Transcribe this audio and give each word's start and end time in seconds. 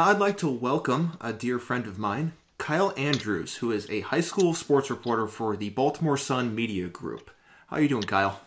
Now, 0.00 0.06
I'd 0.06 0.18
like 0.18 0.38
to 0.38 0.48
welcome 0.48 1.18
a 1.20 1.30
dear 1.30 1.58
friend 1.58 1.86
of 1.86 1.98
mine, 1.98 2.32
Kyle 2.56 2.94
Andrews, 2.96 3.56
who 3.56 3.70
is 3.70 3.86
a 3.90 4.00
high 4.00 4.22
school 4.22 4.54
sports 4.54 4.88
reporter 4.88 5.26
for 5.26 5.58
the 5.58 5.68
Baltimore 5.68 6.16
Sun 6.16 6.54
Media 6.54 6.88
Group. 6.88 7.30
How 7.66 7.76
are 7.76 7.82
you 7.82 7.88
doing, 7.90 8.04
Kyle? 8.04 8.40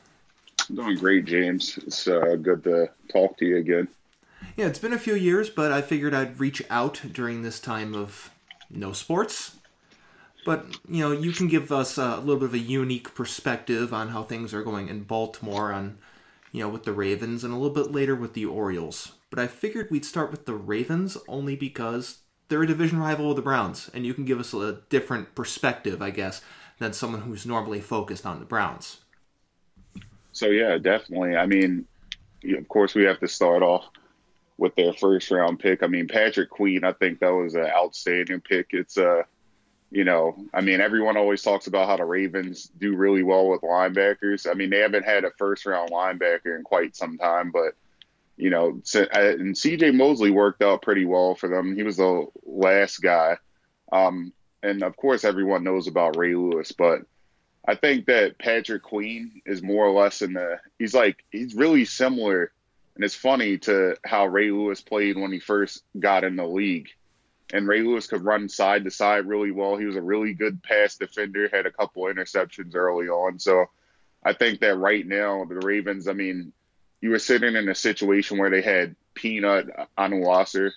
I'm 0.68 0.78
doing 0.78 0.98
great, 0.98 1.26
James. 1.26 1.78
It's 1.78 2.08
uh, 2.08 2.38
good 2.42 2.64
to 2.64 2.90
talk 3.12 3.38
to 3.38 3.46
you 3.46 3.58
again. 3.58 3.88
Yeah, 4.58 4.66
it's 4.66 4.80
been 4.80 4.94
a 4.94 4.98
few 4.98 5.14
years, 5.14 5.52
but 5.52 5.72
I 5.72 5.84
figured 5.84 6.16
I'd 6.16 6.40
reach 6.40 6.64
out 6.72 7.00
during 7.12 7.44
this 7.44 7.60
time 7.60 7.94
of 7.94 8.32
no 8.72 8.92
sports. 8.92 9.58
But, 10.48 10.66
you 10.90 11.02
know, 11.02 11.12
you 11.12 11.34
can 11.34 11.50
give 11.50 11.72
us 11.72 12.00
a 12.00 12.18
little 12.18 12.38
bit 12.38 12.50
of 12.50 12.56
a 12.56 12.58
unique 12.58 13.14
perspective 13.14 13.94
on 13.94 14.10
how 14.10 14.24
things 14.24 14.56
are 14.56 14.64
going 14.64 14.88
in 14.88 15.04
Baltimore 15.04 15.72
on, 15.72 16.00
you 16.52 16.64
know, 16.64 16.70
with 16.70 16.84
the 16.84 16.94
Ravens 16.94 17.44
and 17.44 17.54
a 17.54 17.58
little 17.58 17.76
bit 17.76 17.92
later 17.92 18.16
with 18.16 18.34
the 18.34 18.46
Orioles. 18.46 19.12
But 19.34 19.42
I 19.42 19.48
figured 19.48 19.90
we'd 19.90 20.06
start 20.06 20.30
with 20.30 20.46
the 20.46 20.54
Ravens 20.54 21.18
only 21.28 21.56
because 21.56 22.20
they're 22.50 22.62
a 22.62 22.68
division 22.68 23.00
rival 23.00 23.32
of 23.32 23.36
the 23.36 23.42
Browns, 23.42 23.90
and 23.92 24.06
you 24.06 24.14
can 24.14 24.26
give 24.26 24.40
us 24.40 24.54
a 24.54 24.82
different 24.90 25.34
perspective, 25.34 26.04
I 26.04 26.12
guess, 26.12 26.44
than 26.78 26.94
someone 26.94 27.22
who's 27.22 27.44
normally 27.44 27.82
focused 27.82 28.28
on 28.28 28.38
the 28.38 28.46
Browns. 28.46 29.00
So, 30.34 30.50
yeah, 30.50 30.78
definitely. 30.78 31.36
I 31.36 31.48
mean, 31.48 31.88
of 32.44 32.68
course, 32.68 32.94
we 32.94 33.06
have 33.06 33.20
to 33.22 33.28
start 33.28 33.64
off 33.64 33.90
with 34.60 34.76
their 34.76 34.94
first 34.94 35.32
round 35.32 35.58
pick. 35.58 35.82
I 35.82 35.88
mean, 35.88 36.08
Patrick 36.08 36.52
Queen, 36.52 36.84
I 36.84 36.92
think 36.92 37.20
that 37.22 37.34
was 37.34 37.56
an 37.56 37.66
outstanding 37.66 38.40
pick. 38.40 38.68
It's 38.70 38.98
a, 38.98 39.10
uh, 39.10 39.24
you 39.90 40.04
know, 40.04 40.36
I 40.54 40.62
mean, 40.62 40.80
everyone 40.80 41.18
always 41.18 41.42
talks 41.42 41.66
about 41.66 41.88
how 41.88 41.98
the 41.98 42.06
Ravens 42.06 42.70
do 42.78 42.96
really 42.96 43.24
well 43.24 43.50
with 43.50 43.62
linebackers. 43.62 44.48
I 44.48 44.54
mean, 44.54 44.70
they 44.70 44.82
haven't 44.82 45.06
had 45.06 45.24
a 45.24 45.32
first 45.40 45.66
round 45.66 45.90
linebacker 45.90 46.56
in 46.56 46.62
quite 46.62 46.96
some 46.96 47.18
time, 47.18 47.50
but 47.50 47.74
you 48.38 48.50
know, 48.50 48.70
and 48.70 48.82
CJ 49.56 49.96
Mosley 49.96 50.32
worked 50.32 50.62
out 50.62 50.82
pretty 50.82 51.06
well 51.06 51.36
for 51.36 51.50
them. 51.50 51.76
He 51.76 51.84
was 51.84 51.98
the 51.98 52.26
last 52.44 52.98
guy. 52.98 53.38
Um, 53.92 54.34
and 54.62 54.84
of 54.84 54.96
course, 54.96 55.24
everyone 55.24 55.64
knows 55.64 55.88
about 55.88 56.18
Ray 56.18 56.36
Lewis, 56.36 56.72
but 56.72 57.02
I 57.68 57.76
think 57.76 58.08
that 58.08 58.40
Patrick 58.40 58.84
Queen 58.84 59.42
is 59.46 59.62
more 59.62 59.86
or 59.86 59.92
less 59.92 60.22
in 60.22 60.34
the, 60.34 60.60
he's 60.80 60.94
like, 60.94 61.24
he's 61.32 61.54
really 61.54 61.86
similar 61.86 62.52
and 62.96 63.04
it's 63.04 63.16
funny 63.16 63.58
to 63.60 63.96
how 64.06 64.28
Ray 64.28 64.52
Lewis 64.52 64.82
played 64.82 65.18
when 65.18 65.32
he 65.32 65.40
first 65.40 65.84
got 66.00 66.24
in 66.24 66.36
the 66.36 66.46
league. 66.46 66.90
And 67.52 67.68
Ray 67.68 67.82
Lewis 67.82 68.08
could 68.08 68.24
run 68.24 68.50
side 68.50 68.84
to 68.84 68.92
side 68.92 69.26
really 69.26 69.52
well. 69.52 69.78
He 69.78 69.86
was 69.86 69.96
a 69.96 70.02
really 70.02 70.34
good 70.34 70.62
pass 70.64 70.96
defender, 70.96 71.50
had 71.52 71.66
a 71.66 71.72
couple 71.72 72.04
interceptions 72.04 72.76
early 72.76 73.08
on. 73.08 73.40
So 73.40 73.66
I 74.24 74.34
think 74.34 74.60
that 74.62 74.78
right 74.78 75.06
now, 75.06 75.46
the 75.46 75.56
Ravens, 75.56 76.08
I 76.08 76.14
mean, 76.14 76.54
you 77.04 77.10
were 77.10 77.20
sitting 77.20 77.58
in 77.58 77.68
a 77.68 77.76
situation 77.76 78.38
where 78.38 78.50
they 78.50 78.62
had 78.62 78.96
Peanut 79.14 79.68
Onwuasor, 79.98 80.72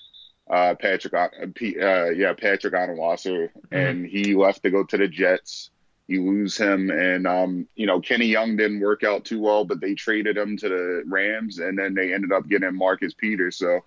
uh, 0.51 0.75
Patrick, 0.75 1.15
uh, 1.15 1.29
uh, 1.41 2.11
yeah, 2.11 2.33
Patrick 2.33 2.75
Onwuasor, 2.75 3.49
mm-hmm. 3.49 3.77
and 3.77 4.05
he 4.05 4.35
left 4.35 4.65
to 4.65 4.71
go 4.71 4.83
to 4.83 4.97
the 4.97 5.07
Jets. 5.07 5.71
You 6.09 6.27
lose 6.27 6.57
him, 6.57 6.91
and 6.91 7.29
um, 7.29 7.69
you 7.77 7.87
know 7.87 8.01
Kenny 8.01 8.27
Young 8.27 8.57
didn't 8.57 8.81
work 8.81 9.05
out 9.05 9.25
too 9.25 9.41
well, 9.41 9.65
but 9.65 9.81
they 9.81 9.95
traded 9.95 10.37
him 10.37 10.57
to 10.57 10.69
the 10.69 11.05
Rams, 11.07 11.61
and 11.61 11.79
then 11.79 11.95
they 11.95 12.13
ended 12.13 12.33
up 12.33 12.49
getting 12.49 12.75
Marcus 12.75 13.15
Peters. 13.15 13.57
So 13.57 13.85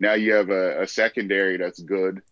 now 0.00 0.14
you 0.14 0.32
have 0.32 0.48
a, 0.48 0.84
a 0.84 0.86
secondary 0.86 1.58
that's 1.58 1.80
good, 1.80 2.22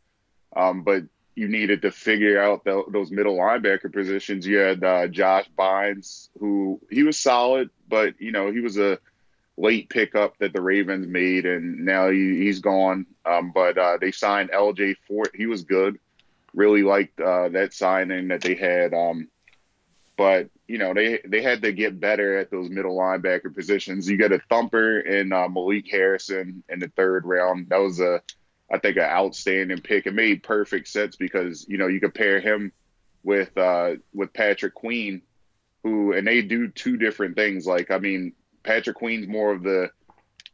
um, 0.56 0.84
but 0.84 1.02
you 1.34 1.48
needed 1.48 1.82
to 1.82 1.90
figure 1.90 2.42
out 2.42 2.64
the, 2.64 2.82
those 2.88 3.10
middle 3.10 3.36
linebacker 3.36 3.92
positions. 3.92 4.46
You 4.46 4.56
had 4.56 4.82
uh, 4.82 5.06
Josh 5.08 5.50
Bynes, 5.58 6.30
who 6.38 6.80
he 6.90 7.02
was 7.02 7.18
solid, 7.18 7.68
but 7.90 8.18
you 8.22 8.32
know 8.32 8.50
he 8.50 8.60
was 8.60 8.78
a 8.78 8.98
late 9.60 9.88
pickup 9.88 10.38
that 10.38 10.52
the 10.52 10.60
Ravens 10.60 11.06
made, 11.06 11.46
and 11.46 11.84
now 11.84 12.10
he, 12.10 12.46
has 12.46 12.60
gone. 12.60 13.06
Um, 13.24 13.52
but 13.52 13.76
uh, 13.76 13.98
they 14.00 14.12
signed 14.12 14.50
L.J. 14.52 14.94
Fort. 15.06 15.30
He 15.34 15.46
was 15.46 15.62
good 15.62 15.98
really 16.54 16.82
liked 16.82 17.20
uh, 17.20 17.48
that 17.50 17.74
signing 17.74 18.28
that 18.28 18.42
they 18.42 18.54
had. 18.54 18.94
Um, 18.94 19.28
but 20.16 20.48
you 20.66 20.78
know 20.78 20.94
they 20.94 21.20
they 21.26 21.42
had 21.42 21.62
to 21.62 21.72
get 21.72 22.00
better 22.00 22.36
at 22.36 22.50
those 22.50 22.68
middle 22.68 22.96
linebacker 22.96 23.54
positions. 23.54 24.08
You 24.08 24.18
got 24.18 24.32
a 24.32 24.40
thumper 24.48 25.00
in 25.00 25.32
uh, 25.32 25.48
Malik 25.48 25.88
Harrison 25.90 26.62
in 26.68 26.78
the 26.78 26.88
third 26.88 27.24
round. 27.24 27.68
That 27.70 27.78
was 27.78 28.00
a 28.00 28.22
I 28.70 28.78
think 28.78 28.96
an 28.96 29.02
outstanding 29.04 29.80
pick. 29.80 30.06
It 30.06 30.14
made 30.14 30.42
perfect 30.42 30.88
sense 30.88 31.16
because 31.16 31.66
you 31.68 31.78
know 31.78 31.86
you 31.86 32.00
compare 32.00 32.40
him 32.40 32.72
with 33.22 33.56
uh, 33.56 33.92
with 34.12 34.32
Patrick 34.32 34.74
Queen, 34.74 35.22
who 35.82 36.12
and 36.12 36.26
they 36.26 36.42
do 36.42 36.68
two 36.68 36.96
different 36.96 37.36
things. 37.36 37.66
Like 37.66 37.90
I 37.90 37.98
mean, 37.98 38.32
Patrick 38.62 38.96
Queen's 38.96 39.28
more 39.28 39.52
of 39.52 39.62
the 39.62 39.90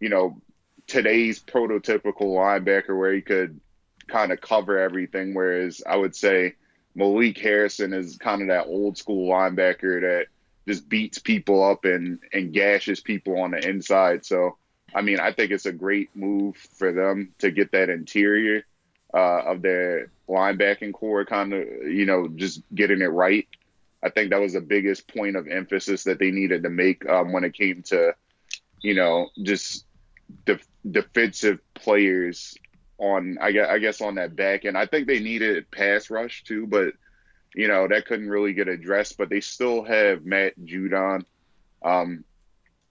you 0.01 0.09
know 0.09 0.41
today's 0.87 1.41
prototypical 1.41 2.23
linebacker 2.23 2.97
where 2.97 3.13
he 3.13 3.21
could 3.21 3.61
kind 4.07 4.33
of 4.33 4.41
cover 4.41 4.79
everything. 4.79 5.35
Whereas 5.35 5.83
I 5.87 5.97
would 5.97 6.15
say 6.15 6.55
Malik 6.95 7.39
Harrison 7.39 7.93
is 7.93 8.17
kind 8.17 8.43
of 8.43 8.49
that 8.49 8.67
old 8.67 8.97
school 8.97 9.31
linebacker 9.31 10.01
that 10.03 10.27
just 10.67 10.89
beats 10.89 11.19
people 11.19 11.63
up 11.63 11.85
and 11.85 12.19
and 12.33 12.53
gashes 12.53 13.01
people 13.01 13.41
on 13.41 13.53
the 13.53 13.69
inside. 13.69 14.25
So 14.25 14.57
I 14.95 15.03
mean, 15.03 15.21
I 15.21 15.33
think 15.33 15.51
it's 15.51 15.67
a 15.67 15.73
great 15.73 16.15
move 16.15 16.57
for 16.57 16.93
them 16.93 17.35
to 17.39 17.51
get 17.51 17.73
that 17.73 17.91
interior 17.91 18.65
uh, 19.13 19.43
of 19.43 19.63
their 19.63 20.11
linebacking 20.29 20.93
corps, 20.93 21.25
kind 21.25 21.53
of 21.53 21.67
you 21.85 22.07
know 22.07 22.29
just 22.29 22.63
getting 22.75 23.03
it 23.03 23.07
right. 23.07 23.47
I 24.03 24.11
think 24.11 24.31
that 24.31 24.41
was 24.41 24.53
the 24.53 24.61
biggest 24.61 25.09
point 25.09 25.37
of 25.37 25.49
emphasis 25.49 26.05
that 26.05 26.19
they 26.19 26.31
needed 26.31 26.63
to 26.63 26.71
make 26.71 27.09
um, 27.09 27.33
when 27.33 27.45
it 27.45 27.55
came 27.55 27.83
to, 27.85 28.15
you 28.81 28.95
know, 28.95 29.31
just 29.43 29.85
def- 30.45 30.69
defensive 30.89 31.59
players 31.75 32.57
on 32.99 33.39
I 33.41 33.53
guess, 33.53 33.69
I 33.69 33.79
guess 33.79 34.01
on 34.01 34.15
that 34.17 34.37
back 34.37 34.65
end. 34.65 34.77
I 34.79 34.87
think 34.87 35.07
they 35.07 35.21
needed 35.21 35.71
pass 35.71 36.11
rush 36.11 36.45
too, 36.45 36.67
but 36.67 36.95
you 37.55 37.69
know 37.69 37.89
that 37.89 38.07
couldn't 38.07 38.29
really 38.29 38.53
get 38.53 38.69
addressed. 38.69 39.19
But 39.19 39.29
they 39.29 39.41
still 39.41 39.85
have 39.85 40.25
Matt 40.25 40.59
Judon. 40.59 41.25
Um, 41.83 42.25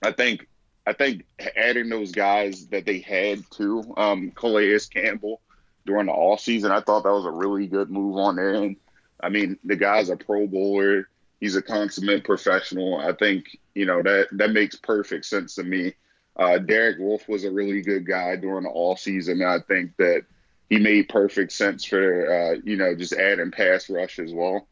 I 0.03 0.11
think 0.11 0.47
I 0.85 0.93
think 0.93 1.25
adding 1.55 1.89
those 1.89 2.11
guys 2.11 2.67
that 2.67 2.85
they 2.85 2.99
had 2.99 3.39
too, 3.51 3.93
um, 3.97 4.31
Calais 4.31 4.77
Campbell 4.91 5.41
during 5.85 6.07
the 6.07 6.11
all 6.11 6.37
season, 6.37 6.72
I 6.72 6.81
thought 6.81 7.03
that 7.03 7.11
was 7.11 7.25
a 7.25 7.31
really 7.31 7.67
good 7.67 7.89
move 7.89 8.17
on 8.17 8.35
there. 8.35 8.55
And 8.55 8.75
I 9.22 9.30
mean, 9.30 9.58
the 9.64 9.76
guy's 9.76 10.09
a 10.09 10.16
Pro 10.16 10.48
Bowler. 10.48 11.08
He's 11.40 11.56
a 11.56 11.62
consummate 11.62 12.24
professional. 12.24 12.98
I 12.98 13.14
think 13.14 13.58
you 13.74 13.86
know 13.86 14.02
that 14.02 14.28
that 14.34 14.52
makes 14.52 14.76
perfect 14.76 15.26
sense 15.26 15.56
to 15.56 15.64
me. 15.64 15.94
Uh, 16.38 16.58
Derek 16.58 17.00
Wolfe 17.00 17.28
was 17.30 17.46
a 17.46 17.52
really 17.52 17.81
good 17.81 18.06
guy 18.06 18.36
during 18.36 18.64
the 18.64 18.70
all 18.70 18.98
season. 18.98 19.42
I 19.42 19.59
think 19.59 19.96
that 19.98 20.24
he 20.70 20.80
made 20.80 21.09
perfect 21.09 21.52
sense 21.52 21.86
for 21.86 22.31
uh, 22.31 22.59
you 22.64 22.78
know 22.78 22.96
just 22.96 23.14
adding 23.14 23.52
pass 23.52 23.90
rush 23.90 24.20
as 24.20 24.34
well. 24.34 24.68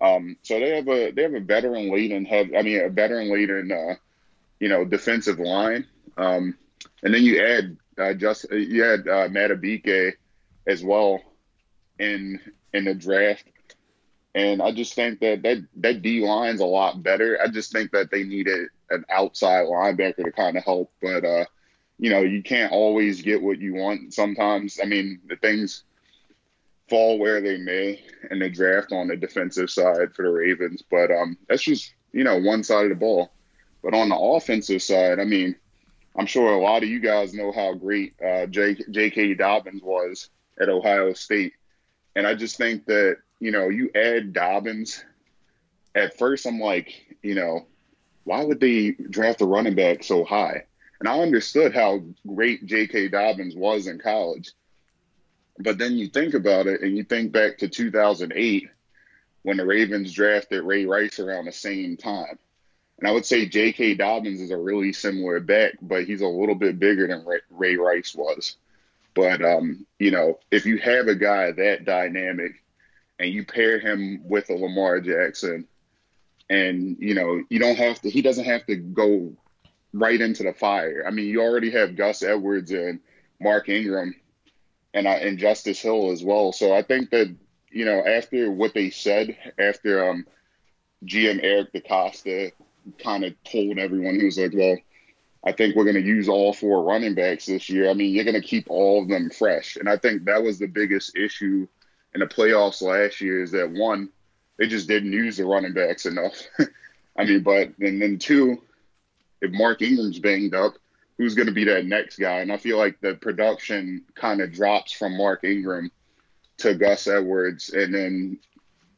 Um, 0.00 0.36
so 0.42 0.60
they 0.60 0.76
have 0.76 0.88
a 0.88 1.10
they 1.10 1.22
have 1.22 1.34
a 1.34 1.40
veteran 1.40 1.90
laden 1.90 2.24
have 2.26 2.48
I 2.56 2.62
mean 2.62 2.80
a 2.80 2.88
veteran 2.88 3.32
laden 3.32 3.72
uh, 3.72 3.94
you 4.60 4.68
know 4.68 4.84
defensive 4.84 5.38
line, 5.38 5.86
um, 6.16 6.56
and 7.02 7.14
then 7.14 7.22
you 7.22 7.42
add 7.44 7.76
uh, 7.98 8.14
just 8.14 8.50
you 8.52 8.82
had 8.82 9.00
uh, 9.00 9.28
Madubuike 9.28 10.14
as 10.66 10.84
well 10.84 11.20
in 11.98 12.40
in 12.72 12.84
the 12.84 12.94
draft. 12.94 13.44
And 14.34 14.62
I 14.62 14.72
just 14.72 14.94
think 14.94 15.20
that 15.20 15.42
that, 15.42 15.64
that 15.76 16.02
D 16.02 16.20
line's 16.20 16.60
a 16.60 16.66
lot 16.66 17.02
better. 17.02 17.38
I 17.42 17.48
just 17.48 17.72
think 17.72 17.90
that 17.92 18.10
they 18.10 18.24
needed 18.24 18.68
an 18.90 19.04
outside 19.10 19.66
linebacker 19.66 20.24
to 20.24 20.32
kind 20.32 20.56
of 20.56 20.64
help. 20.64 20.92
But 21.02 21.24
uh, 21.24 21.44
you 21.98 22.10
know, 22.10 22.20
you 22.20 22.42
can't 22.42 22.72
always 22.72 23.22
get 23.22 23.42
what 23.42 23.58
you 23.58 23.74
want. 23.74 24.14
Sometimes, 24.14 24.78
I 24.82 24.86
mean, 24.86 25.20
the 25.26 25.36
things 25.36 25.84
fall 26.88 27.18
where 27.18 27.40
they 27.40 27.58
may 27.58 28.02
in 28.30 28.38
the 28.38 28.48
draft 28.48 28.92
on 28.92 29.08
the 29.08 29.16
defensive 29.16 29.70
side 29.70 30.14
for 30.14 30.22
the 30.22 30.30
Ravens. 30.30 30.82
But 30.88 31.10
um, 31.10 31.36
that's 31.48 31.62
just 31.62 31.92
you 32.12 32.24
know 32.24 32.38
one 32.38 32.62
side 32.62 32.84
of 32.84 32.90
the 32.90 32.96
ball. 32.96 33.32
But 33.82 33.94
on 33.94 34.08
the 34.08 34.16
offensive 34.16 34.82
side, 34.82 35.20
I 35.20 35.24
mean, 35.24 35.54
I'm 36.16 36.26
sure 36.26 36.52
a 36.52 36.60
lot 36.60 36.82
of 36.82 36.88
you 36.88 37.00
guys 37.00 37.32
know 37.32 37.52
how 37.52 37.74
great 37.74 38.14
uh, 38.20 38.46
J.K. 38.46 39.34
Dobbins 39.34 39.82
was 39.82 40.30
at 40.60 40.68
Ohio 40.68 41.12
State, 41.12 41.52
and 42.16 42.26
I 42.26 42.34
just 42.34 42.56
think 42.56 42.86
that 42.86 43.18
you 43.40 43.50
know 43.50 43.68
you 43.68 43.90
add 43.94 44.32
Dobbins. 44.32 45.04
At 45.94 46.18
first, 46.18 46.46
I'm 46.46 46.60
like, 46.60 47.16
you 47.22 47.34
know, 47.34 47.66
why 48.24 48.44
would 48.44 48.60
they 48.60 48.90
draft 48.90 49.40
a 49.40 49.46
running 49.46 49.74
back 49.74 50.04
so 50.04 50.24
high? 50.24 50.64
And 51.00 51.08
I 51.08 51.20
understood 51.20 51.74
how 51.74 52.02
great 52.26 52.66
J.K. 52.66 53.08
Dobbins 53.08 53.54
was 53.54 53.86
in 53.86 53.98
college. 53.98 54.52
But 55.58 55.78
then 55.78 55.96
you 55.96 56.08
think 56.08 56.34
about 56.34 56.66
it 56.66 56.82
and 56.82 56.96
you 56.96 57.04
think 57.04 57.32
back 57.32 57.58
to 57.58 57.68
2008 57.68 58.68
when 59.42 59.56
the 59.56 59.66
Ravens 59.66 60.12
drafted 60.12 60.64
Ray 60.64 60.84
Rice 60.84 61.18
around 61.18 61.46
the 61.46 61.52
same 61.52 61.96
time. 61.96 62.38
And 62.98 63.08
I 63.08 63.12
would 63.12 63.24
say 63.24 63.46
J.K. 63.46 63.94
Dobbins 63.94 64.40
is 64.40 64.50
a 64.50 64.56
really 64.56 64.92
similar 64.92 65.38
back, 65.38 65.74
but 65.80 66.04
he's 66.04 66.20
a 66.20 66.26
little 66.26 66.56
bit 66.56 66.80
bigger 66.80 67.06
than 67.06 67.24
Ray, 67.50 67.76
Rice 67.76 68.14
was. 68.14 68.56
But, 69.14 69.42
um, 69.42 69.86
you 69.98 70.10
know, 70.10 70.38
if 70.50 70.66
you 70.66 70.78
have 70.78 71.06
a 71.06 71.14
guy 71.14 71.52
that 71.52 71.84
dynamic 71.84 72.62
and 73.18 73.30
you 73.30 73.44
pair 73.44 73.78
him 73.78 74.22
with 74.24 74.50
a 74.50 74.54
Lamar 74.54 75.00
Jackson– 75.00 75.66
and 76.50 76.96
you 76.98 77.14
know 77.14 77.42
you 77.48 77.58
don't 77.58 77.76
have 77.76 78.00
to. 78.02 78.10
He 78.10 78.22
doesn't 78.22 78.44
have 78.44 78.64
to 78.66 78.76
go 78.76 79.32
right 79.92 80.20
into 80.20 80.42
the 80.42 80.52
fire. 80.52 81.04
I 81.06 81.10
mean, 81.10 81.26
you 81.26 81.42
already 81.42 81.70
have 81.70 81.96
Gus 81.96 82.22
Edwards 82.22 82.70
and 82.70 83.00
Mark 83.40 83.68
Ingram 83.68 84.14
and 84.94 85.06
I, 85.06 85.16
and 85.16 85.38
Justice 85.38 85.80
Hill 85.80 86.10
as 86.10 86.22
well. 86.22 86.52
So 86.52 86.72
I 86.72 86.82
think 86.82 87.10
that 87.10 87.34
you 87.70 87.84
know 87.84 88.04
after 88.04 88.50
what 88.50 88.74
they 88.74 88.90
said 88.90 89.36
after 89.58 90.08
um, 90.08 90.26
GM 91.04 91.40
Eric 91.42 91.72
DeCosta 91.72 92.52
kind 93.02 93.24
of 93.24 93.34
told 93.44 93.78
everyone 93.78 94.18
he 94.18 94.24
was 94.24 94.38
like, 94.38 94.52
well, 94.54 94.78
I 95.44 95.52
think 95.52 95.76
we're 95.76 95.84
going 95.84 95.94
to 95.96 96.00
use 96.00 96.28
all 96.28 96.54
four 96.54 96.82
running 96.82 97.14
backs 97.14 97.46
this 97.46 97.68
year. 97.68 97.90
I 97.90 97.94
mean, 97.94 98.14
you're 98.14 98.24
going 98.24 98.40
to 98.40 98.46
keep 98.46 98.70
all 98.70 99.02
of 99.02 99.08
them 99.08 99.28
fresh, 99.30 99.76
and 99.76 99.88
I 99.88 99.98
think 99.98 100.24
that 100.24 100.42
was 100.42 100.58
the 100.58 100.66
biggest 100.66 101.14
issue 101.16 101.68
in 102.14 102.20
the 102.20 102.26
playoffs 102.26 102.82
last 102.82 103.20
year 103.20 103.42
is 103.42 103.52
that 103.52 103.70
one, 103.70 104.10
they 104.58 104.66
just 104.66 104.88
didn't 104.88 105.12
use 105.12 105.36
the 105.36 105.44
running 105.44 105.72
backs 105.72 106.06
enough. 106.06 106.42
I 107.16 107.24
mean, 107.24 107.42
but 107.42 107.70
and 107.78 108.00
then 108.00 108.18
two, 108.18 108.62
if 109.40 109.52
Mark 109.52 109.82
Ingram's 109.82 110.18
banged 110.18 110.54
up, 110.54 110.74
who's 111.16 111.34
going 111.34 111.46
to 111.46 111.52
be 111.52 111.64
that 111.64 111.86
next 111.86 112.18
guy? 112.18 112.40
And 112.40 112.52
I 112.52 112.56
feel 112.56 112.78
like 112.78 113.00
the 113.00 113.14
production 113.14 114.04
kind 114.14 114.40
of 114.40 114.52
drops 114.52 114.92
from 114.92 115.16
Mark 115.16 115.44
Ingram 115.44 115.90
to 116.58 116.74
Gus 116.74 117.06
Edwards, 117.06 117.70
and 117.70 117.94
then 117.94 118.38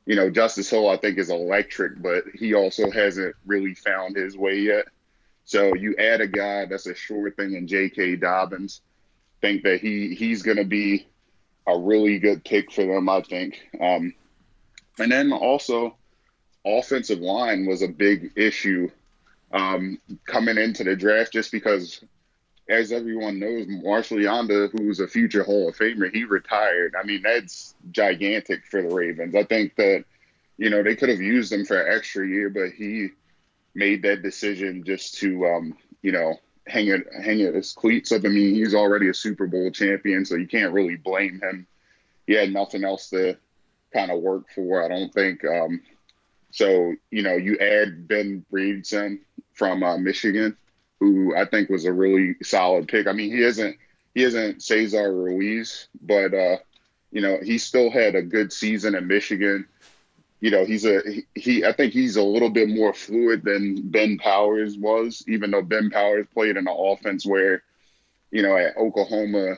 you 0.07 0.17
know 0.17 0.31
Justice 0.31 0.71
Hill 0.71 0.89
I 0.89 0.97
think 0.97 1.19
is 1.19 1.31
electric, 1.31 2.01
but 2.01 2.25
he 2.35 2.55
also 2.55 2.91
hasn't 2.91 3.35
really 3.47 3.75
found 3.75 4.17
his 4.17 4.37
way 4.37 4.59
yet. 4.61 4.87
So 5.45 5.75
you 5.75 5.97
add 5.99 6.21
a 6.21 6.29
guy 6.29 6.67
that's 6.67 6.87
a 6.87 6.95
sure 6.95 7.31
thing 7.31 7.55
in 7.55 7.67
J.K. 7.67 8.17
Dobbins. 8.17 8.83
Think 9.41 9.63
that 9.65 9.81
he 9.81 10.15
he's 10.15 10.43
going 10.43 10.59
to 10.59 10.65
be 10.65 11.07
a 11.71 11.79
really 11.79 12.19
good 12.19 12.45
pick 12.45 12.73
for 12.73 12.85
them, 12.85 13.09
I 13.09 13.23
think. 13.23 13.61
Um, 13.81 14.15
and 14.99 15.11
then 15.11 15.33
also, 15.33 15.97
offensive 16.65 17.21
line 17.21 17.67
was 17.67 17.83
a 17.83 17.89
big 17.89 18.33
issue 18.37 18.91
um, 19.53 19.99
coming 20.27 20.59
into 20.59 20.85
the 20.85 20.95
draft 20.97 21.33
just 21.33 21.53
because, 21.53 22.05
as 22.69 22.93
everyone 22.93 23.41
knows, 23.41 23.67
Marshall 23.69 24.19
Yanda, 24.19 24.71
who's 24.71 25.01
a 25.01 25.09
future 25.09 25.43
Hall 25.43 25.69
of 25.69 25.77
Famer, 25.77 26.13
he 26.13 26.25
retired. 26.25 26.95
I 26.99 27.05
mean, 27.05 27.23
that's 27.23 27.75
gigantic 27.91 28.67
for 28.67 28.83
the 28.83 28.95
Ravens. 28.95 29.35
I 29.35 29.45
think 29.45 29.75
that, 29.77 30.05
you 30.59 30.71
know, 30.71 30.83
they 30.83 30.97
could 30.97 31.09
have 31.09 31.21
used 31.21 31.53
him 31.53 31.65
for 31.65 31.81
an 31.81 31.97
extra 31.97 32.27
year, 32.27 32.51
but 32.51 32.71
he 32.77 33.09
made 33.75 34.03
that 34.03 34.23
decision 34.23 34.85
just 34.85 35.15
to, 35.19 35.47
um, 35.47 35.77
you 36.03 36.13
know, 36.13 36.39
hang 36.67 36.89
it 36.89 37.07
hang 37.13 37.39
his 37.39 37.73
cleats 37.73 38.13
up. 38.13 38.25
I 38.25 38.29
mean, 38.29 38.55
he's 38.55 38.75
already 38.75 39.09
a 39.09 39.15
Super 39.15 39.47
Bowl 39.47 39.71
champion, 39.71 40.25
so 40.25 40.37
you 40.37 40.47
can't 40.47 40.73
really 40.73 40.97
blame 40.97 41.41
him. 41.41 41.67
He 42.27 42.35
had 42.35 42.53
nothing 42.53 42.85
else 42.85 43.11
to 43.11 43.37
kind 43.93 44.11
of 44.11 44.21
work 44.21 44.51
for, 44.55 44.85
I 44.85 44.89
don't 44.89 45.13
think. 45.13 45.45
Um, 45.45 45.83
so, 46.51 46.95
you 47.11 47.23
know, 47.23 47.35
you 47.35 47.59
add 47.59 48.09
Ben 48.09 48.45
Bredeson 48.53 49.21
from 49.53 49.83
uh, 49.83 49.99
Michigan, 49.99 50.57
who 50.99 51.35
I 51.37 51.45
think 51.45 51.71
was 51.71 51.85
a 51.85 51.93
really 51.93 52.37
solid 52.43 52.89
pick. 52.89 53.07
I 53.07 53.13
mean, 53.13 53.31
he 53.31 53.43
isn't 53.43 53.77
he 54.15 54.23
isn't 54.23 54.63
Cesar 54.63 55.13
Ruiz, 55.15 55.89
but 56.03 56.35
uh, 56.35 56.57
you 57.11 57.21
know, 57.21 57.39
he 57.43 57.59
still 57.59 57.91
had 57.91 58.15
a 58.15 58.23
good 58.23 58.53
season 58.53 58.95
at 58.95 59.05
Michigan. 59.05 59.67
You 60.41 60.51
know, 60.51 60.65
he's 60.65 60.87
a 60.87 61.03
he. 61.35 61.65
I 61.65 61.73
think 61.73 61.93
he's 61.93 62.17
a 62.17 62.23
little 62.23 62.49
bit 62.49 62.69
more 62.69 62.95
fluid 62.95 63.45
than 63.45 63.91
Ben 63.91 64.17
Powers 64.19 64.79
was, 64.79 65.23
even 65.29 65.51
though 65.51 65.63
Ben 65.63 65.91
Powers 65.91 66.27
played 66.33 66.57
in 66.57 66.67
an 66.67 66.75
offense 66.77 67.27
where, 67.27 67.63
you 68.31 68.43
know, 68.43 68.57
at 68.57 68.77
Oklahoma, 68.77 69.57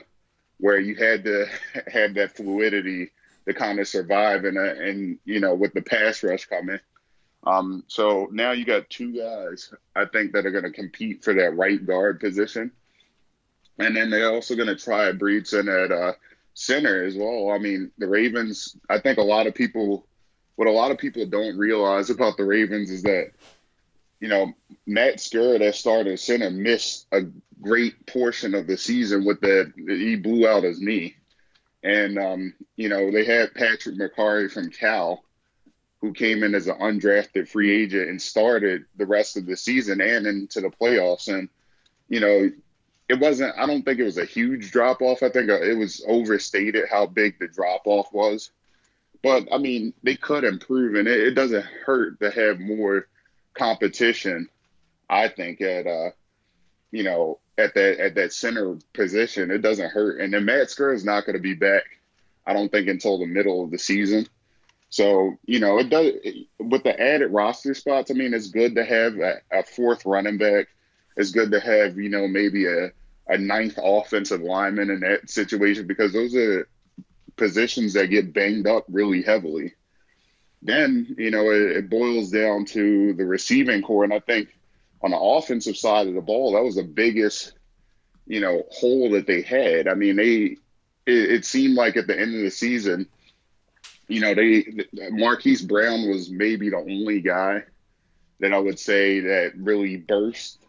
where 0.57 0.79
you 0.79 0.95
had 0.95 1.23
to 1.23 1.45
have 1.91 2.13
that 2.15 2.35
fluidity 2.35 3.11
to 3.45 3.53
kind 3.53 3.79
of 3.79 3.87
survive 3.87 4.45
and 4.45 4.57
and 4.57 5.19
you 5.25 5.39
know 5.39 5.53
with 5.53 5.73
the 5.73 5.81
pass 5.81 6.23
rush 6.23 6.45
coming. 6.45 6.79
Um, 7.45 7.83
so 7.87 8.29
now 8.31 8.51
you 8.51 8.63
got 8.63 8.89
two 8.89 9.17
guys 9.17 9.73
I 9.95 10.05
think 10.05 10.31
that 10.31 10.45
are 10.45 10.51
going 10.51 10.63
to 10.63 10.71
compete 10.71 11.23
for 11.23 11.33
that 11.33 11.57
right 11.57 11.85
guard 11.85 12.19
position, 12.19 12.71
and 13.79 13.95
then 13.95 14.09
they're 14.09 14.31
also 14.31 14.55
going 14.55 14.67
to 14.67 14.75
try 14.75 15.11
Bredeson 15.11 15.67
at 15.83 15.91
uh, 15.91 16.13
center 16.53 17.03
as 17.03 17.15
well. 17.15 17.51
I 17.51 17.57
mean, 17.57 17.91
the 17.97 18.07
Ravens. 18.07 18.77
I 18.89 18.99
think 18.99 19.17
a 19.17 19.23
lot 19.23 19.47
of 19.47 19.55
people, 19.55 20.05
what 20.55 20.67
a 20.67 20.71
lot 20.71 20.91
of 20.91 20.97
people 20.97 21.25
don't 21.25 21.57
realize 21.57 22.09
about 22.09 22.37
the 22.37 22.45
Ravens 22.45 22.91
is 22.91 23.03
that, 23.03 23.31
you 24.19 24.27
know, 24.27 24.53
Matt 24.85 25.17
Skura, 25.17 25.59
that 25.59 25.75
starter 25.75 26.17
center, 26.17 26.49
missed 26.49 27.07
a 27.11 27.21
great 27.61 28.05
portion 28.05 28.53
of 28.53 28.67
the 28.67 28.77
season 28.77 29.25
with 29.25 29.41
that 29.41 29.73
he 29.75 30.15
blew 30.15 30.47
out 30.47 30.63
his 30.63 30.81
knee. 30.81 31.15
And, 31.83 32.17
um, 32.17 32.53
you 32.77 32.87
know, 32.89 33.11
they 33.11 33.25
had 33.25 33.53
Patrick 33.53 33.95
Mekari 33.95 34.49
from 34.49 34.69
Cal, 34.69 35.23
who 35.99 36.13
came 36.13 36.43
in 36.43 36.55
as 36.55 36.67
an 36.67 36.77
undrafted 36.79 37.47
free 37.47 37.83
agent 37.83 38.09
and 38.09 38.21
started 38.21 38.85
the 38.97 39.05
rest 39.05 39.37
of 39.37 39.45
the 39.45 39.57
season 39.57 40.01
and 40.01 40.27
into 40.27 40.61
the 40.61 40.69
playoffs. 40.69 41.27
And, 41.27 41.49
you 42.09 42.19
know, 42.19 42.51
it 43.09 43.19
wasn't, 43.19 43.57
I 43.57 43.65
don't 43.65 43.83
think 43.83 43.99
it 43.99 44.05
was 44.05 44.17
a 44.17 44.25
huge 44.25 44.71
drop 44.71 45.01
off. 45.01 45.23
I 45.23 45.29
think 45.29 45.49
it 45.49 45.77
was 45.77 46.03
overstated 46.07 46.85
how 46.89 47.05
big 47.05 47.39
the 47.39 47.47
drop 47.47 47.81
off 47.85 48.13
was. 48.13 48.51
But, 49.23 49.47
I 49.51 49.57
mean, 49.57 49.93
they 50.03 50.15
could 50.15 50.43
improve, 50.43 50.95
and 50.95 51.07
it, 51.07 51.19
it 51.19 51.31
doesn't 51.31 51.65
hurt 51.85 52.19
to 52.19 52.29
have 52.29 52.59
more 52.59 53.07
competition, 53.53 54.49
I 55.09 55.29
think, 55.29 55.61
at, 55.61 55.87
uh, 55.87 56.09
you 56.91 57.03
know, 57.03 57.39
at 57.57 57.73
that 57.75 57.99
at 57.99 58.15
that 58.15 58.33
center 58.33 58.77
position, 58.93 59.51
it 59.51 59.59
doesn't 59.59 59.91
hurt. 59.91 60.19
And 60.19 60.33
then 60.33 60.45
Matt 60.45 60.67
Skura 60.67 60.95
is 60.95 61.05
not 61.05 61.25
going 61.25 61.35
to 61.35 61.41
be 61.41 61.53
back, 61.53 61.83
I 62.45 62.53
don't 62.53 62.71
think, 62.71 62.87
until 62.87 63.17
the 63.19 63.25
middle 63.25 63.63
of 63.63 63.71
the 63.71 63.77
season. 63.77 64.27
So 64.89 65.37
you 65.45 65.59
know, 65.59 65.79
it 65.79 65.89
does 65.89 66.13
with 66.59 66.83
the 66.83 66.99
added 66.99 67.31
roster 67.31 67.73
spots. 67.73 68.11
I 68.11 68.13
mean, 68.13 68.33
it's 68.33 68.49
good 68.49 68.75
to 68.75 68.85
have 68.85 69.15
a, 69.15 69.41
a 69.51 69.63
fourth 69.63 70.05
running 70.05 70.37
back. 70.37 70.67
It's 71.17 71.31
good 71.31 71.51
to 71.51 71.59
have 71.59 71.97
you 71.97 72.09
know 72.09 72.27
maybe 72.27 72.67
a 72.67 72.91
a 73.27 73.37
ninth 73.37 73.79
offensive 73.81 74.41
lineman 74.41 74.89
in 74.89 74.99
that 74.99 75.29
situation 75.29 75.87
because 75.87 76.13
those 76.13 76.35
are 76.35 76.67
positions 77.35 77.93
that 77.93 78.07
get 78.07 78.33
banged 78.33 78.67
up 78.67 78.85
really 78.89 79.21
heavily. 79.21 79.73
Then 80.61 81.15
you 81.17 81.31
know 81.31 81.49
it, 81.51 81.77
it 81.77 81.89
boils 81.89 82.29
down 82.29 82.65
to 82.67 83.13
the 83.13 83.25
receiving 83.25 83.81
corps, 83.81 84.05
and 84.05 84.13
I 84.13 84.19
think 84.19 84.49
on 85.01 85.11
the 85.11 85.19
offensive 85.19 85.75
side 85.75 86.07
of 86.07 86.13
the 86.13 86.21
ball, 86.21 86.53
that 86.53 86.63
was 86.63 86.75
the 86.75 86.83
biggest, 86.83 87.53
you 88.25 88.39
know, 88.39 88.63
hole 88.71 89.11
that 89.11 89.27
they 89.27 89.41
had. 89.41 89.89
I 89.89 89.95
mean, 89.95 90.15
they 90.15 90.57
it, 91.05 91.31
it 91.31 91.45
seemed 91.45 91.75
like 91.75 91.97
at 91.97 92.07
the 92.07 92.17
end 92.17 92.35
of 92.35 92.41
the 92.41 92.49
season, 92.49 93.07
you 94.07 94.21
know, 94.21 94.33
they 94.33 94.65
Marquise 95.11 95.61
Brown 95.61 96.09
was 96.09 96.29
maybe 96.29 96.69
the 96.69 96.77
only 96.77 97.21
guy 97.21 97.63
that 98.39 98.53
I 98.53 98.59
would 98.59 98.79
say 98.79 99.19
that 99.21 99.53
really 99.55 99.97
burst, 99.97 100.65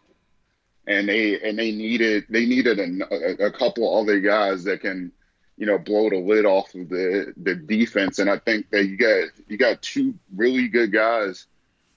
and 0.87 1.07
they 1.07 1.39
and 1.41 1.57
they 1.57 1.71
needed 1.71 2.25
they 2.29 2.45
needed 2.45 2.79
a, 2.79 3.45
a 3.45 3.51
couple 3.51 3.97
other 3.97 4.19
guys 4.19 4.63
that 4.65 4.81
can, 4.81 5.11
you 5.57 5.65
know, 5.65 5.77
blow 5.77 6.09
the 6.09 6.17
lid 6.17 6.45
off 6.45 6.73
of 6.75 6.89
the 6.89 7.33
the 7.37 7.55
defense. 7.55 8.19
And 8.19 8.29
I 8.29 8.39
think 8.39 8.69
that 8.71 8.85
you 8.85 8.97
got 8.97 9.29
you 9.47 9.57
got 9.57 9.81
two 9.81 10.15
really 10.35 10.67
good 10.67 10.91
guys, 10.91 11.47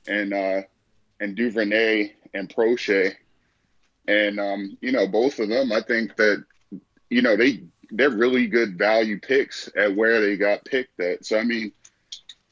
and 0.07 0.33
uh, 0.33 0.63
and 1.21 1.37
Duvernay 1.37 2.13
and 2.35 2.49
Proche. 2.49 3.15
And 4.07 4.41
um, 4.41 4.79
you 4.81 4.93
know, 4.93 5.07
both 5.07 5.39
of 5.39 5.49
them, 5.49 5.73
I 5.73 5.83
think 5.83 6.17
that 6.17 6.45
you 7.11 7.23
know 7.23 7.37
they 7.37 7.65
they're 7.91 8.11
really 8.11 8.47
good 8.47 8.79
value 8.79 9.19
picks 9.19 9.69
at 9.77 9.95
where 9.95 10.21
they 10.21 10.37
got 10.37 10.65
picked 10.65 11.01
at. 11.01 11.25
So 11.25 11.39
I 11.39 11.45
mean, 11.45 11.73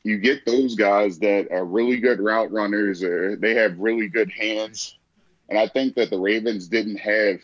you 0.03 0.19
get 0.19 0.45
those 0.45 0.75
guys 0.75 1.19
that 1.21 1.49
are 1.51 1.65
really 1.65 1.99
good 1.99 2.21
route 2.21 2.53
runners, 2.53 3.03
or 3.03 3.37
they 3.37 3.55
have 3.55 3.79
really 3.79 4.09
good 4.09 4.31
hands. 4.31 4.99
And 5.49 5.59
I 5.59 5.69
think 5.69 5.95
that 5.95 6.11
the 6.11 6.19
Ravens 6.19 6.67
didn't 6.67 6.97
have, 6.97 7.39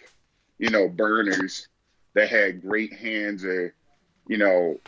you 0.59 0.71
know, 0.71 0.89
burners 0.89 1.69
that 2.15 2.29
had 2.29 2.63
great 2.63 2.93
hands 2.93 3.45
or, 3.45 3.75
you 4.29 4.39
know, 4.39 4.81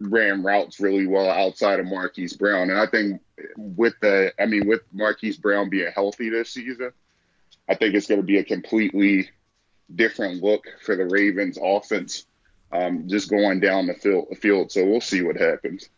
ran 0.00 0.42
routes 0.42 0.80
really 0.80 1.06
well 1.06 1.30
outside 1.30 1.78
of 1.78 1.86
Marquise 1.86 2.34
Brown. 2.34 2.70
And 2.70 2.78
I 2.78 2.86
think 2.86 3.20
with 3.56 3.94
the, 4.00 4.32
I 4.40 4.46
mean, 4.46 4.66
with 4.66 4.80
Marquise 4.92 5.36
Brown 5.36 5.68
being 5.68 5.92
healthy 5.94 6.30
this 6.30 6.50
season, 6.50 6.92
I 7.68 7.74
think 7.74 7.94
it's 7.94 8.06
going 8.06 8.20
to 8.20 8.26
be 8.26 8.38
a 8.38 8.44
completely 8.44 9.30
different 9.94 10.42
look 10.42 10.64
for 10.84 10.96
the 10.96 11.06
Ravens 11.06 11.58
offense, 11.62 12.26
um, 12.72 13.08
just 13.08 13.30
going 13.30 13.60
down 13.60 13.86
the 13.86 13.94
field. 14.40 14.72
So 14.72 14.86
we'll 14.86 15.00
see 15.00 15.22
what 15.22 15.36
happens. 15.36 15.88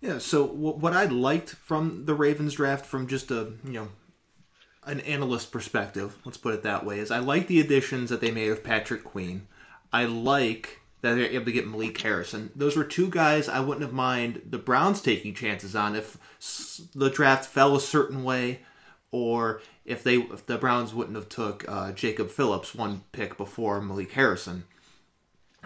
Yeah. 0.00 0.18
So 0.18 0.44
what 0.44 0.92
I 0.92 1.04
liked 1.06 1.50
from 1.50 2.04
the 2.06 2.14
Ravens 2.14 2.54
draft, 2.54 2.86
from 2.86 3.06
just 3.06 3.30
a 3.30 3.52
you 3.64 3.72
know 3.72 3.88
an 4.84 5.00
analyst 5.00 5.50
perspective, 5.50 6.16
let's 6.24 6.38
put 6.38 6.54
it 6.54 6.62
that 6.62 6.84
way, 6.84 6.98
is 7.00 7.10
I 7.10 7.18
like 7.18 7.48
the 7.48 7.60
additions 7.60 8.10
that 8.10 8.20
they 8.20 8.30
made 8.30 8.50
of 8.50 8.62
Patrick 8.62 9.02
Queen. 9.02 9.48
I 9.92 10.04
like 10.04 10.80
that 11.02 11.14
they're 11.14 11.30
able 11.30 11.44
to 11.44 11.52
get 11.52 11.68
Malik 11.68 12.00
Harrison. 12.00 12.50
Those 12.56 12.76
were 12.76 12.84
two 12.84 13.08
guys 13.08 13.48
I 13.48 13.60
wouldn't 13.60 13.84
have 13.84 13.92
mind 13.92 14.42
the 14.48 14.58
Browns 14.58 15.00
taking 15.00 15.34
chances 15.34 15.76
on 15.76 15.94
if 15.94 16.18
the 16.94 17.10
draft 17.10 17.46
fell 17.46 17.76
a 17.76 17.80
certain 17.80 18.24
way, 18.24 18.60
or 19.10 19.60
if 19.84 20.02
they 20.02 20.16
if 20.16 20.46
the 20.46 20.58
Browns 20.58 20.92
wouldn't 20.92 21.16
have 21.16 21.28
took 21.28 21.64
uh, 21.68 21.92
Jacob 21.92 22.30
Phillips 22.30 22.74
one 22.74 23.02
pick 23.12 23.36
before 23.36 23.80
Malik 23.80 24.12
Harrison. 24.12 24.64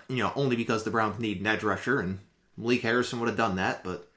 You 0.09 0.25
know, 0.25 0.33
only 0.35 0.57
because 0.57 0.85
the 0.85 0.91
Browns 0.91 1.21
need 1.21 1.41
an 1.41 1.47
edge 1.47 1.62
rusher, 1.62 2.00
and 2.00 2.19
Malik 2.57 2.83
Harrison 2.83 3.21
would 3.21 3.29
have 3.29 3.37
done 3.37 3.57
that, 3.57 3.85
but 3.85 4.11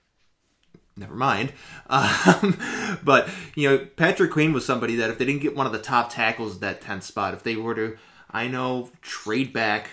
never 0.98 1.16
mind. 1.16 1.54
Um, 1.90 2.58
but 3.04 3.30
you 3.56 3.70
know, 3.70 3.78
Patrick 3.96 4.32
Queen 4.32 4.54
was 4.54 4.66
somebody 4.66 4.96
that 4.98 5.10
if 5.10 5.18
they 5.18 5.26
didn't 5.26 5.42
get 5.42 5.56
one 5.56 5.68
of 5.68 5.72
the 5.72 5.80
top 5.80 6.12
tackles 6.12 6.56
at 6.56 6.62
that 6.62 6.82
tenth 6.82 7.04
spot, 7.04 7.34
if 7.34 7.44
they 7.44 7.56
were 7.56 7.76
to, 7.76 7.98
I 8.34 8.48
know, 8.48 8.90
trade 9.02 9.54
back 9.54 9.90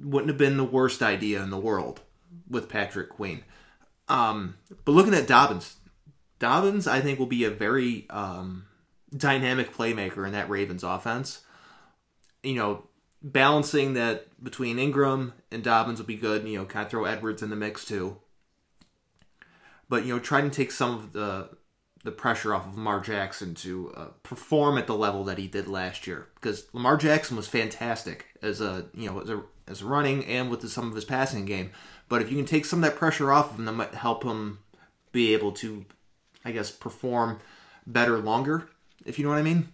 wouldn't 0.00 0.28
have 0.28 0.38
been 0.38 0.56
the 0.56 0.64
worst 0.64 1.02
idea 1.02 1.42
in 1.42 1.50
the 1.50 1.58
world 1.58 2.00
with 2.48 2.68
Patrick 2.68 3.08
Queen. 3.08 3.42
Um, 4.08 4.56
but 4.84 4.92
looking 4.92 5.14
at 5.14 5.26
Dobbins, 5.26 5.76
Dobbins, 6.38 6.86
I 6.86 7.00
think, 7.00 7.18
will 7.18 7.26
be 7.26 7.44
a 7.44 7.50
very 7.50 8.06
um, 8.10 8.66
dynamic 9.16 9.74
playmaker 9.74 10.26
in 10.26 10.32
that 10.32 10.48
Ravens 10.48 10.84
offense. 10.84 11.42
You 12.42 12.54
know, 12.54 12.84
balancing 13.22 13.94
that 13.94 14.26
between 14.42 14.78
Ingram 14.78 15.34
and 15.50 15.64
Dobbins 15.64 15.98
will 15.98 16.06
be 16.06 16.16
good. 16.16 16.46
You 16.46 16.58
know, 16.58 16.64
kind 16.64 16.84
of 16.84 16.90
throw 16.90 17.04
Edwards 17.04 17.42
in 17.42 17.50
the 17.50 17.56
mix 17.56 17.84
too. 17.84 18.18
But 19.88 20.04
you 20.04 20.14
know, 20.14 20.20
try 20.20 20.40
to 20.40 20.50
take 20.50 20.70
some 20.70 20.94
of 20.94 21.12
the 21.12 21.50
the 22.08 22.12
pressure 22.12 22.54
off 22.54 22.66
of 22.66 22.74
Lamar 22.74 23.00
Jackson 23.00 23.54
to 23.56 23.92
uh, 23.94 24.06
perform 24.22 24.78
at 24.78 24.86
the 24.86 24.96
level 24.96 25.24
that 25.24 25.36
he 25.36 25.46
did 25.46 25.68
last 25.68 26.06
year 26.06 26.26
because 26.36 26.66
Lamar 26.72 26.96
Jackson 26.96 27.36
was 27.36 27.46
fantastic 27.46 28.24
as 28.40 28.62
a 28.62 28.86
you 28.94 29.10
know 29.10 29.20
as 29.20 29.28
a 29.28 29.42
as 29.66 29.82
running 29.82 30.24
and 30.24 30.48
with 30.48 30.62
the, 30.62 30.70
some 30.70 30.88
of 30.88 30.94
his 30.94 31.04
passing 31.04 31.44
game. 31.44 31.70
But 32.08 32.22
if 32.22 32.30
you 32.30 32.38
can 32.38 32.46
take 32.46 32.64
some 32.64 32.82
of 32.82 32.90
that 32.90 32.98
pressure 32.98 33.30
off 33.30 33.52
of 33.52 33.58
him, 33.58 33.66
that 33.66 33.72
might 33.72 33.94
help 33.94 34.24
him 34.24 34.60
be 35.12 35.34
able 35.34 35.52
to, 35.52 35.84
I 36.46 36.52
guess, 36.52 36.70
perform 36.70 37.40
better 37.86 38.16
longer. 38.16 38.70
If 39.04 39.18
you 39.18 39.26
know 39.26 39.30
what 39.30 39.38
I 39.38 39.42
mean. 39.42 39.68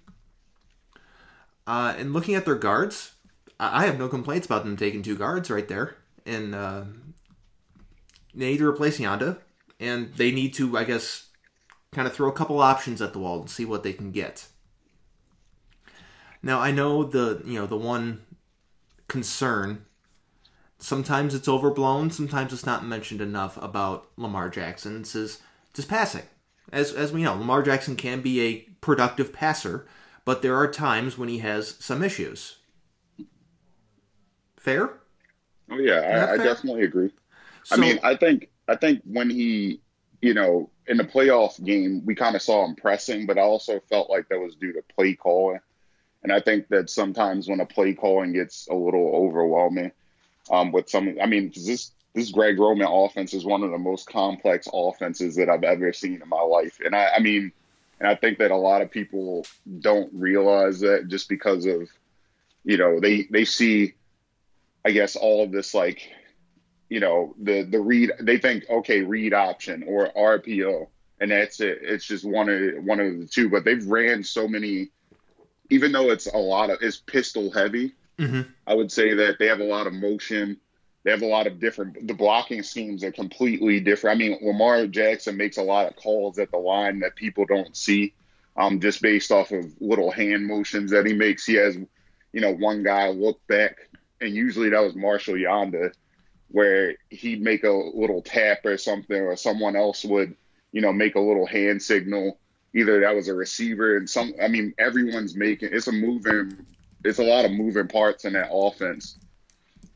Uh, 1.68 1.94
and 1.96 2.12
looking 2.12 2.34
at 2.34 2.44
their 2.44 2.56
guards, 2.56 3.12
I 3.60 3.86
have 3.86 3.96
no 3.96 4.08
complaints 4.08 4.46
about 4.46 4.64
them 4.64 4.76
taking 4.76 5.04
two 5.04 5.16
guards 5.16 5.50
right 5.50 5.68
there. 5.68 5.98
And 6.26 6.52
uh, 6.52 6.82
they 8.34 8.50
need 8.50 8.58
to 8.58 8.68
replace 8.68 8.98
Yanda, 8.98 9.38
and 9.78 10.12
they 10.14 10.32
need 10.32 10.54
to, 10.54 10.76
I 10.76 10.82
guess, 10.82 11.23
kind 11.94 12.06
of 12.06 12.14
throw 12.14 12.28
a 12.28 12.32
couple 12.32 12.60
options 12.60 13.00
at 13.00 13.12
the 13.12 13.18
wall 13.18 13.40
and 13.40 13.50
see 13.50 13.64
what 13.64 13.82
they 13.82 13.92
can 13.92 14.10
get. 14.10 14.46
Now 16.42 16.60
I 16.60 16.70
know 16.70 17.04
the 17.04 17.42
you 17.44 17.58
know 17.58 17.66
the 17.66 17.76
one 17.76 18.22
concern. 19.08 19.86
Sometimes 20.78 21.34
it's 21.34 21.48
overblown. 21.48 22.10
Sometimes 22.10 22.52
it's 22.52 22.66
not 22.66 22.84
mentioned 22.84 23.22
enough 23.22 23.56
about 23.62 24.08
Lamar 24.16 24.50
Jackson. 24.50 25.00
It's 25.00 25.12
his, 25.12 25.40
just 25.72 25.88
passing. 25.88 26.24
As 26.70 26.92
as 26.92 27.12
we 27.12 27.22
know, 27.22 27.34
Lamar 27.34 27.62
Jackson 27.62 27.96
can 27.96 28.20
be 28.20 28.40
a 28.42 28.60
productive 28.80 29.32
passer, 29.32 29.86
but 30.24 30.42
there 30.42 30.56
are 30.56 30.70
times 30.70 31.16
when 31.16 31.28
he 31.28 31.38
has 31.38 31.76
some 31.78 32.02
issues. 32.02 32.58
Fair? 34.58 34.98
Oh 35.70 35.78
yeah, 35.78 36.26
I, 36.30 36.34
I, 36.34 36.36
definitely 36.36 36.82
agree. 36.82 37.10
So, 37.64 37.76
I 37.76 37.78
mean, 37.78 37.98
I 38.02 38.16
think 38.16 38.50
I 38.68 38.76
think 38.76 39.00
when 39.04 39.30
he, 39.30 39.80
you 40.20 40.34
know, 40.34 40.70
in 40.86 40.96
the 40.96 41.04
playoff 41.04 41.62
game, 41.62 42.02
we 42.04 42.14
kind 42.14 42.36
of 42.36 42.42
saw 42.42 42.64
him 42.64 42.74
pressing, 42.74 43.26
but 43.26 43.38
I 43.38 43.42
also 43.42 43.80
felt 43.88 44.10
like 44.10 44.28
that 44.28 44.40
was 44.40 44.54
due 44.54 44.72
to 44.74 44.82
play 44.94 45.14
calling. 45.14 45.60
And 46.22 46.32
I 46.32 46.40
think 46.40 46.68
that 46.68 46.90
sometimes 46.90 47.48
when 47.48 47.60
a 47.60 47.66
play 47.66 47.94
calling 47.94 48.32
gets 48.32 48.66
a 48.68 48.74
little 48.74 49.10
overwhelming, 49.14 49.92
um, 50.50 50.72
with 50.72 50.88
some, 50.88 51.16
I 51.22 51.26
mean, 51.26 51.52
this 51.54 51.92
this 52.14 52.30
Greg 52.30 52.58
Roman 52.58 52.86
offense 52.86 53.34
is 53.34 53.44
one 53.44 53.64
of 53.64 53.72
the 53.72 53.78
most 53.78 54.08
complex 54.08 54.68
offenses 54.72 55.34
that 55.36 55.48
I've 55.48 55.64
ever 55.64 55.92
seen 55.92 56.22
in 56.22 56.28
my 56.28 56.40
life. 56.40 56.78
And 56.84 56.94
I, 56.94 57.08
I 57.16 57.18
mean, 57.18 57.50
and 57.98 58.08
I 58.08 58.14
think 58.14 58.38
that 58.38 58.52
a 58.52 58.56
lot 58.56 58.82
of 58.82 58.90
people 58.90 59.44
don't 59.80 60.12
realize 60.14 60.80
that 60.80 61.08
just 61.08 61.28
because 61.28 61.66
of, 61.66 61.88
you 62.64 62.76
know, 62.76 63.00
they 63.00 63.26
they 63.30 63.44
see, 63.44 63.94
I 64.84 64.92
guess, 64.92 65.16
all 65.16 65.42
of 65.42 65.50
this 65.50 65.74
like, 65.74 66.08
you 66.94 67.00
know, 67.00 67.34
the 67.42 67.62
the 67.62 67.80
read. 67.80 68.12
They 68.20 68.38
think 68.38 68.64
okay, 68.70 69.02
read 69.02 69.34
option 69.34 69.84
or 69.86 70.10
RPO, 70.16 70.86
and 71.20 71.30
that's 71.30 71.60
it. 71.60 71.78
It's 71.82 72.04
just 72.04 72.24
one 72.24 72.48
of 72.48 72.84
one 72.84 73.00
of 73.00 73.18
the 73.18 73.26
two. 73.26 73.48
But 73.48 73.64
they've 73.64 73.84
ran 73.86 74.22
so 74.22 74.46
many 74.46 74.90
even 75.70 75.92
though 75.92 76.10
it's 76.10 76.26
a 76.26 76.38
lot 76.38 76.70
of 76.70 76.78
it's 76.82 76.98
pistol 76.98 77.50
heavy, 77.50 77.92
mm-hmm. 78.18 78.42
I 78.66 78.74
would 78.74 78.92
say 78.92 79.14
that 79.14 79.38
they 79.38 79.46
have 79.46 79.60
a 79.60 79.64
lot 79.64 79.86
of 79.86 79.92
motion. 79.92 80.60
They 81.02 81.10
have 81.10 81.22
a 81.22 81.26
lot 81.26 81.46
of 81.46 81.60
different. 81.60 82.06
The 82.06 82.14
blocking 82.14 82.62
schemes 82.62 83.04
are 83.04 83.12
completely 83.12 83.80
different. 83.80 84.16
I 84.16 84.18
mean, 84.18 84.38
Lamar 84.42 84.86
Jackson 84.86 85.36
makes 85.36 85.56
a 85.56 85.62
lot 85.62 85.86
of 85.86 85.96
calls 85.96 86.38
at 86.38 86.50
the 86.50 86.58
line 86.58 87.00
that 87.00 87.16
people 87.16 87.44
don't 87.44 87.76
see, 87.76 88.14
um, 88.56 88.80
just 88.80 89.02
based 89.02 89.30
off 89.30 89.50
of 89.50 89.66
little 89.80 90.10
hand 90.10 90.46
motions 90.46 90.90
that 90.92 91.06
he 91.06 91.12
makes. 91.12 91.44
He 91.44 91.54
has, 91.54 91.76
you 92.32 92.40
know, 92.40 92.54
one 92.54 92.82
guy 92.82 93.08
look 93.08 93.44
back, 93.46 93.76
and 94.20 94.34
usually 94.34 94.70
that 94.70 94.82
was 94.82 94.94
Marshall 94.94 95.34
Yanda, 95.34 95.92
where 96.54 96.94
he'd 97.10 97.42
make 97.42 97.64
a 97.64 97.70
little 97.70 98.22
tap 98.22 98.64
or 98.64 98.78
something, 98.78 99.20
or 99.20 99.36
someone 99.36 99.74
else 99.74 100.04
would, 100.04 100.36
you 100.70 100.80
know, 100.80 100.92
make 100.92 101.16
a 101.16 101.20
little 101.20 101.46
hand 101.46 101.82
signal 101.82 102.38
either 102.74 103.00
that 103.00 103.14
was 103.14 103.28
a 103.28 103.34
receiver 103.34 103.96
and 103.96 104.10
some 104.10 104.34
I 104.42 104.48
mean 104.48 104.74
everyone's 104.78 105.36
making 105.36 105.70
it's 105.72 105.86
a 105.86 105.92
moving 105.92 106.66
it's 107.04 107.20
a 107.20 107.22
lot 107.22 107.44
of 107.44 107.52
moving 107.52 107.86
parts 107.86 108.24
in 108.24 108.32
that 108.32 108.50
offense 108.52 109.16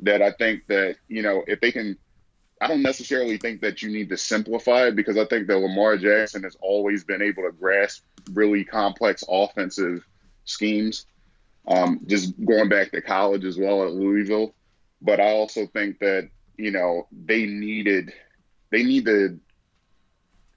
that 0.00 0.22
I 0.22 0.30
think 0.30 0.66
that, 0.68 0.96
you 1.08 1.22
know, 1.22 1.42
if 1.46 1.60
they 1.60 1.72
can 1.72 1.96
I 2.60 2.66
don't 2.66 2.82
necessarily 2.82 3.36
think 3.36 3.60
that 3.60 3.82
you 3.82 3.90
need 3.90 4.08
to 4.08 4.16
simplify 4.16 4.88
it 4.88 4.96
because 4.96 5.16
I 5.16 5.24
think 5.26 5.46
that 5.46 5.58
Lamar 5.58 5.96
Jackson 5.96 6.42
has 6.42 6.56
always 6.60 7.04
been 7.04 7.22
able 7.22 7.44
to 7.44 7.52
grasp 7.52 8.04
really 8.32 8.64
complex 8.64 9.22
offensive 9.28 10.04
schemes. 10.44 11.06
Um, 11.68 12.00
just 12.06 12.32
going 12.44 12.68
back 12.68 12.90
to 12.92 13.02
college 13.02 13.44
as 13.44 13.58
well 13.58 13.84
at 13.84 13.92
Louisville. 13.92 14.54
But 15.00 15.20
I 15.20 15.30
also 15.30 15.66
think 15.66 15.98
that, 16.00 16.30
you 16.58 16.70
know, 16.70 17.06
they 17.10 17.46
needed 17.46 18.12
they 18.70 18.82
need 18.82 19.06
to 19.06 19.40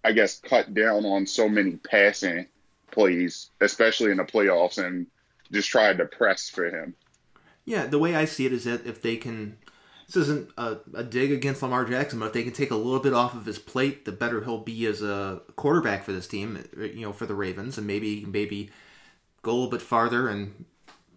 I 0.04 0.12
guess, 0.14 0.40
cut 0.40 0.74
down 0.74 1.06
on 1.06 1.28
so 1.28 1.48
many 1.48 1.76
passing 1.78 2.48
plays, 2.92 3.50
especially 3.62 4.12
in 4.12 4.18
the 4.18 4.24
playoffs, 4.24 4.84
and 4.84 5.08
just 5.52 5.70
tried 5.70 5.98
to 6.00 6.06
press 6.06 6.50
for 6.50 6.66
him. 6.66 6.96
Yeah, 7.66 7.86
the 7.86 8.00
way 8.00 8.16
I 8.16 8.26
see 8.26 8.46
it 8.46 8.54
is 8.54 8.64
that 8.64 8.86
if 8.86 9.02
they 9.02 9.18
can, 9.18 9.58
this 10.08 10.16
isn't 10.16 10.50
a, 10.58 10.78
a, 10.96 11.04
dig 11.04 11.32
against 11.32 11.62
Lamar 11.62 11.86
Jackson, 11.86 12.20
but 12.20 12.28
if 12.28 12.34
they 12.34 12.44
can 12.44 12.54
take 12.54 12.72
a 12.72 12.76
little 12.76 13.00
bit 13.00 13.14
off 13.14 13.36
of 13.36 13.46
his 13.46 13.60
plate, 13.60 14.06
the 14.06 14.12
better 14.12 14.44
he'll 14.44 14.58
be 14.58 14.86
as 14.88 15.04
a 15.04 15.42
quarterback 15.56 16.04
for 16.04 16.12
this 16.12 16.28
team, 16.28 16.64
you 16.76 17.02
know, 17.02 17.14
for 17.14 17.28
the 17.28 17.36
Ravens, 17.36 17.78
and 17.78 17.86
maybe 17.86 18.26
maybe 18.26 18.72
go 19.44 19.52
a 19.52 19.54
little 19.54 19.70
bit 19.70 19.82
farther 19.82 20.28
and 20.28 20.66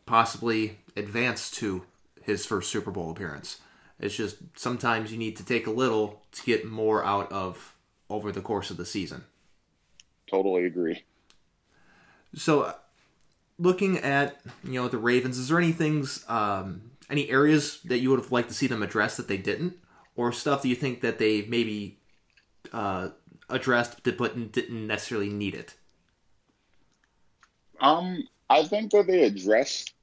possibly 0.04 0.78
advance 0.96 1.50
to 1.50 1.84
his 2.22 2.44
first 2.44 2.70
Super 2.70 2.90
Bowl 2.90 3.10
appearance. 3.10 3.60
It's 3.98 4.16
just 4.16 4.36
sometimes 4.56 5.12
you 5.12 5.18
need 5.18 5.36
to 5.36 5.44
take 5.44 5.66
a 5.66 5.70
little 5.70 6.22
to 6.32 6.42
get 6.44 6.66
more 6.66 7.04
out 7.04 7.30
of 7.30 7.74
over 8.10 8.32
the 8.32 8.40
course 8.40 8.70
of 8.70 8.76
the 8.76 8.84
season. 8.84 9.24
Totally 10.28 10.64
agree. 10.64 11.04
So, 12.34 12.62
uh, 12.62 12.74
looking 13.58 13.98
at 13.98 14.40
you 14.64 14.72
know 14.72 14.88
the 14.88 14.98
Ravens, 14.98 15.38
is 15.38 15.48
there 15.48 15.58
any 15.58 15.72
things, 15.72 16.24
um, 16.28 16.90
any 17.08 17.30
areas 17.30 17.80
that 17.84 17.98
you 17.98 18.10
would 18.10 18.18
have 18.18 18.32
liked 18.32 18.48
to 18.48 18.54
see 18.54 18.66
them 18.66 18.82
address 18.82 19.16
that 19.16 19.28
they 19.28 19.36
didn't, 19.36 19.76
or 20.16 20.32
stuff 20.32 20.62
that 20.62 20.68
you 20.68 20.74
think 20.74 21.00
that 21.02 21.18
they 21.18 21.42
maybe 21.42 21.98
uh, 22.72 23.10
addressed 23.48 24.02
but 24.02 24.52
didn't 24.52 24.86
necessarily 24.86 25.30
need 25.30 25.54
it? 25.54 25.74
Um, 27.80 28.26
I 28.50 28.64
think 28.64 28.90
that 28.92 29.06
they 29.06 29.24
addressed 29.24 29.94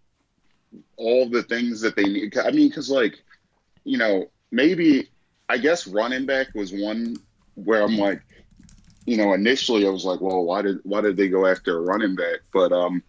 all 0.97 1.27
the 1.29 1.43
things 1.43 1.81
that 1.81 1.95
they 1.95 2.03
need. 2.03 2.37
I 2.37 2.51
mean, 2.51 2.69
because 2.69 2.89
like, 2.89 3.23
you 3.83 3.97
know, 3.97 4.29
maybe 4.51 5.09
I 5.49 5.57
guess 5.57 5.87
running 5.87 6.25
back 6.25 6.53
was 6.55 6.71
one 6.71 7.17
where 7.55 7.81
I'm 7.81 7.97
like, 7.97 8.21
you 9.05 9.17
know, 9.17 9.33
initially 9.33 9.85
I 9.85 9.89
was 9.89 10.05
like, 10.05 10.21
well, 10.21 10.43
why 10.43 10.61
did 10.61 10.79
why 10.83 11.01
did 11.01 11.17
they 11.17 11.27
go 11.27 11.45
after 11.45 11.77
a 11.77 11.81
running 11.81 12.15
back? 12.15 12.39
But 12.53 12.71
um, 12.71 13.03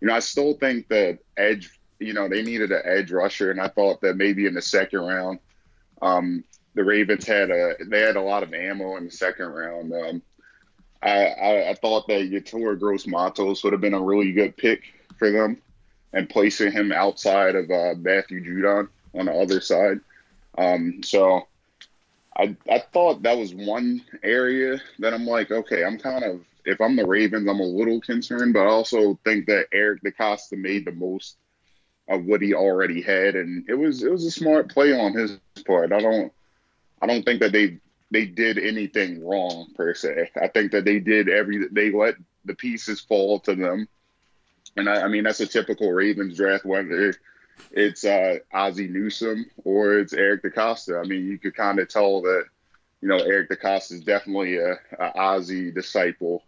you 0.00 0.08
know, 0.08 0.14
I 0.14 0.20
still 0.20 0.54
think 0.54 0.88
that 0.88 1.18
edge, 1.36 1.78
you 1.98 2.12
know, 2.12 2.28
they 2.28 2.42
needed 2.42 2.72
an 2.72 2.82
edge 2.84 3.10
rusher, 3.10 3.50
and 3.50 3.60
I 3.60 3.68
thought 3.68 4.00
that 4.02 4.16
maybe 4.16 4.46
in 4.46 4.54
the 4.54 4.62
second 4.62 5.00
round, 5.00 5.38
um, 6.00 6.44
the 6.74 6.84
Ravens 6.84 7.26
had 7.26 7.50
a 7.50 7.74
they 7.86 8.00
had 8.00 8.16
a 8.16 8.22
lot 8.22 8.42
of 8.42 8.54
ammo 8.54 8.96
in 8.96 9.04
the 9.04 9.10
second 9.10 9.46
round. 9.46 9.92
Um, 9.92 10.22
I, 11.02 11.26
I, 11.26 11.70
I 11.70 11.74
thought 11.74 12.06
that 12.08 12.30
Yetur 12.30 12.78
Gross 12.78 13.06
Matos 13.06 13.64
would 13.64 13.72
have 13.72 13.82
been 13.82 13.94
a 13.94 14.00
really 14.00 14.32
good 14.32 14.56
pick 14.56 14.82
for 15.18 15.30
them, 15.30 15.60
and 16.12 16.28
placing 16.28 16.72
him 16.72 16.92
outside 16.92 17.56
of 17.56 17.70
uh, 17.70 17.94
Matthew 17.98 18.44
Judon 18.44 18.88
on 19.14 19.26
the 19.26 19.32
other 19.32 19.60
side. 19.60 20.00
Um, 20.58 21.02
so 21.02 21.46
I 22.36 22.56
I 22.70 22.82
thought 22.92 23.22
that 23.22 23.38
was 23.38 23.54
one 23.54 24.02
area 24.22 24.80
that 24.98 25.14
I'm 25.14 25.26
like, 25.26 25.50
okay, 25.50 25.84
I'm 25.84 25.98
kind 25.98 26.24
of 26.24 26.40
if 26.64 26.80
I'm 26.80 26.96
the 26.96 27.06
Ravens, 27.06 27.48
I'm 27.48 27.60
a 27.60 27.64
little 27.64 28.00
concerned, 28.00 28.54
but 28.54 28.66
I 28.66 28.70
also 28.70 29.18
think 29.24 29.46
that 29.46 29.66
Eric 29.72 30.02
DeCosta 30.02 30.56
made 30.56 30.84
the 30.84 30.92
most 30.92 31.36
of 32.08 32.24
what 32.24 32.42
he 32.42 32.54
already 32.54 33.00
had, 33.00 33.36
and 33.36 33.68
it 33.68 33.74
was 33.74 34.02
it 34.02 34.10
was 34.10 34.24
a 34.24 34.30
smart 34.30 34.70
play 34.70 34.92
on 34.92 35.12
his 35.12 35.38
part. 35.66 35.92
I 35.92 36.00
don't 36.00 36.32
I 37.00 37.06
don't 37.06 37.24
think 37.24 37.40
that 37.40 37.52
they 37.52 37.78
they 38.10 38.26
did 38.26 38.58
anything 38.58 39.24
wrong 39.26 39.68
per 39.74 39.94
se. 39.94 40.30
I 40.40 40.48
think 40.48 40.72
that 40.72 40.84
they 40.84 41.00
did 41.00 41.28
every 41.28 41.68
they 41.68 41.90
let 41.90 42.16
the 42.44 42.54
pieces 42.54 43.00
fall 43.00 43.40
to 43.40 43.54
them, 43.54 43.88
and 44.76 44.88
I, 44.88 45.02
I 45.02 45.08
mean 45.08 45.24
that's 45.24 45.40
a 45.40 45.46
typical 45.46 45.92
Ravens 45.92 46.36
draft 46.36 46.64
whether 46.64 47.14
it's 47.70 48.04
uh, 48.04 48.38
Ozzie 48.52 48.88
Newsome 48.88 49.46
or 49.64 49.98
it's 49.98 50.12
Eric 50.12 50.42
DeCosta. 50.42 51.00
I 51.00 51.06
mean, 51.06 51.26
you 51.26 51.38
could 51.38 51.54
kind 51.54 51.78
of 51.78 51.88
tell 51.88 52.20
that, 52.22 52.44
you 53.00 53.08
know, 53.08 53.18
Eric 53.18 53.50
DeCosta 53.50 53.92
is 53.92 54.00
definitely 54.02 54.58
a, 54.58 54.72
a 54.98 55.18
Ozzie 55.18 55.70
disciple 55.70 56.42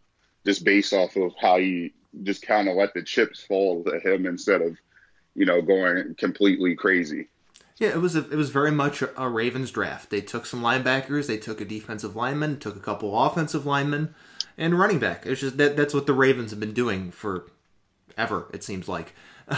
just 0.45 0.65
based 0.65 0.93
off 0.93 1.17
of 1.17 1.33
how 1.41 1.59
he 1.59 1.95
just 2.23 2.43
kind 2.43 2.69
of 2.69 2.77
let 2.77 2.95
the 2.95 3.03
chips 3.03 3.43
fall 3.43 3.83
to 3.85 3.99
him 3.99 4.27
instead 4.27 4.61
of, 4.61 4.77
you 5.35 5.47
know, 5.47 5.63
going 5.63 6.15
completely 6.17 6.75
crazy. 6.75 7.29
Yeah, 7.77 7.89
it 7.89 8.01
was 8.01 8.15
a, 8.15 8.21
it 8.31 8.37
was 8.37 8.51
very 8.51 8.71
much 8.71 9.03
a, 9.03 9.21
a 9.21 9.29
Ravens 9.29 9.71
draft. 9.71 10.11
They 10.11 10.21
took 10.21 10.47
some 10.47 10.63
linebackers, 10.63 11.27
they 11.27 11.39
took 11.39 11.61
a 11.61 11.65
defensive 11.65 12.15
lineman, 12.15 12.59
took 12.59 12.77
a 12.77 12.81
couple 12.81 13.21
offensive 13.25 13.67
linemen, 13.67 14.15
and 14.57 14.79
running 14.79 15.01
back. 15.01 15.27
It's 15.27 15.41
just 15.41 15.57
that 15.57 15.77
that's 15.77 15.95
what 15.95 16.07
the 16.07 16.13
Ravens 16.13 16.51
have 16.51 16.61
been 16.61 16.73
doing 16.75 17.11
for 17.11 17.51
ever. 18.17 18.47
It 18.53 18.63
seems 18.63 18.89
like. 18.89 19.15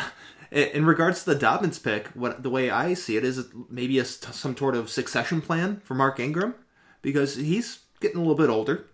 In 0.57 0.87
regards 0.87 1.23
to 1.23 1.35
the 1.35 1.39
Dobbins 1.39 1.79
pick, 1.79 2.07
what 2.15 2.43
the 2.43 2.49
way 2.49 2.71
I 2.71 2.95
see 2.95 3.19
it 3.19 3.27
is 3.27 3.49
maybe 3.69 3.99
a, 3.99 4.07
some 4.07 4.57
sort 4.57 4.75
of 4.75 4.89
succession 4.89 5.43
plan 5.43 5.83
for 5.85 5.93
Mark 5.93 6.19
Ingram 6.19 6.55
because 7.03 7.37
he's 7.37 7.81
getting 8.01 8.17
a 8.17 8.21
little 8.21 8.37
bit 8.37 8.49
older. 8.49 8.87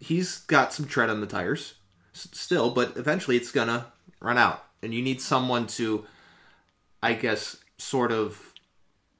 He's 0.00 0.38
got 0.38 0.72
some 0.72 0.86
tread 0.86 1.10
on 1.10 1.20
the 1.20 1.26
tires 1.26 1.74
still, 2.14 2.70
but 2.70 2.96
eventually 2.96 3.36
it's 3.36 3.52
gonna 3.52 3.92
run 4.20 4.38
out, 4.38 4.64
and 4.82 4.94
you 4.94 5.02
need 5.02 5.20
someone 5.20 5.66
to, 5.66 6.06
I 7.02 7.12
guess, 7.12 7.58
sort 7.76 8.10
of 8.10 8.54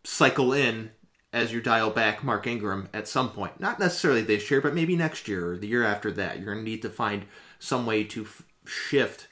cycle 0.03 0.55
in 0.55 0.93
as 1.31 1.53
you 1.53 1.61
dial 1.61 1.91
back 1.91 2.25
Mark 2.25 2.47
Ingram 2.47 2.89
at 2.95 3.07
some 3.07 3.29
point. 3.29 3.61
Not 3.61 3.79
necessarily 3.79 4.23
this 4.23 4.51
year, 4.51 4.63
but 4.63 4.75
maybe 4.75 4.97
next 4.97 5.29
year 5.29 5.53
or 5.53 5.59
the 5.59 5.69
year 5.69 5.85
after 5.85 6.11
that. 6.13 6.41
You're 6.41 6.55
to 6.55 6.63
need 6.63 6.81
to 6.81 6.89
find 6.89 7.27
some 7.59 7.85
way 7.85 8.03
to 8.05 8.23
f- 8.23 8.45
shift 8.65 9.29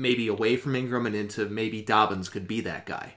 maybe 0.00 0.28
away 0.28 0.56
from 0.56 0.74
Ingram 0.74 1.06
and 1.06 1.14
into 1.14 1.46
maybe 1.46 1.82
Dobbins 1.82 2.28
could 2.28 2.48
be 2.48 2.60
that 2.62 2.86
guy. 2.86 3.14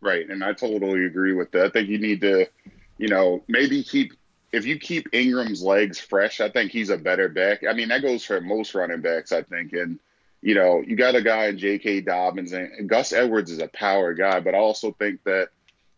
Right, 0.00 0.28
and 0.28 0.44
I 0.44 0.52
totally 0.52 1.06
agree 1.06 1.32
with 1.32 1.50
that. 1.52 1.66
I 1.66 1.70
think 1.70 1.88
you 1.88 1.98
need 1.98 2.20
to, 2.20 2.46
you 2.98 3.08
know, 3.08 3.42
maybe 3.48 3.82
keep 3.82 4.12
if 4.52 4.64
you 4.64 4.78
keep 4.78 5.08
Ingram's 5.12 5.62
legs 5.62 6.00
fresh, 6.00 6.40
I 6.40 6.48
think 6.48 6.70
he's 6.70 6.90
a 6.90 6.96
better 6.96 7.28
back. 7.28 7.64
I 7.68 7.74
mean, 7.74 7.88
that 7.88 8.02
goes 8.02 8.24
for 8.24 8.40
most 8.40 8.74
running 8.74 9.00
backs, 9.00 9.32
I 9.32 9.42
think. 9.42 9.72
And 9.72 9.98
you 10.40 10.54
know, 10.54 10.82
you 10.86 10.96
got 10.96 11.16
a 11.16 11.22
guy 11.22 11.46
in 11.46 11.58
J.K. 11.58 12.02
Dobbins 12.02 12.52
and 12.52 12.88
Gus 12.88 13.12
Edwards 13.12 13.50
is 13.50 13.58
a 13.58 13.68
power 13.68 14.14
guy, 14.14 14.40
but 14.40 14.54
I 14.54 14.58
also 14.58 14.92
think 14.92 15.22
that 15.24 15.48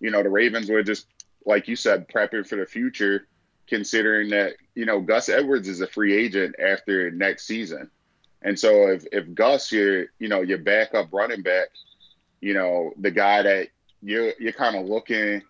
you 0.00 0.10
know 0.10 0.22
the 0.22 0.30
Ravens 0.30 0.70
were 0.70 0.82
just 0.82 1.06
like 1.44 1.68
you 1.68 1.76
said 1.76 2.08
prepping 2.08 2.46
for 2.46 2.56
the 2.56 2.66
future, 2.66 3.26
considering 3.66 4.30
that 4.30 4.54
you 4.74 4.86
know 4.86 5.00
Gus 5.00 5.28
Edwards 5.28 5.68
is 5.68 5.82
a 5.82 5.86
free 5.86 6.14
agent 6.16 6.56
after 6.58 7.10
next 7.10 7.46
season. 7.46 7.90
And 8.42 8.58
so 8.58 8.88
if 8.88 9.04
if 9.12 9.34
Gus, 9.34 9.70
your 9.70 10.06
you 10.18 10.28
know 10.28 10.40
your 10.40 10.58
backup 10.58 11.12
running 11.12 11.42
back, 11.42 11.68
you 12.40 12.54
know 12.54 12.92
the 12.98 13.10
guy 13.10 13.42
that 13.42 13.68
you're 14.02 14.32
you're 14.38 14.52
kind 14.52 14.76
of 14.76 14.86
looking 14.86 15.42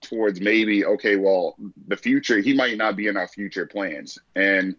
towards 0.00 0.40
maybe 0.40 0.84
okay, 0.84 1.16
well 1.16 1.56
the 1.88 1.96
future 1.96 2.38
he 2.38 2.54
might 2.54 2.76
not 2.76 2.96
be 2.96 3.08
in 3.08 3.16
our 3.16 3.28
future 3.28 3.66
plans. 3.66 4.18
And 4.36 4.76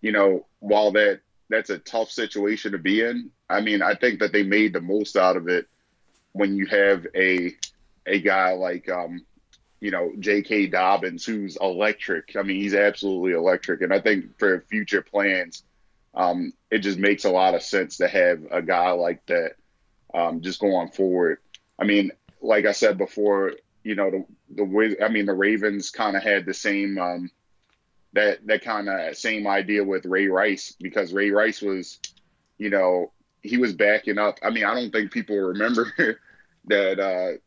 you 0.00 0.12
know 0.12 0.46
while 0.58 0.92
that 0.92 1.20
that's 1.48 1.70
a 1.70 1.78
tough 1.78 2.10
situation 2.10 2.72
to 2.72 2.78
be 2.78 3.02
in, 3.02 3.30
I 3.48 3.60
mean 3.60 3.82
I 3.82 3.94
think 3.94 4.20
that 4.20 4.32
they 4.32 4.42
made 4.42 4.72
the 4.72 4.80
most 4.80 5.16
out 5.16 5.36
of 5.36 5.48
it 5.48 5.66
when 6.32 6.54
you 6.54 6.66
have 6.66 7.06
a 7.14 7.54
a 8.06 8.20
guy 8.20 8.52
like 8.52 8.90
um, 8.90 9.24
you 9.80 9.90
know 9.90 10.12
J.K. 10.18 10.66
Dobbins 10.66 11.24
who's 11.24 11.56
electric. 11.56 12.36
I 12.36 12.42
mean 12.42 12.60
he's 12.60 12.74
absolutely 12.74 13.32
electric, 13.32 13.80
and 13.80 13.92
I 13.92 14.00
think 14.00 14.38
for 14.38 14.60
future 14.68 15.02
plans 15.02 15.64
um, 16.14 16.52
it 16.70 16.78
just 16.78 16.98
makes 16.98 17.24
a 17.24 17.30
lot 17.30 17.54
of 17.54 17.62
sense 17.62 17.98
to 17.98 18.08
have 18.08 18.40
a 18.50 18.62
guy 18.62 18.90
like 18.92 19.24
that 19.26 19.52
um, 20.12 20.40
just 20.40 20.60
going 20.60 20.90
forward. 20.90 21.38
I 21.78 21.84
mean, 21.84 22.10
like 22.40 22.66
I 22.66 22.72
said 22.72 22.98
before, 22.98 23.52
you 23.84 23.94
know, 23.94 24.10
the 24.10 24.24
the 24.56 24.64
way 24.64 24.96
I 25.02 25.08
mean, 25.08 25.26
the 25.26 25.34
Ravens 25.34 25.90
kind 25.90 26.16
of 26.16 26.22
had 26.22 26.46
the 26.46 26.54
same 26.54 26.98
um, 26.98 27.30
that 28.12 28.46
that 28.46 28.62
kind 28.62 28.88
of 28.88 29.16
same 29.16 29.46
idea 29.46 29.84
with 29.84 30.04
Ray 30.04 30.26
Rice 30.26 30.74
because 30.80 31.12
Ray 31.12 31.30
Rice 31.30 31.62
was, 31.62 31.98
you 32.58 32.70
know, 32.70 33.12
he 33.42 33.56
was 33.56 33.72
backing 33.72 34.18
up. 34.18 34.38
I 34.42 34.50
mean, 34.50 34.64
I 34.64 34.74
don't 34.74 34.90
think 34.90 35.12
people 35.12 35.36
remember 35.36 35.92
that 36.66 37.00
uh, 37.00 37.38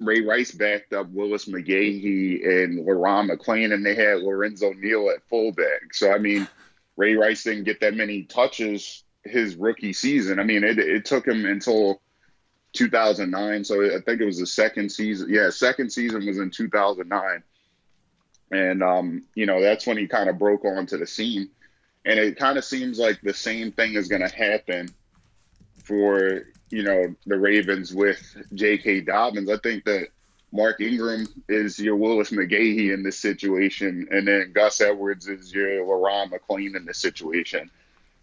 Ray 0.00 0.22
Rice 0.22 0.52
backed 0.52 0.92
up 0.92 1.08
Willis 1.10 1.44
McGahee 1.44 2.64
and 2.64 2.86
Le'Ron 2.86 3.30
McClain, 3.30 3.72
and 3.72 3.84
they 3.84 3.94
had 3.94 4.20
Lorenzo 4.20 4.72
Neal 4.72 5.10
at 5.10 5.28
fullback. 5.28 5.92
So 5.92 6.12
I 6.12 6.18
mean. 6.18 6.48
Ray 7.00 7.14
Rice 7.14 7.44
didn't 7.44 7.64
get 7.64 7.80
that 7.80 7.94
many 7.94 8.24
touches 8.24 9.04
his 9.24 9.56
rookie 9.56 9.94
season. 9.94 10.38
I 10.38 10.44
mean, 10.44 10.62
it, 10.62 10.78
it 10.78 11.06
took 11.06 11.26
him 11.26 11.46
until 11.46 12.02
2009. 12.74 13.64
So 13.64 13.82
I 13.82 14.00
think 14.00 14.20
it 14.20 14.26
was 14.26 14.38
the 14.38 14.46
second 14.46 14.92
season. 14.92 15.28
Yeah, 15.30 15.48
second 15.48 15.90
season 15.90 16.26
was 16.26 16.36
in 16.36 16.50
2009. 16.50 17.42
And, 18.50 18.82
um, 18.82 19.22
you 19.34 19.46
know, 19.46 19.62
that's 19.62 19.86
when 19.86 19.96
he 19.96 20.08
kind 20.08 20.28
of 20.28 20.38
broke 20.38 20.66
onto 20.66 20.98
the 20.98 21.06
scene. 21.06 21.48
And 22.04 22.18
it 22.18 22.38
kind 22.38 22.58
of 22.58 22.66
seems 22.66 22.98
like 22.98 23.22
the 23.22 23.32
same 23.32 23.72
thing 23.72 23.94
is 23.94 24.08
going 24.08 24.26
to 24.26 24.34
happen 24.34 24.90
for, 25.82 26.42
you 26.68 26.82
know, 26.82 27.14
the 27.24 27.38
Ravens 27.38 27.94
with 27.94 28.36
J.K. 28.52 29.02
Dobbins. 29.02 29.48
I 29.48 29.56
think 29.56 29.84
that 29.84 30.08
Mark 30.52 30.80
Ingram 30.80 31.26
is 31.48 31.78
your 31.78 31.96
Willis 31.96 32.30
McGahee 32.30 32.92
in 32.92 33.02
this 33.02 33.18
situation, 33.18 34.08
and 34.10 34.26
then 34.26 34.52
Gus 34.52 34.80
Edwards 34.80 35.28
is 35.28 35.54
your 35.54 35.68
Le'Ron 35.86 36.32
McClain 36.32 36.76
in 36.76 36.84
this 36.84 36.98
situation. 36.98 37.70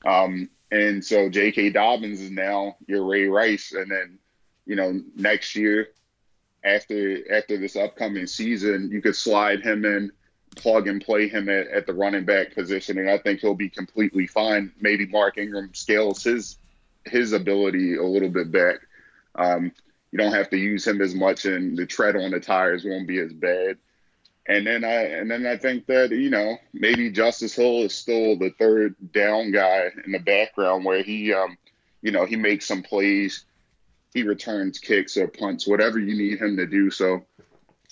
Um, 0.05 0.49
and 0.71 1.03
so 1.03 1.29
J.K. 1.29 1.69
Dobbins 1.69 2.19
is 2.19 2.31
now 2.31 2.75
your 2.87 3.05
Ray 3.05 3.27
Rice, 3.27 3.71
and 3.71 3.89
then 3.89 4.19
you 4.65 4.75
know 4.75 5.01
next 5.15 5.55
year, 5.55 5.89
after 6.63 7.33
after 7.33 7.57
this 7.57 7.77
upcoming 7.77 8.27
season, 8.27 8.89
you 8.91 9.01
could 9.01 9.15
slide 9.15 9.61
him 9.61 9.85
in, 9.85 10.11
plug 10.57 10.89
and 10.89 11.01
play 11.01 11.29
him 11.29 11.47
at, 11.47 11.67
at 11.67 11.87
the 11.87 11.93
running 11.93 12.25
back 12.25 12.53
position, 12.53 12.97
and 12.97 13.09
I 13.09 13.17
think 13.17 13.39
he'll 13.39 13.55
be 13.55 13.69
completely 13.69 14.27
fine. 14.27 14.73
Maybe 14.81 15.05
Mark 15.05 15.37
Ingram 15.37 15.73
scales 15.73 16.23
his 16.23 16.57
his 17.05 17.31
ability 17.31 17.95
a 17.95 18.03
little 18.03 18.29
bit 18.29 18.51
back. 18.51 18.79
Um, 19.35 19.71
you 20.17 20.23
don't 20.23 20.33
have 20.33 20.49
to 20.49 20.57
use 20.57 20.87
him 20.87 20.99
as 21.01 21.13
much, 21.13 21.45
and 21.45 21.77
the 21.77 21.85
tread 21.85 22.15
on 22.15 22.31
the 22.31 22.39
tires 22.39 22.83
won't 22.83 23.07
be 23.07 23.19
as 23.19 23.31
bad. 23.31 23.77
And 24.47 24.65
then 24.65 24.83
I 24.83 25.03
and 25.03 25.29
then 25.29 25.45
I 25.45 25.57
think 25.57 25.85
that 25.87 26.09
you 26.09 26.31
know 26.31 26.57
maybe 26.73 27.11
Justice 27.11 27.53
Hill 27.53 27.83
is 27.83 27.93
still 27.93 28.35
the 28.35 28.49
third 28.57 28.95
down 29.11 29.51
guy 29.51 29.91
in 30.05 30.11
the 30.11 30.19
background 30.19 30.85
where 30.85 31.03
he 31.03 31.33
um 31.33 31.57
you 32.01 32.11
know 32.11 32.25
he 32.25 32.35
makes 32.35 32.65
some 32.65 32.81
plays, 32.81 33.45
he 34.13 34.23
returns 34.23 34.79
kicks 34.79 35.17
or 35.17 35.27
punts, 35.27 35.67
whatever 35.67 35.99
you 35.99 36.17
need 36.17 36.39
him 36.39 36.57
to 36.57 36.65
do. 36.65 36.89
So 36.89 37.23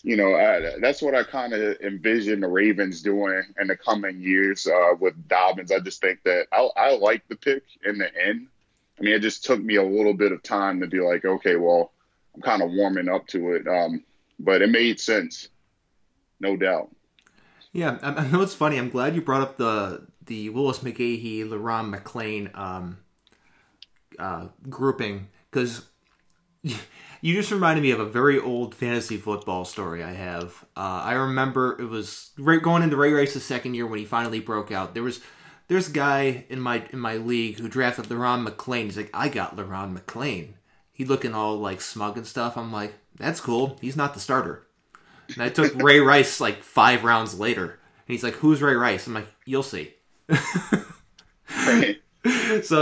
you 0.02 0.16
know 0.16 0.34
I, 0.34 0.80
that's 0.80 1.04
what 1.04 1.14
I 1.14 1.24
kind 1.24 1.54
of 1.54 1.78
envision 1.82 2.40
the 2.40 2.48
Ravens 2.48 3.04
doing 3.04 3.44
in 3.60 3.68
the 3.68 3.78
coming 3.78 4.20
years 4.20 4.66
uh, 4.66 4.96
with 5.00 5.28
Dobbins. 5.28 5.72
I 5.72 5.80
just 5.80 6.02
think 6.02 6.24
that 6.24 6.48
I, 6.52 6.70
I 6.76 6.96
like 6.96 7.28
the 7.28 7.36
pick 7.36 7.64
in 7.86 8.00
the 8.00 8.10
end. 8.20 8.48
I 8.98 9.04
mean, 9.04 9.14
it 9.14 9.22
just 9.22 9.44
took 9.44 9.62
me 9.62 9.76
a 9.76 9.84
little 9.84 10.14
bit 10.14 10.32
of 10.32 10.42
time 10.42 10.80
to 10.80 10.88
be 10.88 11.02
like, 11.02 11.26
okay, 11.26 11.58
well, 11.58 11.92
I'm 12.36 12.42
kind 12.42 12.62
of 12.62 12.72
warming 12.72 13.10
up 13.10 13.28
to 13.28 13.54
it. 13.54 13.68
Um, 13.68 14.04
but 14.40 14.62
it 14.62 14.70
made 14.70 15.00
sense, 15.00 15.50
no 16.40 16.58
doubt. 16.58 16.94
Yeah, 17.72 17.98
I, 18.04 18.28
know 18.28 18.42
it's 18.42 18.54
funny. 18.54 18.78
I'm 18.78 18.90
glad 18.90 19.16
you 19.16 19.22
brought 19.22 19.42
up 19.42 19.58
the 19.58 20.08
the 20.26 20.50
Willis 20.50 20.80
McGahee, 20.80 21.48
Le'Ron 21.48 21.96
McClain 21.96 22.58
um, 22.58 22.98
uh, 24.18 24.48
grouping 24.70 25.28
because 25.52 25.84
you 26.64 27.34
just 27.36 27.52
reminded 27.52 27.84
me 27.84 27.92
of 27.92 28.00
a 28.00 28.06
very 28.06 28.40
old 28.40 28.74
fantasy 28.74 29.18
football 29.18 29.66
story 29.66 30.04
I 30.04 30.14
have. 30.14 30.66
Uh, 30.76 31.02
I 31.04 31.14
remember 31.14 31.80
it 31.80 31.86
was 31.86 32.32
right 32.40 32.62
going 32.62 32.82
into 32.82 32.98
Ray 32.98 33.14
Rice's 33.14 33.46
second 33.46 33.76
year 33.76 33.86
when 33.86 34.00
he 34.00 34.06
finally 34.06 34.40
broke 34.40 34.72
out. 34.72 34.94
There 34.94 35.04
was 35.04 35.22
there's 35.68 35.90
a 35.90 35.94
guy 35.94 36.46
in 36.50 36.60
my 36.60 36.84
in 36.92 37.00
my 37.00 37.18
league 37.18 37.60
who 37.60 37.70
drafted 37.70 38.06
Le'Ron 38.06 38.48
McClain. 38.48 38.86
He's 38.86 38.98
like, 38.98 39.12
I 39.14 39.30
got 39.30 39.56
Le'Ron 39.56 39.98
McClain 39.98 40.55
he 40.96 41.04
looking 41.04 41.36
all 41.36 41.58
like 41.58 41.82
smug 41.82 42.18
and 42.18 42.26
stuff. 42.26 42.58
I'm 42.58 42.72
like, 42.72 42.96
that's 43.18 43.42
cool. 43.42 43.78
He's 43.82 43.98
not 43.98 44.14
the 44.14 44.22
starter. 44.22 44.66
And 45.34 45.44
I 45.44 45.50
took 45.50 45.76
Ray 45.76 46.00
Rice 46.00 46.40
like 46.40 46.64
five 46.64 47.04
rounds 47.04 47.38
later. 47.38 47.64
And 47.64 48.08
he's 48.08 48.24
like, 48.24 48.36
who's 48.36 48.62
Ray 48.62 48.76
Rice? 48.76 49.06
I'm 49.06 49.14
like, 49.14 49.28
you'll 49.46 49.62
see. 49.62 49.94
so 50.30 50.38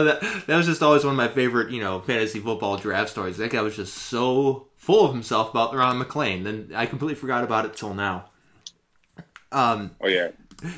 that 0.03 0.43
that 0.45 0.55
was 0.55 0.67
just 0.67 0.83
always 0.83 1.03
one 1.03 1.13
of 1.13 1.17
my 1.17 1.27
favorite, 1.27 1.71
you 1.71 1.81
know, 1.81 2.01
fantasy 2.01 2.39
football 2.39 2.77
draft 2.77 3.09
stories. 3.09 3.37
That 3.37 3.49
guy 3.49 3.61
was 3.61 3.75
just 3.75 3.95
so 3.95 4.67
full 4.75 5.05
of 5.05 5.13
himself 5.13 5.49
about 5.49 5.73
Ron 5.73 5.99
McClain. 5.99 6.43
Then 6.43 6.69
I 6.75 6.85
completely 6.85 7.15
forgot 7.15 7.43
about 7.43 7.65
it 7.65 7.75
till 7.75 7.95
now. 7.95 8.25
Um, 9.51 9.95
oh 10.01 10.07
yeah. 10.07 10.29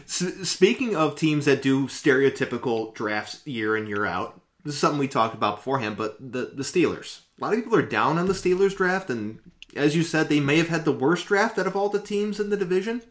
S- 0.06 0.50
speaking 0.50 0.96
of 0.96 1.18
teams 1.18 1.44
that 1.46 1.62
do 1.62 1.88
stereotypical 1.88 2.94
drafts 2.94 3.46
year 3.46 3.76
in 3.76 3.88
year 3.88 4.06
out, 4.06 4.40
this 4.66 4.74
is 4.74 4.80
something 4.80 5.00
we 5.00 5.08
talked 5.08 5.36
about 5.36 5.58
beforehand. 5.58 5.96
But 5.96 6.18
the 6.20 6.52
the 6.54 6.64
Steelers 6.64 7.22
a 7.40 7.44
lot 7.44 7.54
of 7.54 7.60
people 7.60 7.78
are 7.78 7.86
down 7.86 8.18
on 8.18 8.28
the 8.28 8.34
Steelers 8.34 8.76
draft, 8.76 9.10
and 9.10 9.40
as 9.76 9.96
you 9.96 10.04
said, 10.04 10.30
they 10.30 10.40
may 10.40 10.58
have 10.58 10.70
had 10.70 10.86
the 10.86 10.92
worst 10.92 11.28
draft 11.28 11.58
out 11.58 11.68
of 11.68 11.76
all 11.76 11.90
the 11.90 12.00
teams 12.00 12.40
in 12.40 12.50
the 12.50 12.58
division, 12.58 13.02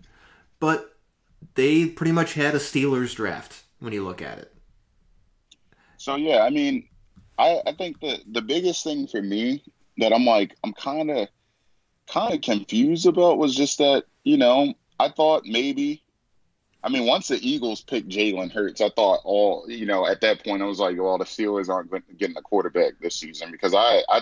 but 0.61 0.97
they 1.55 1.87
pretty 1.87 2.13
much 2.13 2.35
had 2.35 2.55
a 2.55 2.59
Steelers 2.59 3.15
draft 3.15 3.65
when 3.81 3.93
you 3.93 4.05
look 4.05 4.23
at 4.23 4.39
it. 4.39 4.55
So 5.99 6.17
yeah, 6.17 6.43
I 6.43 6.51
mean, 6.51 6.89
I, 7.39 7.61
I 7.67 7.73
think 7.73 8.01
the 8.01 8.19
the 8.31 8.43
biggest 8.43 8.85
thing 8.85 9.07
for 9.07 9.21
me 9.23 9.63
that 9.99 10.13
I'm 10.13 10.25
like 10.25 10.57
I'm 10.65 10.73
kind 10.73 11.11
of 11.11 11.29
kind 12.07 12.35
of 12.35 12.41
confused 12.41 13.07
about 13.07 13.39
was 13.39 13.55
just 13.55 13.79
that 13.79 14.05
you 14.23 14.37
know 14.37 14.75
I 14.99 15.09
thought 15.09 15.45
maybe 15.45 16.03
I 16.85 16.91
mean, 16.91 17.07
once 17.07 17.29
the 17.29 17.39
Eagles 17.41 17.81
picked 17.81 18.11
Jalen 18.11 18.53
Hurts, 18.53 18.83
I 18.83 18.91
thought 18.91 19.21
all 19.25 19.65
you 19.67 19.87
know 19.87 20.07
at 20.07 20.21
that 20.21 20.45
point 20.45 20.63
I 20.63 20.67
was 20.67 20.79
like, 20.79 20.99
well, 20.99 21.17
the 21.17 21.25
Steelers 21.25 21.71
aren't 21.71 21.91
getting 22.19 22.37
a 22.37 22.43
quarterback 22.43 22.99
this 23.01 23.17
season 23.17 23.51
because 23.51 23.75
I, 23.75 24.03
I, 24.07 24.21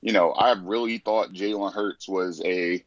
you 0.00 0.12
know, 0.12 0.30
I 0.30 0.52
really 0.52 0.98
thought 0.98 1.32
Jalen 1.32 1.74
Hurts 1.74 2.08
was 2.08 2.40
a 2.44 2.84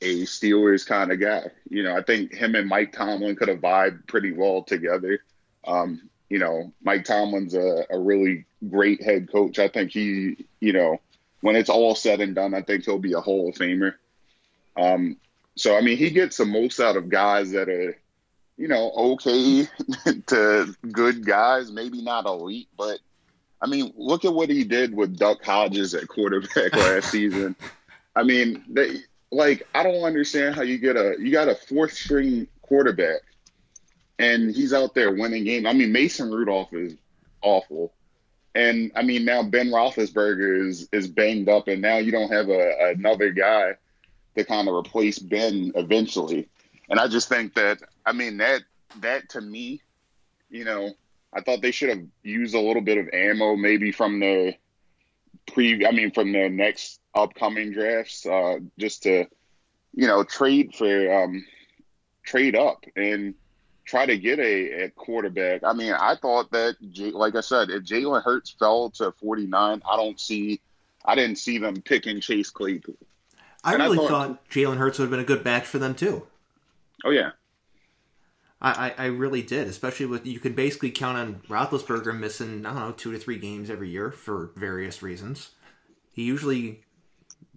a 0.00 0.22
Steelers 0.22 0.86
kind 0.86 1.12
of 1.12 1.20
guy. 1.20 1.50
You 1.68 1.82
know, 1.82 1.94
I 1.94 2.02
think 2.02 2.32
him 2.32 2.54
and 2.54 2.66
Mike 2.66 2.92
Tomlin 2.92 3.36
could 3.36 3.48
have 3.48 3.58
vibed 3.58 4.06
pretty 4.06 4.32
well 4.32 4.62
together. 4.62 5.20
Um, 5.66 6.08
you 6.30 6.38
know, 6.38 6.72
Mike 6.82 7.04
Tomlin's 7.04 7.54
a, 7.54 7.84
a 7.90 7.98
really 7.98 8.46
great 8.70 9.02
head 9.02 9.30
coach. 9.30 9.58
I 9.58 9.68
think 9.68 9.90
he, 9.90 10.46
you 10.60 10.72
know, 10.72 10.98
when 11.42 11.56
it's 11.56 11.68
all 11.68 11.94
said 11.94 12.22
and 12.22 12.34
done, 12.34 12.54
I 12.54 12.62
think 12.62 12.86
he'll 12.86 12.98
be 12.98 13.12
a 13.12 13.20
Hall 13.20 13.50
of 13.50 13.56
Famer. 13.56 13.94
Um, 14.78 15.18
so 15.56 15.76
I 15.76 15.80
mean, 15.80 15.96
he 15.96 16.10
gets 16.10 16.36
the 16.36 16.44
most 16.44 16.80
out 16.80 16.96
of 16.96 17.08
guys 17.08 17.52
that 17.52 17.68
are, 17.68 17.96
you 18.56 18.68
know, 18.68 18.92
okay 18.92 19.68
to 20.26 20.74
good 20.90 21.24
guys, 21.24 21.70
maybe 21.70 22.02
not 22.02 22.26
elite, 22.26 22.68
but 22.76 22.98
I 23.62 23.66
mean, 23.66 23.92
look 23.96 24.24
at 24.24 24.32
what 24.32 24.48
he 24.48 24.64
did 24.64 24.94
with 24.94 25.18
Duck 25.18 25.44
Hodges 25.44 25.94
at 25.94 26.08
quarterback 26.08 26.72
last 26.76 27.10
season. 27.10 27.54
I 28.16 28.22
mean, 28.22 28.64
they 28.68 29.00
like 29.30 29.66
I 29.74 29.82
don't 29.82 30.04
understand 30.04 30.54
how 30.54 30.62
you 30.62 30.78
get 30.78 30.96
a 30.96 31.16
you 31.18 31.30
got 31.30 31.48
a 31.48 31.54
fourth 31.54 31.92
string 31.92 32.46
quarterback 32.62 33.20
and 34.20 34.54
he's 34.54 34.72
out 34.72 34.94
there 34.94 35.12
winning 35.12 35.44
games. 35.44 35.66
I 35.66 35.72
mean, 35.72 35.92
Mason 35.92 36.30
Rudolph 36.30 36.72
is 36.74 36.94
awful. 37.42 37.92
And 38.54 38.92
I 38.94 39.02
mean, 39.02 39.24
now 39.24 39.42
Ben 39.42 39.68
Roethlisberger 39.68 40.68
is 40.68 40.88
is 40.92 41.08
banged 41.08 41.48
up, 41.48 41.68
and 41.68 41.80
now 41.80 41.98
you 41.98 42.12
don't 42.12 42.30
have 42.30 42.48
a, 42.48 42.92
another 42.96 43.30
guy 43.30 43.76
to 44.36 44.44
kind 44.44 44.68
of 44.68 44.74
replace 44.74 45.18
Ben 45.18 45.72
eventually. 45.74 46.48
And 46.88 46.98
I 46.98 47.08
just 47.08 47.28
think 47.28 47.54
that 47.54 47.78
I 48.04 48.12
mean 48.12 48.38
that 48.38 48.62
that 49.00 49.30
to 49.30 49.40
me, 49.40 49.82
you 50.48 50.64
know, 50.64 50.92
I 51.32 51.40
thought 51.40 51.62
they 51.62 51.70
should 51.70 51.90
have 51.90 52.04
used 52.22 52.54
a 52.54 52.60
little 52.60 52.82
bit 52.82 52.98
of 52.98 53.08
ammo 53.12 53.56
maybe 53.56 53.92
from 53.92 54.20
the 54.20 54.54
pre 55.46 55.86
I 55.86 55.92
mean 55.92 56.10
from 56.10 56.32
the 56.32 56.48
next 56.48 57.00
upcoming 57.14 57.72
drafts, 57.72 58.26
uh, 58.26 58.58
just 58.78 59.04
to, 59.04 59.26
you 59.94 60.06
know, 60.06 60.24
trade 60.24 60.74
for 60.74 61.22
um 61.22 61.44
trade 62.24 62.56
up 62.56 62.84
and 62.96 63.34
try 63.84 64.06
to 64.06 64.16
get 64.16 64.38
a, 64.38 64.84
a 64.84 64.90
quarterback. 64.90 65.64
I 65.64 65.72
mean, 65.72 65.92
I 65.92 66.14
thought 66.14 66.52
that, 66.52 66.76
like 67.12 67.34
I 67.34 67.40
said, 67.40 67.70
if 67.70 67.82
Jalen 67.82 68.22
Hurts 68.22 68.50
fell 68.50 68.90
to 68.90 69.10
49, 69.12 69.82
I 69.84 69.96
don't 69.96 70.20
see, 70.20 70.60
I 71.04 71.16
didn't 71.16 71.38
see 71.38 71.58
them 71.58 71.82
picking 71.82 72.20
Chase 72.20 72.50
Claypool. 72.50 72.94
I 73.62 73.74
and 73.74 73.82
really 73.82 73.98
I 73.98 74.08
thought, 74.08 74.08
thought 74.08 74.50
Jalen 74.50 74.76
Hurts 74.76 74.98
would 74.98 75.04
have 75.04 75.10
been 75.10 75.20
a 75.20 75.24
good 75.24 75.44
match 75.44 75.66
for 75.66 75.78
them 75.78 75.94
too. 75.94 76.26
Oh 77.04 77.10
yeah, 77.10 77.32
I, 78.60 78.94
I, 78.98 79.04
I 79.04 79.06
really 79.06 79.42
did, 79.42 79.68
especially 79.68 80.06
with 80.06 80.26
you 80.26 80.38
could 80.38 80.56
basically 80.56 80.90
count 80.90 81.18
on 81.18 81.34
Roethlisberger 81.48 82.18
missing 82.18 82.64
I 82.66 82.72
don't 82.72 82.80
know 82.80 82.92
two 82.92 83.12
to 83.12 83.18
three 83.18 83.38
games 83.38 83.70
every 83.70 83.90
year 83.90 84.10
for 84.10 84.50
various 84.56 85.02
reasons. 85.02 85.50
He 86.12 86.24
usually 86.24 86.80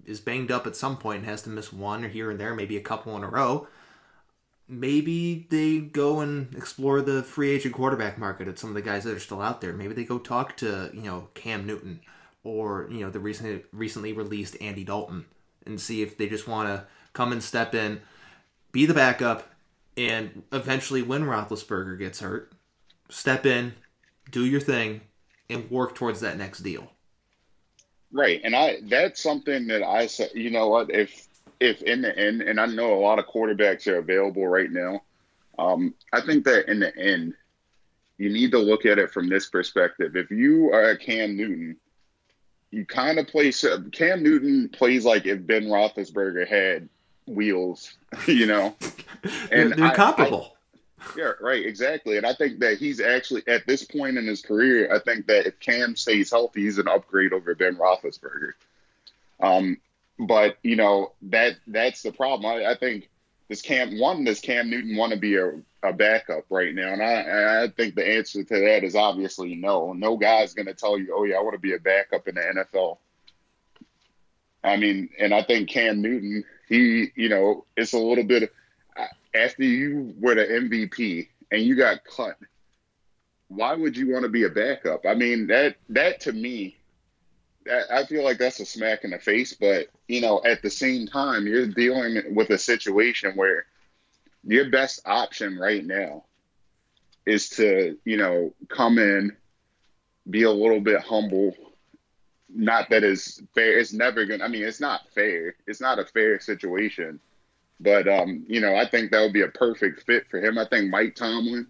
is 0.05 0.19
banged 0.19 0.51
up 0.51 0.67
at 0.67 0.75
some 0.75 0.97
point 0.97 1.19
and 1.19 1.27
has 1.27 1.41
to 1.43 1.49
miss 1.49 1.71
one 1.71 2.03
or 2.03 2.09
here 2.09 2.29
and 2.29 2.39
there, 2.39 2.53
maybe 2.53 2.77
a 2.77 2.81
couple 2.81 3.15
in 3.15 3.23
a 3.23 3.29
row 3.29 3.67
maybe 4.67 5.45
they 5.49 5.79
go 5.79 6.19
and 6.19 6.53
explore 6.55 7.01
the 7.01 7.23
free 7.23 7.51
agent 7.51 7.73
quarterback 7.73 8.17
market 8.17 8.47
at 8.47 8.57
some 8.57 8.69
of 8.69 8.75
the 8.75 8.81
guys 8.81 9.03
that 9.03 9.13
are 9.15 9.19
still 9.19 9.41
out 9.41 9.61
there. 9.61 9.73
Maybe 9.73 9.93
they 9.93 10.03
go 10.03 10.19
talk 10.19 10.57
to 10.57 10.89
you 10.93 11.03
know 11.03 11.29
Cam 11.33 11.65
Newton 11.65 12.01
or 12.43 12.87
you 12.91 12.99
know 12.99 13.09
the 13.09 13.19
recently 13.19 13.63
recently 13.71 14.13
released 14.13 14.57
Andy 14.61 14.83
Dalton 14.83 15.25
and 15.65 15.79
see 15.79 16.01
if 16.01 16.17
they 16.17 16.27
just 16.27 16.47
want 16.47 16.67
to 16.67 16.85
come 17.13 17.31
and 17.31 17.43
step 17.43 17.75
in, 17.75 18.01
be 18.71 18.85
the 18.85 18.93
backup, 18.93 19.49
and 19.95 20.43
eventually 20.51 21.01
when 21.01 21.23
Roethlisberger 21.23 21.97
gets 21.99 22.19
hurt, 22.19 22.53
step 23.09 23.45
in, 23.45 23.73
do 24.31 24.45
your 24.45 24.61
thing, 24.61 25.01
and 25.49 25.69
work 25.69 25.95
towards 25.95 26.21
that 26.21 26.37
next 26.37 26.59
deal. 26.59 26.91
Right, 28.11 28.41
and 28.43 28.55
I 28.55 28.77
that's 28.83 29.21
something 29.21 29.67
that 29.67 29.83
I 29.83 30.07
said. 30.07 30.31
You 30.33 30.51
know 30.51 30.67
what? 30.67 30.91
If 30.91 31.27
if 31.59 31.81
in 31.81 32.01
the 32.01 32.17
end, 32.17 32.41
and 32.41 32.59
I 32.59 32.65
know 32.65 32.93
a 32.93 32.99
lot 32.99 33.19
of 33.19 33.25
quarterbacks 33.25 33.87
are 33.87 33.97
available 33.97 34.47
right 34.47 34.71
now, 34.71 35.01
um, 35.57 35.95
I 36.11 36.21
think 36.21 36.45
that 36.45 36.69
in 36.69 36.79
the 36.79 36.95
end, 36.95 37.33
you 38.17 38.29
need 38.29 38.51
to 38.51 38.59
look 38.59 38.85
at 38.85 38.99
it 38.99 39.11
from 39.11 39.29
this 39.29 39.47
perspective. 39.47 40.15
If 40.15 40.29
you 40.29 40.71
are 40.71 40.91
a 40.91 40.97
Cam 40.97 41.35
Newton, 41.35 41.77
you 42.73 42.85
kind 42.85 43.19
of 43.19 43.27
play. 43.27 43.51
Cam 43.91 44.23
Newton 44.23 44.67
plays 44.69 45.05
like 45.05 45.27
if 45.27 45.45
Ben 45.45 45.65
Roethlisberger 45.65 46.47
had 46.47 46.89
wheels, 47.27 47.93
you 48.27 48.47
know, 48.47 48.75
and 49.51 49.71
they're, 49.71 49.77
they're 49.77 49.91
comparable. 49.91 50.55
I, 50.99 51.03
yeah, 51.17 51.31
right, 51.39 51.63
exactly. 51.63 52.17
And 52.17 52.25
I 52.25 52.33
think 52.33 52.59
that 52.59 52.77
he's 52.79 52.99
actually 52.99 53.43
at 53.47 53.67
this 53.67 53.83
point 53.83 54.17
in 54.17 54.25
his 54.25 54.41
career. 54.41 54.93
I 54.93 54.99
think 54.99 55.27
that 55.27 55.45
if 55.45 55.59
Cam 55.59 55.95
stays 55.95 56.31
healthy, 56.31 56.63
he's 56.63 56.79
an 56.79 56.87
upgrade 56.87 57.33
over 57.33 57.53
Ben 57.53 57.75
Roethlisberger. 57.75 58.53
Um, 59.39 59.77
but 60.17 60.57
you 60.63 60.75
know 60.75 61.11
that 61.23 61.57
that's 61.67 62.01
the 62.01 62.11
problem. 62.11 62.51
I, 62.51 62.71
I 62.71 62.75
think 62.75 63.09
this 63.53 63.61
Cam 63.61 63.99
one, 63.99 64.23
does 64.23 64.39
Cam 64.39 64.67
Newton 64.67 64.97
want 64.97 65.13
to 65.13 65.19
be 65.19 65.35
a, 65.35 65.51
a 65.83 65.93
backup 65.93 66.45
right 66.49 66.73
now? 66.73 66.91
And 66.91 67.03
I 67.03 67.65
I 67.65 67.67
think 67.67 67.93
the 67.93 68.03
answer 68.17 68.43
to 68.43 68.59
that 68.61 68.83
is 68.83 68.95
obviously 68.95 69.53
no. 69.53 69.93
No 69.93 70.17
guy's 70.17 70.55
going 70.55 70.65
to 70.65 70.73
tell 70.73 70.97
you, 70.97 71.13
oh 71.15 71.23
yeah, 71.23 71.35
I 71.35 71.41
want 71.41 71.53
to 71.53 71.59
be 71.59 71.75
a 71.75 71.79
backup 71.79 72.27
in 72.27 72.33
the 72.33 72.41
NFL. 72.41 72.97
I 74.63 74.77
mean, 74.77 75.09
and 75.19 75.35
I 75.35 75.43
think 75.43 75.69
Cam 75.69 76.01
Newton, 76.01 76.43
he, 76.67 77.11
you 77.15 77.29
know, 77.29 77.65
it's 77.77 77.93
a 77.93 77.99
little 77.99 78.23
bit 78.23 78.51
uh, 78.97 79.05
after 79.35 79.63
you 79.63 80.15
were 80.19 80.33
the 80.33 80.45
MVP 80.45 81.27
and 81.51 81.61
you 81.61 81.75
got 81.75 82.03
cut. 82.05 82.37
Why 83.49 83.75
would 83.75 83.95
you 83.95 84.11
want 84.11 84.23
to 84.23 84.29
be 84.29 84.45
a 84.45 84.49
backup? 84.49 85.05
I 85.05 85.13
mean, 85.13 85.45
that 85.47 85.75
that 85.89 86.21
to 86.21 86.33
me 86.33 86.77
I 87.91 88.05
feel 88.05 88.23
like 88.23 88.37
that's 88.37 88.59
a 88.59 88.65
smack 88.65 89.03
in 89.03 89.11
the 89.11 89.19
face, 89.19 89.53
but 89.53 89.87
you 90.07 90.21
know, 90.21 90.41
at 90.43 90.61
the 90.61 90.69
same 90.69 91.07
time, 91.07 91.47
you're 91.47 91.67
dealing 91.67 92.35
with 92.35 92.49
a 92.49 92.57
situation 92.57 93.33
where 93.35 93.65
your 94.43 94.69
best 94.69 95.01
option 95.05 95.57
right 95.57 95.85
now 95.85 96.25
is 97.25 97.49
to, 97.51 97.97
you 98.03 98.17
know, 98.17 98.53
come 98.67 98.97
in, 98.97 99.35
be 100.29 100.43
a 100.43 100.51
little 100.51 100.81
bit 100.81 101.01
humble. 101.01 101.55
Not 102.49 102.89
that 102.89 103.03
it's 103.03 103.41
fair. 103.55 103.79
It's 103.79 103.93
never 103.93 104.25
gonna. 104.25 104.43
I 104.43 104.47
mean, 104.47 104.63
it's 104.63 104.81
not 104.81 105.01
fair. 105.15 105.55
It's 105.65 105.81
not 105.81 105.99
a 105.99 106.05
fair 106.05 106.39
situation. 106.39 107.19
But 107.79 108.07
um, 108.07 108.45
you 108.47 108.61
know, 108.61 108.75
I 108.75 108.87
think 108.87 109.11
that 109.11 109.21
would 109.21 109.33
be 109.33 109.41
a 109.41 109.47
perfect 109.47 110.03
fit 110.05 110.27
for 110.29 110.39
him. 110.39 110.57
I 110.57 110.65
think 110.67 110.89
Mike 110.89 111.15
Tomlin, 111.15 111.67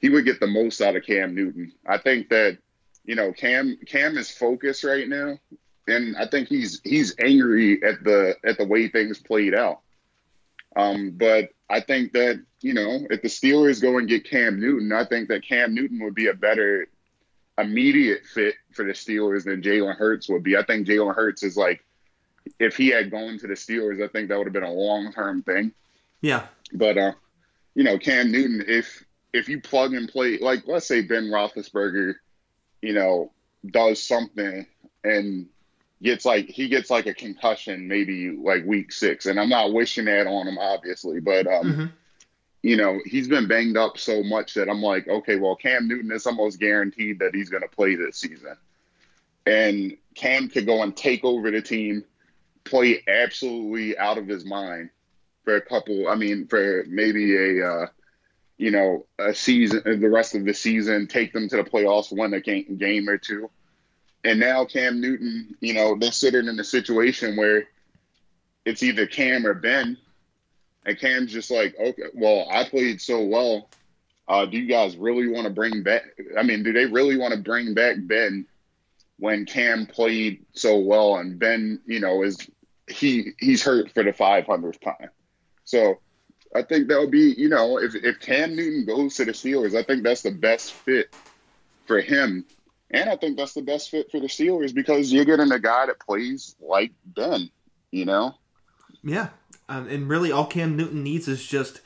he 0.00 0.08
would 0.08 0.24
get 0.24 0.40
the 0.40 0.46
most 0.46 0.80
out 0.80 0.96
of 0.96 1.04
Cam 1.04 1.34
Newton. 1.34 1.72
I 1.86 1.98
think 1.98 2.28
that 2.28 2.58
you 3.04 3.14
know, 3.14 3.32
Cam 3.32 3.78
Cam 3.86 4.16
is 4.16 4.30
focused 4.30 4.84
right 4.84 5.08
now, 5.08 5.38
and 5.86 6.16
I 6.16 6.26
think 6.26 6.48
he's 6.48 6.80
he's 6.84 7.14
angry 7.18 7.82
at 7.82 8.02
the 8.02 8.36
at 8.44 8.58
the 8.58 8.66
way 8.66 8.88
things 8.88 9.18
played 9.18 9.54
out. 9.54 9.80
Um, 10.76 11.12
but 11.12 11.50
I 11.68 11.80
think 11.80 12.12
that 12.12 12.42
you 12.60 12.74
know, 12.74 13.06
if 13.10 13.22
the 13.22 13.28
Steelers 13.28 13.80
go 13.80 13.98
and 13.98 14.08
get 14.08 14.28
Cam 14.28 14.58
Newton, 14.58 14.92
I 14.92 15.04
think 15.04 15.28
that 15.28 15.46
Cam 15.46 15.74
Newton 15.74 16.02
would 16.02 16.14
be 16.14 16.28
a 16.28 16.34
better 16.34 16.88
immediate 17.58 18.24
fit 18.24 18.54
for 18.72 18.84
the 18.84 18.92
Steelers 18.92 19.44
than 19.44 19.62
Jalen 19.62 19.96
Hurts 19.96 20.28
would 20.28 20.42
be. 20.42 20.56
I 20.56 20.64
think 20.64 20.88
Jalen 20.88 21.14
Hurts 21.14 21.42
is 21.42 21.56
like, 21.56 21.84
if 22.58 22.76
he 22.76 22.88
had 22.88 23.10
gone 23.10 23.38
to 23.38 23.46
the 23.46 23.54
Steelers, 23.54 24.02
I 24.02 24.08
think 24.08 24.28
that 24.28 24.38
would 24.38 24.46
have 24.46 24.52
been 24.52 24.64
a 24.64 24.72
long 24.72 25.12
term 25.12 25.42
thing. 25.42 25.72
Yeah. 26.20 26.46
But 26.72 26.96
uh, 26.96 27.12
you 27.74 27.84
know, 27.84 27.98
Cam 27.98 28.32
Newton, 28.32 28.64
if 28.66 29.04
if 29.34 29.48
you 29.48 29.60
plug 29.60 29.92
and 29.92 30.08
play, 30.08 30.38
like 30.38 30.62
let's 30.66 30.86
say 30.86 31.02
Ben 31.02 31.24
Roethlisberger 31.24 32.14
you 32.84 32.92
know, 32.92 33.32
does 33.66 34.02
something 34.02 34.66
and 35.02 35.46
gets 36.02 36.24
like 36.24 36.46
he 36.46 36.68
gets 36.68 36.90
like 36.90 37.06
a 37.06 37.14
concussion 37.14 37.88
maybe 37.88 38.30
like 38.30 38.64
week 38.66 38.92
six, 38.92 39.26
and 39.26 39.40
I'm 39.40 39.48
not 39.48 39.72
wishing 39.72 40.04
that 40.04 40.26
on 40.26 40.46
him 40.46 40.58
obviously, 40.58 41.20
but 41.20 41.46
um, 41.46 41.64
mm-hmm. 41.64 41.86
you 42.62 42.76
know, 42.76 43.00
he's 43.06 43.26
been 43.26 43.48
banged 43.48 43.78
up 43.78 43.96
so 43.96 44.22
much 44.22 44.54
that 44.54 44.68
I'm 44.68 44.82
like, 44.82 45.08
okay, 45.08 45.36
well, 45.36 45.56
Cam 45.56 45.88
Newton 45.88 46.12
is 46.12 46.26
almost 46.26 46.60
guaranteed 46.60 47.20
that 47.20 47.34
he's 47.34 47.48
going 47.48 47.62
to 47.62 47.68
play 47.68 47.94
this 47.94 48.18
season, 48.18 48.56
and 49.46 49.96
Cam 50.14 50.48
could 50.48 50.66
go 50.66 50.82
and 50.82 50.94
take 50.94 51.24
over 51.24 51.50
the 51.50 51.62
team, 51.62 52.04
play 52.64 53.02
absolutely 53.08 53.96
out 53.96 54.18
of 54.18 54.28
his 54.28 54.44
mind 54.44 54.90
for 55.44 55.56
a 55.56 55.62
couple. 55.62 56.08
I 56.08 56.16
mean, 56.16 56.46
for 56.48 56.84
maybe 56.86 57.34
a 57.60 57.66
uh, 57.66 57.86
you 58.56 58.70
know, 58.70 59.06
a 59.18 59.34
season, 59.34 59.82
the 59.84 60.10
rest 60.10 60.34
of 60.34 60.44
the 60.44 60.54
season, 60.54 61.06
take 61.06 61.32
them 61.32 61.48
to 61.48 61.56
the 61.56 61.64
playoffs, 61.64 62.16
win 62.16 62.34
a 62.34 62.40
game, 62.40 62.76
game 62.76 63.08
or 63.08 63.18
two. 63.18 63.50
And 64.22 64.40
now 64.40 64.64
Cam 64.64 65.00
Newton, 65.00 65.54
you 65.60 65.74
know, 65.74 65.96
they're 65.98 66.12
sitting 66.12 66.46
in 66.46 66.58
a 66.58 66.64
situation 66.64 67.36
where 67.36 67.64
it's 68.64 68.82
either 68.82 69.06
Cam 69.06 69.46
or 69.46 69.54
Ben. 69.54 69.98
And 70.86 70.98
Cam's 70.98 71.32
just 71.32 71.50
like, 71.50 71.74
okay, 71.78 72.04
well, 72.14 72.46
I 72.50 72.68
played 72.68 73.00
so 73.00 73.22
well. 73.22 73.68
Uh, 74.26 74.46
do 74.46 74.56
you 74.56 74.66
guys 74.66 74.96
really 74.96 75.28
want 75.28 75.46
to 75.46 75.52
bring 75.52 75.82
back? 75.82 76.02
I 76.38 76.42
mean, 76.42 76.62
do 76.62 76.72
they 76.72 76.86
really 76.86 77.16
want 77.16 77.34
to 77.34 77.40
bring 77.40 77.74
back 77.74 77.96
Ben 77.98 78.46
when 79.18 79.44
Cam 79.44 79.86
played 79.86 80.44
so 80.52 80.78
well 80.78 81.16
and 81.16 81.38
Ben, 81.38 81.80
you 81.86 82.00
know, 82.00 82.22
is 82.22 82.38
he 82.88 83.32
he's 83.38 83.62
hurt 83.62 83.90
for 83.92 84.02
the 84.02 84.12
500th 84.12 84.80
time? 84.80 85.10
So 85.64 85.98
I 86.54 86.62
think 86.62 86.88
that 86.88 86.98
would 87.00 87.10
be, 87.10 87.34
you 87.36 87.48
know, 87.48 87.78
if 87.78 87.94
if 87.94 88.20
Cam 88.20 88.54
Newton 88.56 88.84
goes 88.86 89.16
to 89.16 89.24
the 89.24 89.32
Steelers, 89.32 89.74
I 89.76 89.82
think 89.82 90.02
that's 90.04 90.22
the 90.22 90.30
best 90.32 90.72
fit 90.72 91.14
for 91.86 92.00
him 92.00 92.46
And 92.90 93.10
I 93.10 93.16
think 93.16 93.36
that's 93.36 93.54
the 93.54 93.62
best 93.62 93.90
fit 93.90 94.10
for 94.10 94.20
the 94.20 94.28
Steelers 94.28 94.74
because 94.74 95.12
you're 95.12 95.24
getting 95.24 95.52
a 95.52 95.58
guy 95.58 95.86
that 95.86 96.00
plays 96.00 96.56
like 96.60 96.92
Ben, 97.04 97.50
you 97.90 98.04
know? 98.04 98.34
Yeah. 99.02 99.30
Um, 99.68 99.88
and 99.88 100.08
really, 100.08 100.30
all 100.32 100.46
Cam 100.46 100.76
Newton 100.76 101.02
needs 101.02 101.28
is 101.28 101.44
just, 101.46 101.80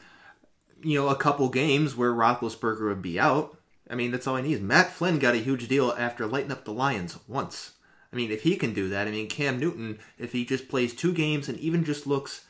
you 0.82 0.98
know, 0.98 1.08
a 1.08 1.16
couple 1.16 1.48
games 1.48 1.96
where 1.96 2.12
Roethlisberger 2.12 2.88
would 2.88 3.02
be 3.02 3.18
out. 3.18 3.58
I 3.90 3.94
mean, 3.94 4.10
that's 4.10 4.26
all 4.26 4.36
he 4.36 4.42
needs. 4.42 4.60
Matt 4.60 4.92
Flynn 4.92 5.18
got 5.18 5.34
a 5.34 5.38
huge 5.38 5.68
deal 5.68 5.94
after 5.98 6.26
lighting 6.26 6.52
up 6.52 6.64
the 6.64 6.72
Lions 6.72 7.18
once. 7.26 7.72
I 8.12 8.16
mean, 8.16 8.30
if 8.30 8.42
he 8.42 8.56
can 8.56 8.74
do 8.74 8.88
that, 8.90 9.08
I 9.08 9.10
mean, 9.10 9.28
Cam 9.28 9.58
Newton, 9.58 9.98
if 10.18 10.32
he 10.32 10.44
just 10.44 10.68
plays 10.68 10.94
two 10.94 11.12
games 11.12 11.48
and 11.48 11.58
even 11.58 11.84
just 11.84 12.06
looks 12.06 12.46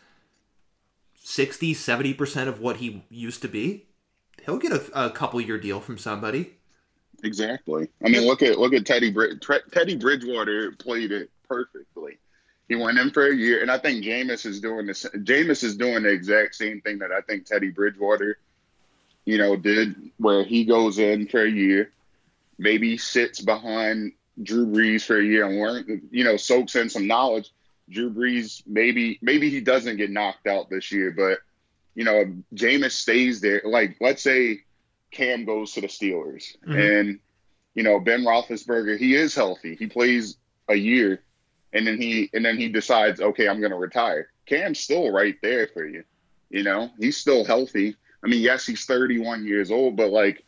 60, 1.29 1.75
70% 1.75 2.49
of 2.49 2.59
what 2.59 2.79
he 2.79 3.05
used 3.11 3.43
to 3.43 3.49
be, 3.49 3.87
he'll 4.47 4.57
get 4.57 4.73
a, 4.73 5.07
a 5.07 5.11
couple 5.11 5.39
year 5.43 5.59
deal 5.59 5.79
from 5.79 5.99
somebody. 5.99 6.55
Exactly. 7.23 7.89
I 8.03 8.09
mean, 8.09 8.23
look 8.23 8.43
at 8.43 8.59
look 8.59 8.73
at 8.73 8.87
Teddy 8.87 9.11
Brid- 9.11 9.45
Teddy 9.71 9.97
Bridgewater 9.97 10.73
played 10.73 11.13
it 11.13 11.31
perfectly. 11.47 12.19
He 12.69 12.77
went 12.77 12.99
in 12.99 13.11
for 13.11 13.27
a 13.27 13.35
year, 13.35 13.61
and 13.61 13.71
I 13.71 13.77
think 13.77 14.05
Jameis 14.05 14.47
is 14.47 14.61
doing 14.61 14.87
this. 14.87 15.05
Jameis 15.05 15.63
is 15.65 15.77
doing 15.77 16.05
the 16.05 16.09
exact 16.09 16.55
same 16.55 16.81
thing 16.81 16.99
that 17.01 17.13
I 17.13 17.21
think 17.21 17.45
Teddy 17.45 17.71
Bridgewater, 17.71 18.39
you 19.27 19.37
know, 19.37 19.55
did, 19.55 19.97
where 20.17 20.45
he 20.45 20.65
goes 20.65 20.99
in 20.99 21.29
for 21.29 21.43
a 21.43 21.51
year, 21.51 21.93
maybe 22.59 22.97
sits 22.97 23.41
behind 23.41 24.13
Drew 24.43 24.67
Brees 24.67 25.05
for 25.05 25.19
a 25.19 25.25
year 25.25 25.45
and 25.45 25.61
learn, 25.61 26.09
you 26.11 26.25
know, 26.25 26.39
soaks 26.39 26.75
in 26.75 26.89
some 26.89 27.07
knowledge. 27.07 27.53
Drew 27.91 28.11
Brees, 28.13 28.63
maybe 28.67 29.19
maybe 29.23 29.51
he 29.51 29.61
doesn't 29.61 29.97
get 29.97 30.11
knocked 30.11 30.47
out 30.47 30.71
this 30.71 30.93
year, 30.93 31.11
but 31.11 31.39
you 31.95 32.05
know, 32.05 32.33
Jameis 32.55 32.93
stays 32.93 33.41
there. 33.41 33.63
Like, 33.65 33.97
let's 34.01 34.23
say 34.23 34.61
Cam 35.11 35.45
goes 35.45 35.73
to 35.73 35.81
the 35.81 35.89
Steelers, 35.89 36.57
mm-hmm. 36.65 36.73
and 36.73 37.21
you 37.75 37.83
know 37.83 37.99
Ben 37.99 38.23
Roethlisberger, 38.23 38.99
he 38.99 39.15
is 39.15 39.35
healthy. 39.35 39.75
He 39.75 39.87
plays 39.87 40.37
a 40.69 40.75
year, 40.75 41.23
and 41.73 41.87
then 41.87 42.01
he 42.01 42.31
and 42.33 42.45
then 42.45 42.57
he 42.59 42.69
decides, 42.69 43.21
okay, 43.21 43.49
I'm 43.49 43.61
going 43.61 43.73
to 43.73 43.79
retire. 43.79 44.29
Cam's 44.47 44.81
still 44.81 45.11
right 45.11 45.37
there 45.43 45.69
for 45.69 45.87
you. 45.87 46.05
You 46.51 46.63
know, 46.63 46.91
he's 46.99 47.17
still 47.17 47.45
healthy. 47.45 47.97
I 48.23 48.29
mean, 48.29 48.41
yes, 48.41 48.67
he's 48.67 48.85
31 48.85 49.47
years 49.47 49.71
old, 49.71 49.97
but 49.97 50.11
like, 50.11 50.45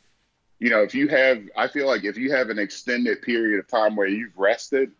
you 0.59 0.71
know, 0.71 0.83
if 0.83 0.95
you 0.95 1.09
have, 1.09 1.43
I 1.57 1.69
feel 1.69 1.87
like 1.87 2.05
if 2.05 2.17
you 2.17 2.33
have 2.33 2.51
an 2.51 2.59
extended 2.59 3.23
period 3.23 3.61
of 3.61 3.69
time 3.69 3.97
where 3.97 4.07
you've 4.07 4.37
rested, 4.37 4.93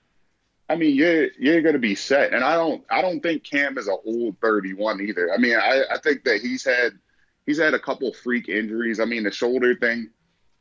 I 0.71 0.77
mean, 0.77 0.95
you're 0.95 1.33
you're 1.37 1.63
to 1.73 1.81
be 1.81 1.97
set. 1.97 2.33
And 2.33 2.45
I 2.45 2.55
don't 2.55 2.85
I 2.89 3.03
don't 3.03 3.21
think 3.21 3.43
Cam 3.43 3.77
is 3.77 3.89
a 3.89 3.97
old 4.05 4.37
31 4.41 5.01
either. 5.01 5.33
I 5.33 5.37
mean, 5.37 5.57
I, 5.57 5.83
I 5.91 5.99
think 5.99 6.23
that 6.25 6.41
he's 6.41 6.65
had 6.65 6.93
he's 7.45 7.59
had 7.59 7.75
a 7.75 7.79
couple 7.79 8.13
freak 8.13 8.49
injuries. 8.49 9.01
I 9.01 9.05
mean, 9.05 9.25
the 9.25 9.33
shoulder 9.33 9.75
thing, 9.75 10.11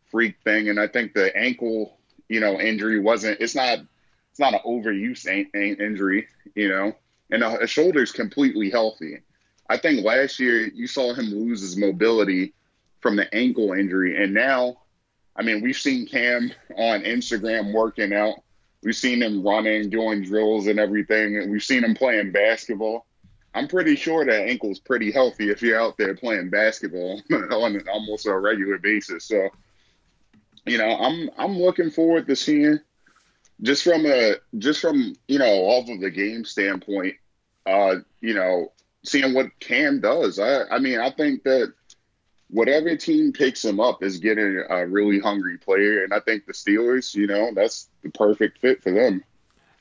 freak 0.09 0.37
thing, 0.43 0.69
and 0.69 0.79
I 0.79 0.87
think 0.87 1.13
the 1.13 1.35
ankle, 1.37 1.99
you 2.27 2.39
know, 2.39 2.59
injury 2.59 2.99
wasn't. 2.99 3.39
It's 3.39 3.53
not. 3.53 3.79
It's 4.31 4.39
not 4.39 4.55
an 4.55 4.61
overuse 4.65 5.27
injury, 5.55 6.27
you 6.55 6.69
know, 6.69 6.93
and 7.29 7.43
the 7.43 7.67
shoulder's 7.67 8.11
completely 8.11 8.71
healthy. 8.71 9.19
I 9.69 9.77
think 9.77 10.03
last 10.03 10.39
year 10.39 10.67
you 10.67 10.87
saw 10.87 11.13
him 11.13 11.25
lose 11.25 11.61
his 11.61 11.77
mobility 11.77 12.53
from 12.99 13.15
the 13.15 13.33
ankle 13.33 13.73
injury, 13.73 14.23
and 14.23 14.33
now, 14.33 14.77
I 15.35 15.43
mean, 15.43 15.61
we've 15.61 15.77
seen 15.77 16.07
Cam 16.07 16.51
on 16.75 17.01
Instagram 17.01 17.73
working 17.73 18.13
out. 18.13 18.41
We've 18.81 18.95
seen 18.95 19.21
him 19.21 19.43
running, 19.45 19.89
doing 19.89 20.23
drills 20.23 20.67
and 20.67 20.79
everything, 20.79 21.49
we've 21.49 21.63
seen 21.63 21.83
him 21.83 21.95
playing 21.95 22.31
basketball. 22.31 23.05
I'm 23.53 23.67
pretty 23.67 23.95
sure 23.95 24.25
that 24.25 24.47
ankle's 24.47 24.79
pretty 24.79 25.11
healthy 25.11 25.49
if 25.49 25.61
you're 25.61 25.79
out 25.79 25.97
there 25.97 26.15
playing 26.15 26.49
basketball 26.49 27.21
on 27.31 27.81
almost 27.89 28.27
a 28.27 28.37
regular 28.37 28.77
basis. 28.77 29.25
So, 29.25 29.49
you 30.65 30.77
know, 30.77 30.95
I'm 30.97 31.29
I'm 31.37 31.57
looking 31.57 31.89
forward 31.89 32.27
to 32.27 32.35
seeing 32.35 32.79
just 33.61 33.83
from 33.83 34.05
a 34.05 34.35
just 34.57 34.79
from 34.79 35.15
you 35.27 35.39
know 35.39 35.65
off 35.65 35.89
of 35.89 35.99
the 35.99 36.11
game 36.11 36.45
standpoint, 36.45 37.15
uh, 37.65 37.95
you 38.21 38.33
know, 38.33 38.71
seeing 39.03 39.33
what 39.33 39.47
Cam 39.59 39.99
does. 39.99 40.39
I 40.39 40.65
I 40.65 40.79
mean, 40.79 40.99
I 40.99 41.09
think 41.09 41.43
that 41.43 41.73
whatever 42.49 42.95
team 42.95 43.31
picks 43.31 43.63
him 43.63 43.79
up 43.79 44.03
is 44.03 44.17
getting 44.17 44.63
a 44.69 44.87
really 44.87 45.19
hungry 45.19 45.57
player, 45.57 46.03
and 46.03 46.13
I 46.13 46.19
think 46.19 46.45
the 46.45 46.53
Steelers, 46.53 47.13
you 47.13 47.27
know, 47.27 47.51
that's 47.53 47.89
the 48.03 48.09
perfect 48.09 48.59
fit 48.59 48.81
for 48.81 48.91
them. 48.91 49.23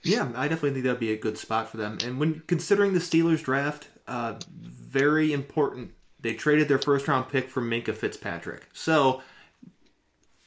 Yeah, 0.02 0.31
I 0.35 0.48
definitely 0.48 0.72
think 0.72 0.85
that'd 0.85 1.00
be 1.00 1.12
a 1.12 1.16
good 1.16 1.38
spot 1.38 1.68
for 1.68 1.76
them. 1.76 1.98
And 2.04 2.20
when 2.20 2.42
considering 2.46 2.92
the 2.92 3.00
Steelers 3.00 3.42
draft, 3.42 3.88
uh, 4.07 4.38
very 4.88 5.33
important. 5.33 5.92
They 6.20 6.35
traded 6.35 6.68
their 6.68 6.78
first 6.78 7.07
round 7.07 7.28
pick 7.28 7.48
for 7.48 7.61
Minkah 7.61 7.94
Fitzpatrick. 7.94 8.66
So, 8.72 9.22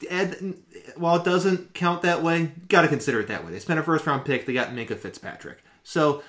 Ed, 0.10 0.56
while 0.96 1.18
it 1.18 1.24
doesn't 1.24 1.74
count 1.74 2.02
that 2.02 2.24
way, 2.24 2.52
got 2.68 2.82
to 2.82 2.88
consider 2.88 3.22
it 3.22 3.28
that 3.28 3.46
way. 3.46 3.52
They 3.52 3.60
spent 3.60 3.80
a 3.80 3.84
first 3.84 4.06
round 4.06 4.26
pick, 4.26 4.46
they 4.46 4.54
got 4.54 4.70
Minkah 4.70 4.98
Fitzpatrick. 4.98 5.64
So, 5.84 6.24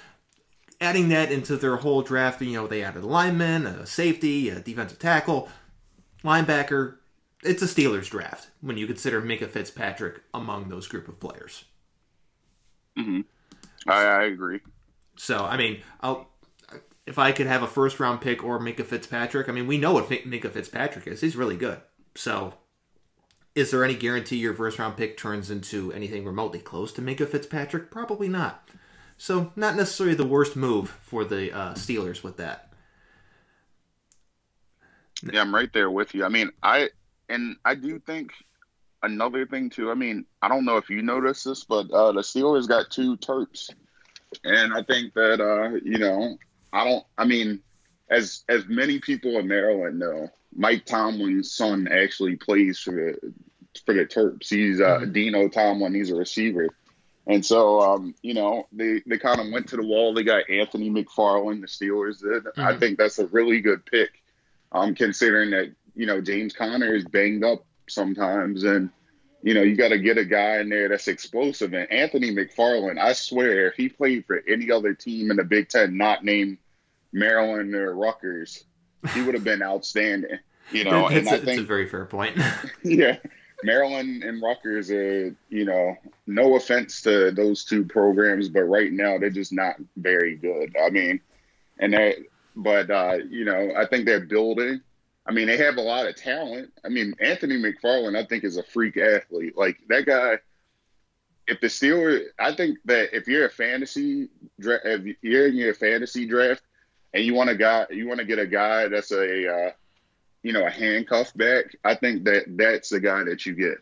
adding 0.80 1.08
that 1.08 1.32
into 1.32 1.56
their 1.56 1.76
whole 1.76 2.02
draft, 2.02 2.40
you 2.42 2.52
know, 2.52 2.66
they 2.66 2.82
added 2.82 3.02
a 3.02 3.06
lineman, 3.06 3.66
a 3.66 3.86
safety, 3.86 4.50
a 4.50 4.60
defensive 4.60 4.98
tackle, 4.98 5.48
linebacker. 6.22 6.96
It's 7.42 7.62
a 7.62 7.66
Steelers 7.66 8.08
draft 8.08 8.48
when 8.60 8.76
you 8.76 8.86
consider 8.86 9.20
Minkah 9.20 9.50
Fitzpatrick 9.50 10.22
among 10.32 10.68
those 10.68 10.86
group 10.86 11.08
of 11.08 11.18
players. 11.18 11.64
Mm-hmm. 12.96 13.20
I, 13.88 14.04
I 14.04 14.22
agree. 14.24 14.60
So 15.16 15.44
I 15.44 15.56
mean, 15.56 15.82
I'll 16.00 16.28
if 17.06 17.18
I 17.18 17.32
could 17.32 17.46
have 17.46 17.62
a 17.62 17.66
first 17.66 17.98
round 18.00 18.20
pick 18.20 18.44
or 18.44 18.60
Minkah 18.60 18.86
Fitzpatrick. 18.86 19.48
I 19.48 19.52
mean, 19.52 19.66
we 19.66 19.78
know 19.78 19.92
what 19.92 20.08
Minkah 20.08 20.52
Fitzpatrick 20.52 21.06
is. 21.06 21.20
He's 21.20 21.36
really 21.36 21.56
good. 21.56 21.80
So, 22.14 22.54
is 23.54 23.70
there 23.70 23.84
any 23.84 23.94
guarantee 23.94 24.36
your 24.36 24.54
first 24.54 24.78
round 24.78 24.96
pick 24.96 25.16
turns 25.16 25.50
into 25.50 25.92
anything 25.92 26.24
remotely 26.24 26.58
close 26.58 26.92
to 26.92 27.02
Minkah 27.02 27.28
Fitzpatrick? 27.28 27.90
Probably 27.90 28.28
not. 28.28 28.68
So, 29.18 29.52
not 29.56 29.76
necessarily 29.76 30.14
the 30.14 30.26
worst 30.26 30.56
move 30.56 30.90
for 31.02 31.24
the 31.24 31.52
uh, 31.52 31.74
Steelers 31.74 32.22
with 32.22 32.36
that. 32.38 32.71
Yeah, 35.22 35.40
I'm 35.40 35.54
right 35.54 35.72
there 35.72 35.90
with 35.90 36.14
you. 36.14 36.24
I 36.24 36.28
mean, 36.28 36.50
I 36.62 36.90
and 37.28 37.56
I 37.64 37.74
do 37.74 37.98
think 37.98 38.32
another 39.02 39.46
thing 39.46 39.70
too. 39.70 39.90
I 39.90 39.94
mean, 39.94 40.26
I 40.40 40.48
don't 40.48 40.64
know 40.64 40.76
if 40.76 40.90
you 40.90 41.02
noticed 41.02 41.44
this, 41.44 41.64
but 41.64 41.90
uh, 41.90 42.12
the 42.12 42.20
Steelers 42.20 42.68
got 42.68 42.90
two 42.90 43.16
Terps, 43.16 43.70
and 44.44 44.72
I 44.72 44.82
think 44.82 45.14
that 45.14 45.40
uh, 45.40 45.76
you 45.84 45.98
know, 45.98 46.38
I 46.72 46.84
don't. 46.84 47.04
I 47.16 47.24
mean, 47.24 47.60
as 48.10 48.44
as 48.48 48.66
many 48.66 48.98
people 48.98 49.38
in 49.38 49.48
Maryland 49.48 49.98
know, 49.98 50.30
Mike 50.54 50.86
Tomlin's 50.86 51.52
son 51.52 51.88
actually 51.88 52.36
plays 52.36 52.78
for 52.78 52.92
the 52.92 53.32
for 53.84 53.94
the 53.94 54.06
Terps. 54.06 54.48
He's 54.48 54.80
uh, 54.80 55.00
mm-hmm. 55.00 55.12
Dino 55.12 55.48
Tomlin. 55.48 55.94
He's 55.94 56.10
a 56.10 56.16
receiver. 56.16 56.68
And 57.26 57.44
so, 57.44 57.80
um, 57.80 58.14
you 58.22 58.34
know, 58.34 58.66
they, 58.72 59.00
they 59.06 59.18
kind 59.18 59.40
of 59.40 59.52
went 59.52 59.68
to 59.68 59.76
the 59.76 59.86
wall. 59.86 60.12
They 60.12 60.24
got 60.24 60.50
Anthony 60.50 60.90
McFarland, 60.90 61.60
the 61.60 61.68
Steelers 61.68 62.20
did. 62.20 62.44
Mm-hmm. 62.44 62.60
I 62.60 62.76
think 62.76 62.98
that's 62.98 63.18
a 63.18 63.26
really 63.26 63.60
good 63.60 63.86
pick, 63.86 64.10
um, 64.72 64.94
considering 64.94 65.50
that, 65.50 65.72
you 65.94 66.06
know, 66.06 66.20
James 66.20 66.52
Conner 66.52 66.94
is 66.94 67.04
banged 67.04 67.44
up 67.44 67.64
sometimes. 67.88 68.64
And, 68.64 68.90
you 69.42 69.54
know, 69.54 69.62
you 69.62 69.76
got 69.76 69.88
to 69.88 69.98
get 69.98 70.18
a 70.18 70.24
guy 70.24 70.58
in 70.58 70.68
there 70.68 70.88
that's 70.88 71.08
explosive. 71.08 71.74
And 71.74 71.90
Anthony 71.90 72.34
McFarland, 72.34 72.98
I 72.98 73.12
swear, 73.12 73.68
if 73.68 73.74
he 73.74 73.88
played 73.88 74.26
for 74.26 74.42
any 74.48 74.70
other 74.70 74.94
team 74.94 75.30
in 75.30 75.36
the 75.36 75.44
Big 75.44 75.68
Ten, 75.68 75.96
not 75.96 76.24
named 76.24 76.58
Maryland 77.12 77.74
or 77.74 77.94
Rutgers, 77.94 78.64
he 79.14 79.22
would 79.22 79.34
have 79.34 79.44
been 79.44 79.62
outstanding. 79.62 80.38
You 80.70 80.84
know, 80.84 81.08
that's, 81.08 81.26
and 81.26 81.28
I 81.28 81.38
think, 81.44 81.60
a 81.60 81.64
very 81.64 81.88
fair 81.88 82.06
point. 82.06 82.38
yeah. 82.82 83.18
Maryland 83.64 84.24
and 84.24 84.42
Rutgers 84.42 84.90
are, 84.90 85.36
you 85.48 85.64
know, 85.64 85.96
no 86.26 86.56
offense 86.56 87.02
to 87.02 87.30
those 87.30 87.64
two 87.64 87.84
programs, 87.84 88.48
but 88.48 88.62
right 88.62 88.92
now 88.92 89.18
they're 89.18 89.30
just 89.30 89.52
not 89.52 89.76
very 89.96 90.36
good. 90.36 90.74
I 90.82 90.90
mean, 90.90 91.20
and 91.78 91.94
but, 92.56 92.90
uh, 92.90 93.18
you 93.28 93.44
know, 93.44 93.72
I 93.76 93.86
think 93.86 94.06
they're 94.06 94.20
building 94.20 94.80
I 95.24 95.32
mean, 95.32 95.46
they 95.46 95.56
have 95.56 95.76
a 95.76 95.82
lot 95.82 96.06
of 96.06 96.16
talent. 96.16 96.72
I 96.84 96.88
mean, 96.88 97.14
Anthony 97.20 97.56
McFarland, 97.56 98.16
I 98.16 98.24
think, 98.26 98.44
is 98.44 98.56
a 98.56 98.62
freak 98.62 98.96
athlete. 98.96 99.56
Like 99.56 99.78
that 99.88 100.06
guy. 100.06 100.38
If 101.48 101.60
the 101.60 101.66
Steelers, 101.66 102.26
I 102.38 102.54
think 102.54 102.78
that 102.84 103.16
if 103.16 103.26
you're 103.26 103.46
a 103.46 103.50
fantasy, 103.50 104.28
if 104.58 105.16
you're 105.22 105.48
in 105.48 105.56
your 105.56 105.74
fantasy 105.74 106.24
draft, 106.24 106.62
and 107.12 107.24
you 107.24 107.34
want 107.34 107.50
a 107.50 107.56
guy, 107.56 107.86
you 107.90 108.06
want 108.06 108.20
to 108.20 108.24
get 108.24 108.38
a 108.38 108.46
guy 108.46 108.86
that's 108.86 109.10
a, 109.10 109.52
uh, 109.52 109.70
you 110.44 110.52
know, 110.52 110.64
a 110.64 110.70
handcuff 110.70 111.36
back. 111.36 111.76
I 111.84 111.96
think 111.96 112.24
that 112.24 112.44
that's 112.46 112.90
the 112.90 113.00
guy 113.00 113.24
that 113.24 113.44
you 113.44 113.54
get. 113.54 113.78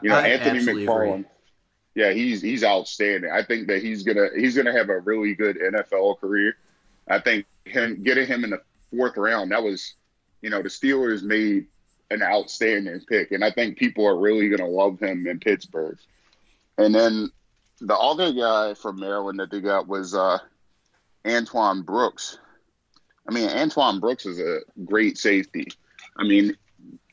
You 0.00 0.10
know, 0.10 0.16
I 0.16 0.28
Anthony 0.28 0.60
McFarland. 0.60 1.12
Agree. 1.14 1.24
Yeah, 1.94 2.12
he's 2.12 2.40
he's 2.40 2.64
outstanding. 2.64 3.30
I 3.30 3.42
think 3.42 3.66
that 3.66 3.82
he's 3.82 4.04
gonna 4.04 4.28
he's 4.36 4.56
gonna 4.56 4.72
have 4.72 4.88
a 4.88 5.00
really 5.00 5.34
good 5.34 5.58
NFL 5.58 6.20
career. 6.20 6.56
I 7.08 7.18
think 7.18 7.46
him 7.64 8.02
getting 8.02 8.26
him 8.26 8.44
in 8.44 8.50
the 8.50 8.60
fourth 8.90 9.16
round 9.16 9.52
that 9.52 9.62
was 9.62 9.94
you 10.42 10.50
know, 10.50 10.60
the 10.60 10.68
Steelers 10.68 11.22
made 11.22 11.66
an 12.10 12.22
outstanding 12.22 13.00
pick, 13.08 13.30
and 13.30 13.44
I 13.44 13.50
think 13.50 13.78
people 13.78 14.06
are 14.06 14.18
really 14.18 14.48
going 14.48 14.58
to 14.58 14.66
love 14.66 15.00
him 15.00 15.26
in 15.26 15.40
Pittsburgh. 15.40 15.96
And 16.76 16.94
then 16.94 17.30
the 17.80 17.96
other 17.96 18.32
guy 18.32 18.74
from 18.74 19.00
Maryland 19.00 19.38
that 19.38 19.50
they 19.50 19.60
got 19.60 19.88
was 19.88 20.14
uh, 20.14 20.38
Antoine 21.26 21.82
Brooks. 21.82 22.38
I 23.26 23.32
mean, 23.32 23.48
Antoine 23.48 24.00
Brooks 24.00 24.26
is 24.26 24.40
a 24.40 24.60
great 24.84 25.16
safety. 25.16 25.68
I 26.16 26.24
mean, 26.24 26.56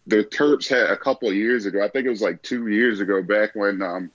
the 0.08 0.24
Terps 0.24 0.68
had 0.68 0.90
a 0.90 0.98
couple 0.98 1.30
of 1.30 1.36
years 1.36 1.68
ago, 1.68 1.84
I 1.84 1.88
think 1.88 2.08
it 2.08 2.10
was 2.10 2.22
like 2.22 2.42
two 2.42 2.68
years 2.68 3.00
ago, 3.00 3.22
back 3.22 3.52
when 3.54 3.82
um, 3.82 4.12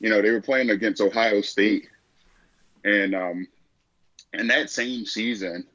you 0.00 0.08
know, 0.08 0.22
they 0.22 0.30
were 0.30 0.40
playing 0.40 0.70
against 0.70 1.02
Ohio 1.02 1.42
State, 1.42 1.88
and 2.84 3.14
um, 3.14 3.46
in 4.32 4.46
that 4.48 4.70
same 4.70 5.04
season, 5.06 5.66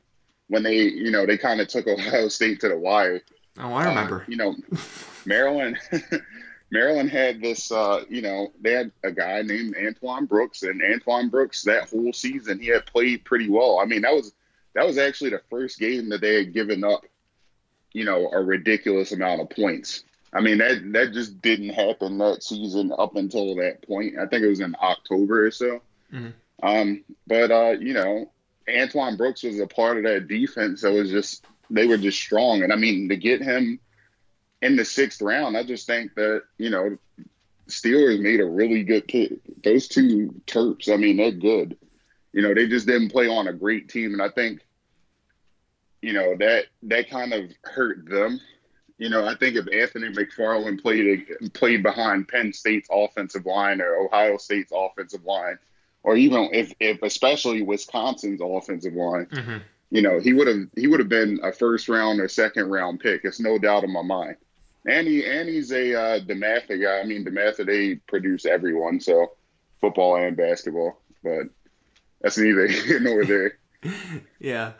when 0.47 0.63
they, 0.63 0.77
you 0.77 1.11
know, 1.11 1.25
they 1.25 1.37
kind 1.37 1.61
of 1.61 1.67
took 1.67 1.87
Ohio 1.87 2.27
State 2.29 2.59
to 2.61 2.69
the 2.69 2.77
wire. 2.77 3.21
Oh, 3.57 3.73
I 3.73 3.87
remember. 3.87 4.21
Uh, 4.21 4.25
you 4.27 4.37
know, 4.37 4.55
Maryland. 5.25 5.77
Maryland 6.71 7.09
had 7.09 7.41
this, 7.41 7.71
uh, 7.71 8.03
you 8.09 8.21
know, 8.21 8.51
they 8.59 8.71
had 8.71 8.91
a 9.03 9.11
guy 9.11 9.41
named 9.43 9.75
Antoine 9.77 10.25
Brooks, 10.25 10.63
and 10.63 10.81
Antoine 10.81 11.29
Brooks 11.29 11.63
that 11.63 11.89
whole 11.89 12.11
season 12.11 12.59
he 12.59 12.67
had 12.67 12.85
played 12.85 13.23
pretty 13.23 13.49
well. 13.49 13.79
I 13.79 13.85
mean, 13.85 14.01
that 14.01 14.13
was 14.13 14.33
that 14.73 14.85
was 14.85 14.97
actually 14.97 15.29
the 15.29 15.41
first 15.49 15.79
game 15.79 16.09
that 16.09 16.21
they 16.21 16.35
had 16.35 16.53
given 16.53 16.83
up, 16.83 17.05
you 17.93 18.03
know, 18.03 18.29
a 18.31 18.41
ridiculous 18.41 19.11
amount 19.11 19.41
of 19.41 19.49
points. 19.51 20.03
I 20.33 20.41
mean, 20.41 20.57
that 20.57 20.91
that 20.91 21.13
just 21.13 21.41
didn't 21.41 21.69
happen 21.69 22.17
that 22.17 22.43
season 22.43 22.91
up 22.97 23.15
until 23.15 23.55
that 23.55 23.87
point. 23.87 24.15
I 24.19 24.25
think 24.25 24.43
it 24.43 24.49
was 24.49 24.59
in 24.59 24.75
October 24.81 25.45
or 25.45 25.51
so. 25.51 25.81
Mm-hmm. 26.11 26.29
Um, 26.67 27.03
but 27.25 27.51
uh, 27.51 27.75
you 27.79 27.93
know, 27.93 28.31
Antoine 28.69 29.17
Brooks 29.17 29.43
was 29.43 29.59
a 29.59 29.67
part 29.67 29.97
of 29.97 30.03
that 30.03 30.27
defense 30.27 30.81
that 30.81 30.91
was 30.91 31.11
just 31.11 31.45
they 31.69 31.87
were 31.87 31.97
just 31.97 32.19
strong. 32.19 32.63
And 32.63 32.71
I 32.71 32.75
mean, 32.75 33.09
to 33.09 33.15
get 33.15 33.41
him 33.41 33.79
in 34.61 34.75
the 34.75 34.85
sixth 34.85 35.21
round, 35.21 35.57
I 35.57 35.63
just 35.63 35.87
think 35.87 36.15
that 36.15 36.43
you 36.57 36.69
know, 36.69 36.97
Steelers 37.67 38.19
made 38.19 38.39
a 38.39 38.45
really 38.45 38.83
good 38.83 39.07
pick. 39.07 39.33
Those 39.63 39.87
two 39.87 40.41
Terps, 40.47 40.91
I 40.91 40.97
mean, 40.97 41.17
they're 41.17 41.31
good. 41.31 41.77
You 42.33 42.41
know, 42.41 42.53
they 42.53 42.67
just 42.67 42.87
didn't 42.87 43.11
play 43.11 43.27
on 43.27 43.47
a 43.47 43.53
great 43.53 43.87
team, 43.89 44.13
and 44.13 44.21
I 44.21 44.29
think, 44.29 44.61
you 46.01 46.13
know, 46.13 46.35
that 46.37 46.65
that 46.83 47.09
kind 47.09 47.33
of 47.33 47.51
hurt 47.63 48.07
them. 48.07 48.39
You 48.97 49.09
know, 49.09 49.25
I 49.25 49.35
think 49.35 49.57
if 49.57 49.67
Anthony 49.71 50.09
McFarland 50.09 50.81
played 50.81 51.27
played 51.53 51.83
behind 51.83 52.27
Penn 52.27 52.53
State's 52.53 52.89
offensive 52.91 53.45
line 53.45 53.81
or 53.81 53.95
Ohio 53.95 54.37
State's 54.37 54.71
offensive 54.73 55.23
line, 55.25 55.57
or 56.05 56.15
even 56.15 56.49
if, 56.53 56.71
if 56.79 57.01
especially 57.01 57.63
Wisconsin's 57.63 58.39
offensive 58.39 58.93
line, 58.93 59.25
mm-hmm. 59.25 59.57
you 59.89 60.03
know, 60.03 60.19
he 60.19 60.33
would 60.33 60.47
have 60.47 60.67
he 60.77 60.85
would 60.85 60.99
have 60.99 61.09
been 61.09 61.39
a 61.41 61.51
first 61.51 61.89
round 61.89 62.19
or 62.19 62.27
second 62.27 62.69
round 62.69 62.99
pick. 62.99 63.21
It's 63.23 63.39
no 63.39 63.57
doubt 63.57 63.83
in 63.83 63.91
my 63.91 64.03
mind. 64.03 64.35
And 64.85 65.07
he 65.07 65.25
and 65.25 65.49
he's 65.49 65.71
a 65.71 65.99
uh, 65.99 66.19
DeMatha 66.19 66.79
guy. 66.79 66.99
I 66.99 67.05
mean, 67.05 67.25
DeMatha 67.25 67.65
they 67.65 67.95
produce 67.95 68.45
everyone, 68.45 68.99
so 68.99 69.31
football 69.81 70.15
and 70.17 70.37
basketball. 70.37 71.01
But 71.23 71.47
that's 72.21 72.37
neither 72.37 72.67
here 72.67 72.99
nor 72.99 73.25
there. 73.25 73.57
yeah. 74.39 74.73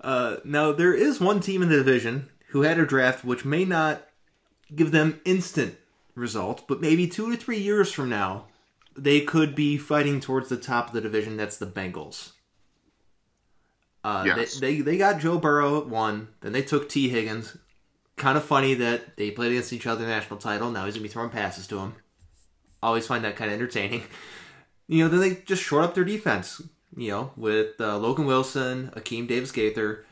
Uh, 0.00 0.36
now 0.44 0.70
there 0.70 0.94
is 0.94 1.20
one 1.20 1.40
team 1.40 1.62
in 1.62 1.68
the 1.68 1.78
division 1.78 2.28
who 2.50 2.62
had 2.62 2.78
a 2.78 2.86
draft 2.86 3.24
which 3.24 3.44
may 3.44 3.64
not 3.64 4.06
give 4.72 4.92
them 4.92 5.20
instant 5.24 5.78
results, 6.14 6.62
but 6.68 6.80
maybe 6.80 7.08
two 7.08 7.32
to 7.32 7.36
three 7.36 7.58
years 7.58 7.90
from 7.90 8.08
now, 8.08 8.46
they 8.96 9.20
could 9.20 9.54
be 9.54 9.78
fighting 9.78 10.20
towards 10.20 10.48
the 10.48 10.56
top 10.56 10.88
of 10.88 10.92
the 10.94 11.00
division. 11.00 11.36
That's 11.36 11.56
the 11.56 11.66
Bengals. 11.66 12.32
Uh, 14.02 14.24
yes. 14.26 14.58
they, 14.58 14.76
they 14.76 14.80
they 14.82 14.98
got 14.98 15.20
Joe 15.20 15.38
Burrow 15.38 15.80
at 15.80 15.88
one. 15.88 16.28
Then 16.40 16.52
they 16.52 16.62
took 16.62 16.88
Tee 16.88 17.08
Higgins. 17.08 17.56
Kind 18.16 18.36
of 18.36 18.44
funny 18.44 18.74
that 18.74 19.16
they 19.16 19.30
played 19.30 19.52
against 19.52 19.72
each 19.72 19.86
other 19.86 20.02
in 20.02 20.08
the 20.08 20.14
national 20.14 20.38
title. 20.38 20.70
Now 20.70 20.84
he's 20.84 20.94
gonna 20.94 21.02
be 21.02 21.08
throwing 21.08 21.30
passes 21.30 21.66
to 21.68 21.78
him. 21.78 21.94
Always 22.82 23.06
find 23.06 23.24
that 23.24 23.36
kind 23.36 23.50
of 23.50 23.54
entertaining. 23.54 24.02
You 24.92 25.04
know, 25.04 25.08
then 25.08 25.20
they 25.20 25.36
just 25.46 25.62
short 25.62 25.84
up 25.84 25.94
their 25.94 26.02
defense 26.02 26.60
you 26.96 27.10
know, 27.10 27.32
with 27.36 27.80
uh, 27.80 27.98
Logan 27.98 28.26
Wilson, 28.26 28.90
Akeem 28.94 29.28
Davis 29.28 29.52
Gaither, 29.52 30.04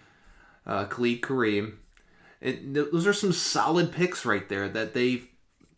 uh, 0.66 0.84
Khalid 0.84 1.22
Kareem. 1.22 1.74
It, 2.40 2.72
those 2.72 3.06
are 3.06 3.12
some 3.12 3.32
solid 3.32 3.92
picks 3.92 4.24
right 4.24 4.48
there 4.48 4.68
that 4.68 4.94
they've, 4.94 5.26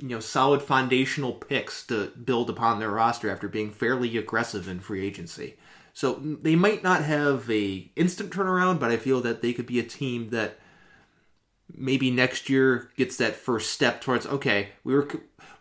you 0.01 0.09
know, 0.09 0.21
solid 0.21 0.63
foundational 0.63 1.33
picks 1.33 1.87
to 1.87 2.09
build 2.09 2.51
upon 2.51 2.79
their 2.79 2.91
roster 2.91 3.31
after 3.31 3.49
being 3.49 3.71
fairly 3.71 4.17
aggressive 4.17 4.69
in 4.69 4.81
free 4.81 5.07
agency. 5.07 5.57
So 5.93 6.15
they 6.15 6.57
might 6.57 6.83
not 6.83 7.05
have 7.05 7.51
a 7.51 7.91
instant 7.97 8.31
turnaround, 8.31 8.81
but 8.81 8.91
I 8.91 8.97
feel 8.97 9.21
that 9.23 9.43
they 9.43 9.53
could 9.53 9.67
be 9.67 9.79
a 9.79 9.85
team 9.85 10.31
that 10.31 10.59
maybe 11.73 12.11
next 12.11 12.49
year 12.49 12.91
gets 12.97 13.17
that 13.19 13.37
first 13.37 13.73
step 13.73 14.01
towards 14.01 14.27
okay, 14.27 14.71
we 14.85 14.95
were 14.95 15.09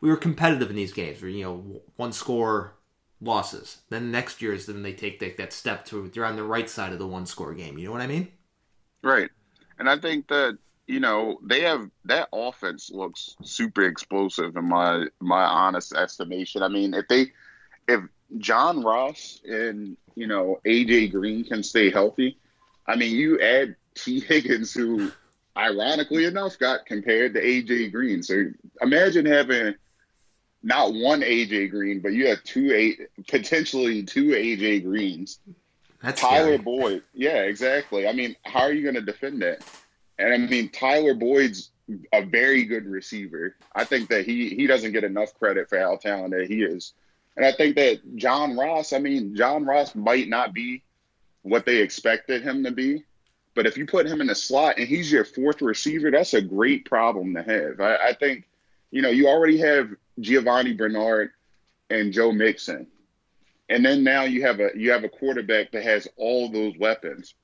we 0.01 0.09
were 0.09 0.17
competitive 0.17 0.69
in 0.69 0.75
these 0.75 0.93
games, 0.93 1.21
you 1.21 1.43
know, 1.43 1.81
one 1.95 2.13
score 2.13 2.75
losses. 3.21 3.79
Then 3.89 4.11
next 4.11 4.41
year 4.41 4.53
is 4.53 4.65
then 4.65 4.83
they 4.83 4.93
take, 4.93 5.19
take 5.19 5.37
that 5.37 5.53
step 5.53 5.85
to 5.85 6.07
they're 6.09 6.25
on 6.25 6.35
the 6.35 6.43
right 6.43 6.69
side 6.69 6.93
of 6.93 6.99
the 6.99 7.07
one 7.07 7.25
score 7.25 7.53
game. 7.53 7.77
You 7.77 7.87
know 7.87 7.91
what 7.91 8.01
I 8.01 8.07
mean? 8.07 8.29
Right. 9.01 9.29
And 9.77 9.89
I 9.89 9.97
think 9.97 10.27
that 10.27 10.57
you 10.89 10.99
know 10.99 11.39
they 11.43 11.61
have 11.61 11.87
that 12.05 12.29
offense 12.33 12.89
looks 12.89 13.35
super 13.43 13.83
explosive 13.83 14.57
in 14.57 14.65
my 14.65 15.05
my 15.19 15.43
honest 15.43 15.93
estimation. 15.93 16.63
I 16.63 16.67
mean, 16.67 16.95
if 16.95 17.07
they 17.07 17.31
if 17.87 18.01
John 18.39 18.83
Ross 18.83 19.39
and 19.45 19.95
you 20.15 20.25
know 20.25 20.59
AJ 20.65 21.11
Green 21.11 21.43
can 21.43 21.61
stay 21.61 21.91
healthy, 21.91 22.39
I 22.87 22.95
mean, 22.95 23.15
you 23.15 23.39
add 23.39 23.75
Tee 23.93 24.19
Higgins, 24.19 24.73
who 24.73 25.11
ironically 25.55 26.25
enough 26.25 26.57
got 26.57 26.87
compared 26.87 27.35
to 27.35 27.41
AJ 27.41 27.91
Green. 27.91 28.23
So 28.23 28.45
imagine 28.81 29.27
having 29.27 29.75
not 30.63 30.95
one 30.95 31.21
AJ 31.21 31.69
Green, 31.69 31.99
but 31.99 32.13
you 32.13 32.29
have 32.29 32.43
two 32.43 32.73
eight 32.73 32.99
potentially 33.27 34.01
two 34.01 34.29
AJ 34.29 34.85
Greens. 34.85 35.39
That's 36.01 36.19
Tyler 36.19 36.45
scary. 36.45 36.57
Boyd. 36.57 37.03
Yeah, 37.13 37.43
exactly. 37.43 38.07
I 38.07 38.13
mean, 38.13 38.35
how 38.43 38.61
are 38.61 38.71
you 38.71 38.81
going 38.81 38.95
to 38.95 39.01
defend 39.01 39.43
that? 39.43 39.63
And 40.19 40.33
I 40.33 40.37
mean, 40.37 40.69
Tyler 40.69 41.15
Boyd's 41.15 41.71
a 42.13 42.23
very 42.23 42.65
good 42.65 42.85
receiver. 42.85 43.55
I 43.73 43.83
think 43.83 44.09
that 44.09 44.25
he 44.25 44.49
he 44.49 44.67
doesn't 44.67 44.91
get 44.91 45.03
enough 45.03 45.33
credit 45.39 45.69
for 45.69 45.79
how 45.79 45.95
talented 45.95 46.49
he 46.49 46.61
is. 46.61 46.93
And 47.35 47.45
I 47.45 47.51
think 47.51 47.75
that 47.77 48.17
John 48.17 48.57
Ross, 48.57 48.93
I 48.93 48.99
mean, 48.99 49.35
John 49.35 49.65
Ross 49.65 49.95
might 49.95 50.27
not 50.27 50.53
be 50.53 50.83
what 51.41 51.65
they 51.65 51.77
expected 51.77 52.43
him 52.43 52.65
to 52.65 52.71
be, 52.71 53.05
but 53.55 53.65
if 53.65 53.77
you 53.77 53.85
put 53.85 54.05
him 54.05 54.21
in 54.21 54.27
the 54.27 54.35
slot 54.35 54.77
and 54.77 54.87
he's 54.87 55.11
your 55.11 55.25
fourth 55.25 55.61
receiver, 55.61 56.11
that's 56.11 56.33
a 56.33 56.41
great 56.41 56.85
problem 56.85 57.33
to 57.35 57.41
have. 57.41 57.79
I, 57.79 58.09
I 58.09 58.13
think, 58.13 58.45
you 58.91 59.01
know, 59.01 59.09
you 59.09 59.27
already 59.27 59.57
have 59.59 59.89
Giovani 60.19 60.73
Bernard 60.73 61.31
and 61.89 62.13
Joe 62.13 62.31
Mixon. 62.31 62.87
And 63.69 63.85
then 63.85 64.03
now 64.03 64.23
you 64.23 64.41
have 64.41 64.59
a 64.59 64.71
you 64.75 64.91
have 64.91 65.03
a 65.03 65.09
quarterback 65.09 65.71
that 65.71 65.83
has 65.83 66.07
all 66.17 66.49
those 66.49 66.77
weapons. 66.77 67.35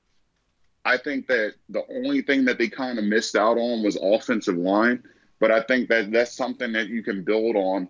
I 0.86 0.96
think 0.96 1.26
that 1.26 1.54
the 1.68 1.82
only 1.90 2.22
thing 2.22 2.44
that 2.44 2.58
they 2.58 2.68
kind 2.68 2.98
of 2.98 3.04
missed 3.04 3.34
out 3.34 3.58
on 3.58 3.82
was 3.82 3.98
offensive 4.00 4.56
line, 4.56 5.02
but 5.40 5.50
I 5.50 5.60
think 5.62 5.88
that 5.88 6.12
that's 6.12 6.32
something 6.32 6.72
that 6.72 6.86
you 6.86 7.02
can 7.02 7.24
build 7.24 7.56
on, 7.56 7.88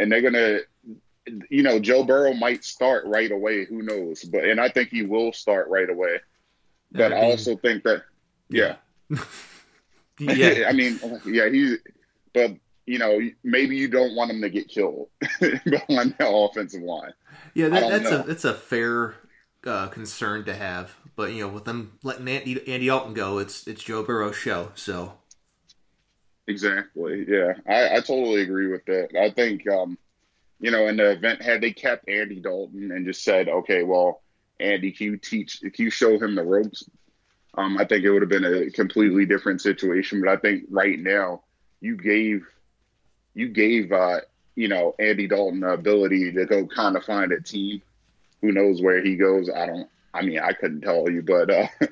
and 0.00 0.10
they're 0.10 0.22
gonna, 0.22 0.58
you 1.48 1.62
know, 1.62 1.78
Joe 1.78 2.02
Burrow 2.02 2.34
might 2.34 2.64
start 2.64 3.06
right 3.06 3.30
away. 3.30 3.64
Who 3.64 3.82
knows? 3.82 4.24
But 4.24 4.44
and 4.44 4.60
I 4.60 4.68
think 4.68 4.88
he 4.88 5.02
will 5.02 5.32
start 5.32 5.68
right 5.68 5.88
away. 5.88 6.18
But 6.90 7.12
I, 7.12 7.14
mean, 7.14 7.18
I 7.18 7.30
also 7.30 7.56
think 7.56 7.84
that, 7.84 8.02
yeah, 8.48 8.74
yeah. 10.18 10.64
I 10.68 10.72
mean, 10.72 10.98
yeah, 11.24 11.48
he's, 11.48 11.78
but 12.34 12.56
you 12.86 12.98
know, 12.98 13.20
maybe 13.44 13.76
you 13.76 13.86
don't 13.86 14.16
want 14.16 14.32
him 14.32 14.42
to 14.42 14.50
get 14.50 14.66
killed 14.66 15.08
on 15.40 16.14
the 16.18 16.28
offensive 16.28 16.82
line. 16.82 17.12
Yeah, 17.54 17.68
that, 17.68 17.88
that's 17.88 18.10
know. 18.10 18.20
a 18.20 18.22
that's 18.24 18.44
a 18.44 18.54
fair 18.54 19.14
uh, 19.66 19.88
concern 19.88 20.44
to 20.44 20.54
have. 20.54 20.96
But 21.16 21.32
you 21.32 21.42
know, 21.42 21.48
with 21.48 21.64
them 21.64 21.98
letting 22.02 22.28
Andy, 22.28 22.66
Andy 22.66 22.86
Dalton 22.86 23.14
go, 23.14 23.38
it's 23.38 23.66
it's 23.66 23.82
Joe 23.82 24.02
Burrow's 24.02 24.36
show. 24.36 24.72
So 24.74 25.14
exactly, 26.46 27.24
yeah, 27.28 27.54
I, 27.68 27.96
I 27.96 28.00
totally 28.00 28.42
agree 28.42 28.68
with 28.68 28.84
that. 28.86 29.08
I 29.20 29.30
think, 29.30 29.68
um, 29.68 29.98
you 30.60 30.70
know, 30.70 30.88
in 30.88 30.96
the 30.96 31.12
event 31.12 31.42
had 31.42 31.60
they 31.60 31.72
kept 31.72 32.08
Andy 32.08 32.40
Dalton 32.40 32.92
and 32.92 33.04
just 33.04 33.24
said, 33.24 33.48
okay, 33.48 33.82
well, 33.82 34.22
Andy, 34.60 34.92
can 34.92 35.06
you 35.06 35.16
teach? 35.16 35.60
Can 35.60 35.72
you 35.76 35.90
show 35.90 36.18
him 36.18 36.34
the 36.34 36.42
ropes? 36.42 36.88
Um, 37.54 37.76
I 37.76 37.84
think 37.84 38.04
it 38.04 38.10
would 38.10 38.22
have 38.22 38.30
been 38.30 38.44
a 38.44 38.70
completely 38.70 39.26
different 39.26 39.60
situation. 39.60 40.20
But 40.20 40.30
I 40.30 40.36
think 40.36 40.64
right 40.70 40.98
now 40.98 41.42
you 41.80 41.96
gave 41.96 42.46
you 43.34 43.48
gave 43.48 43.92
uh, 43.92 44.20
you 44.54 44.68
know 44.68 44.94
Andy 44.98 45.26
Dalton 45.26 45.60
the 45.60 45.72
ability 45.72 46.32
to 46.32 46.46
go 46.46 46.66
kind 46.66 46.96
of 46.96 47.04
find 47.04 47.32
a 47.32 47.40
team. 47.40 47.82
Who 48.42 48.52
knows 48.52 48.82
where 48.82 49.02
he 49.02 49.16
goes? 49.16 49.48
I 49.48 49.66
don't. 49.66 49.88
I 50.12 50.22
mean, 50.22 50.40
I 50.40 50.52
couldn't 50.52 50.82
tell 50.82 51.08
you, 51.08 51.22
but 51.22 51.50
uh, 51.50 51.68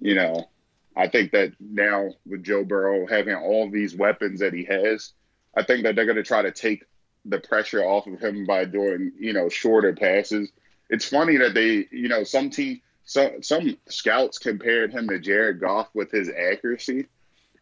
you 0.00 0.14
know, 0.14 0.48
I 0.96 1.08
think 1.08 1.32
that 1.32 1.52
now 1.58 2.10
with 2.26 2.44
Joe 2.44 2.64
Burrow 2.64 3.06
having 3.06 3.34
all 3.34 3.70
these 3.70 3.96
weapons 3.96 4.40
that 4.40 4.52
he 4.52 4.64
has, 4.64 5.12
I 5.56 5.62
think 5.62 5.82
that 5.82 5.96
they're 5.96 6.04
going 6.04 6.16
to 6.16 6.22
try 6.22 6.42
to 6.42 6.52
take 6.52 6.84
the 7.24 7.40
pressure 7.40 7.82
off 7.82 8.06
of 8.06 8.20
him 8.20 8.46
by 8.46 8.64
doing 8.64 9.12
you 9.18 9.32
know 9.32 9.48
shorter 9.48 9.94
passes. 9.94 10.50
It's 10.88 11.08
funny 11.08 11.38
that 11.38 11.54
they 11.54 11.86
you 11.90 12.08
know 12.08 12.24
some 12.24 12.50
team 12.50 12.80
some 13.04 13.42
some 13.42 13.76
scouts 13.88 14.38
compared 14.38 14.92
him 14.92 15.08
to 15.08 15.18
Jared 15.18 15.60
Goff 15.60 15.88
with 15.94 16.10
his 16.10 16.28
accuracy. 16.28 17.06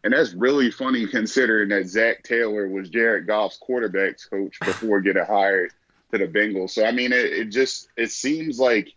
And 0.03 0.13
that's 0.13 0.33
really 0.33 0.69
funny 0.69 1.07
considering 1.07 1.69
that 1.69 1.87
Zac 1.87 2.21
Taylor 2.21 2.67
was 2.67 2.89
Jared 2.89 3.25
Goff's 3.25 3.57
quarterbacks 3.57 4.29
coach 4.29 4.59
before 4.65 5.01
getting 5.01 5.25
hired 5.25 5.71
to 6.11 6.17
the 6.17 6.27
Bengals. 6.27 6.71
So 6.71 6.85
I 6.85 6.91
mean, 6.91 7.11
it, 7.11 7.25
it 7.25 7.45
just 7.45 7.89
it 7.97 8.11
seems 8.11 8.59
like 8.59 8.93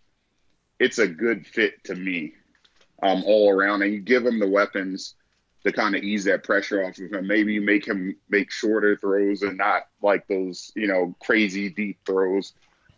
it's 0.79 0.99
a 0.99 1.09
good 1.09 1.47
fit 1.47 1.83
to 1.85 1.95
me, 1.95 2.35
um, 3.03 3.25
all 3.27 3.51
around. 3.51 3.83
And 3.83 3.93
you 3.93 4.01
give 4.01 4.25
him 4.25 4.39
the 4.39 4.49
weapons 4.49 5.15
to 5.65 5.73
kind 5.73 5.97
of 5.97 6.03
ease 6.03 6.25
that 6.25 6.45
pressure 6.45 6.85
off 6.85 6.99
of 6.99 7.13
him. 7.13 7.27
Maybe 7.27 7.53
you 7.53 7.61
make 7.61 7.87
him 7.87 8.17
make 8.29 8.51
shorter 8.51 8.97
throws 8.97 9.43
and 9.43 9.59
not 9.59 9.89
like 10.03 10.27
those, 10.29 10.73
you 10.77 10.87
know, 10.87 11.15
crazy 11.21 11.69
deep 11.69 11.99
throws 12.07 12.53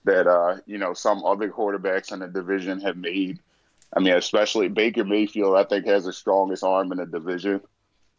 that 0.05 0.27
uh, 0.27 0.57
you 0.67 0.79
know, 0.79 0.95
some 0.95 1.25
other 1.25 1.51
quarterbacks 1.51 2.13
in 2.13 2.21
the 2.21 2.29
division 2.29 2.81
have 2.81 2.97
made. 2.97 3.39
I 3.95 4.01
mean, 4.01 4.15
especially 4.15 4.69
Baker 4.69 5.05
Mayfield, 5.05 5.57
I 5.57 5.65
think 5.65 5.87
has 5.87 6.05
the 6.05 6.13
strongest 6.13 6.63
arm 6.63 6.93
in 6.93 6.99
the 6.99 7.07
division. 7.07 7.61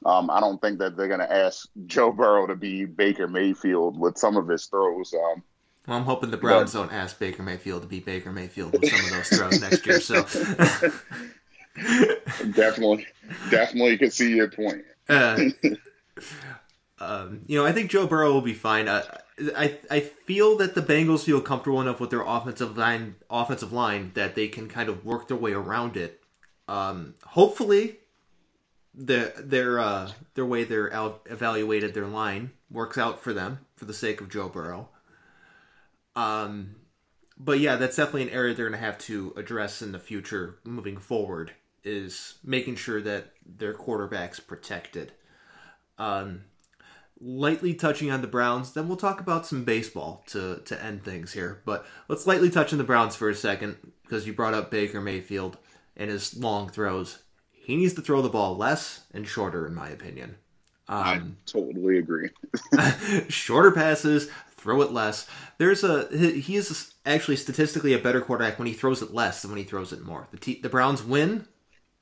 Um, 0.05 0.29
I 0.29 0.39
don't 0.39 0.59
think 0.59 0.79
that 0.79 0.97
they're 0.97 1.07
going 1.07 1.19
to 1.19 1.31
ask 1.31 1.69
Joe 1.85 2.11
Burrow 2.11 2.47
to 2.47 2.55
be 2.55 2.85
Baker 2.85 3.27
Mayfield 3.27 3.99
with 3.99 4.17
some 4.17 4.35
of 4.35 4.47
his 4.47 4.65
throws. 4.65 5.13
Um, 5.13 5.43
well, 5.87 5.97
I'm 5.97 6.03
hoping 6.03 6.31
the 6.31 6.37
Browns 6.37 6.73
but, 6.73 6.79
don't 6.79 6.93
ask 6.93 7.17
Baker 7.17 7.43
Mayfield 7.43 7.81
to 7.81 7.87
be 7.87 7.99
Baker 7.99 8.31
Mayfield 8.31 8.73
with 8.73 8.89
some 8.89 8.99
of 8.99 9.09
those 9.09 9.29
throws 9.29 9.61
next 9.61 9.85
year. 9.85 9.99
So 9.99 10.23
definitely, 12.51 13.07
definitely 13.49 13.97
can 13.97 14.11
see 14.11 14.35
your 14.35 14.49
point. 14.49 14.83
uh, 15.09 15.39
um, 16.99 17.41
you 17.47 17.57
know, 17.57 17.65
I 17.65 17.71
think 17.71 17.89
Joe 17.89 18.05
Burrow 18.05 18.31
will 18.31 18.41
be 18.41 18.53
fine. 18.53 18.87
I, 18.87 19.03
I 19.55 19.79
I 19.89 19.99
feel 20.01 20.55
that 20.57 20.75
the 20.75 20.81
Bengals 20.81 21.23
feel 21.23 21.41
comfortable 21.41 21.81
enough 21.81 21.99
with 21.99 22.11
their 22.11 22.21
offensive 22.21 22.77
line 22.77 23.15
offensive 23.29 23.73
line 23.73 24.11
that 24.13 24.35
they 24.35 24.47
can 24.47 24.69
kind 24.69 24.87
of 24.87 25.03
work 25.03 25.27
their 25.27 25.37
way 25.37 25.53
around 25.53 25.97
it. 25.97 26.21
Um, 26.67 27.15
hopefully, 27.25 27.97
the 28.93 29.33
their 29.37 29.79
uh, 29.79 30.11
their 30.35 30.45
way 30.45 30.63
they're 30.63 30.93
out, 30.93 31.25
evaluated 31.29 31.95
their 31.95 32.05
line 32.05 32.51
works 32.69 32.99
out 32.99 33.19
for 33.19 33.33
them 33.33 33.65
for 33.75 33.85
the 33.85 33.95
sake 33.95 34.21
of 34.21 34.29
Joe 34.29 34.47
Burrow. 34.47 34.89
Um, 36.15 36.75
but 37.37 37.59
yeah, 37.59 37.75
that's 37.75 37.95
definitely 37.95 38.23
an 38.23 38.29
area 38.29 38.53
they're 38.53 38.69
going 38.69 38.79
to 38.79 38.85
have 38.85 38.97
to 38.99 39.33
address 39.35 39.81
in 39.81 39.91
the 39.91 39.99
future 39.99 40.59
moving 40.63 40.97
forward 40.97 41.53
is 41.83 42.35
making 42.43 42.75
sure 42.75 43.01
that 43.01 43.31
their 43.45 43.73
quarterback's 43.73 44.39
protected. 44.39 45.11
Um, 45.97 46.41
lightly 47.19 47.73
touching 47.73 48.11
on 48.11 48.21
the 48.21 48.27
Browns, 48.27 48.73
then 48.73 48.87
we'll 48.87 48.97
talk 48.97 49.19
about 49.19 49.45
some 49.45 49.63
baseball 49.63 50.23
to 50.27 50.61
to 50.65 50.83
end 50.83 51.03
things 51.03 51.33
here. 51.33 51.61
But 51.65 51.85
let's 52.07 52.27
lightly 52.27 52.49
touch 52.49 52.71
on 52.71 52.77
the 52.77 52.83
Browns 52.83 53.15
for 53.15 53.29
a 53.29 53.35
second 53.35 53.77
because 54.03 54.27
you 54.27 54.33
brought 54.33 54.53
up 54.53 54.71
Baker 54.71 55.01
Mayfield 55.01 55.57
and 55.95 56.09
his 56.09 56.35
long 56.37 56.69
throws. 56.69 57.19
He 57.51 57.75
needs 57.75 57.93
to 57.93 58.01
throw 58.01 58.21
the 58.21 58.29
ball 58.29 58.57
less 58.57 59.05
and 59.13 59.27
shorter, 59.27 59.67
in 59.67 59.75
my 59.75 59.89
opinion. 59.89 60.35
Um, 60.89 61.03
I 61.03 61.21
totally 61.45 61.99
agree. 61.99 62.29
shorter 63.29 63.71
passes, 63.71 64.29
throw 64.61 64.81
it 64.81 64.91
less. 64.91 65.27
There's 65.57 65.83
a 65.83 66.07
he 66.15 66.55
is 66.55 66.93
actually 67.05 67.37
statistically 67.37 67.93
a 67.93 67.99
better 67.99 68.21
quarterback 68.21 68.59
when 68.59 68.67
he 68.67 68.73
throws 68.73 69.01
it 69.01 69.13
less 69.13 69.41
than 69.41 69.51
when 69.51 69.57
he 69.57 69.63
throws 69.63 69.91
it 69.91 70.05
more. 70.05 70.27
The 70.31 70.37
T, 70.37 70.59
the 70.61 70.69
Browns 70.69 71.03
win 71.03 71.47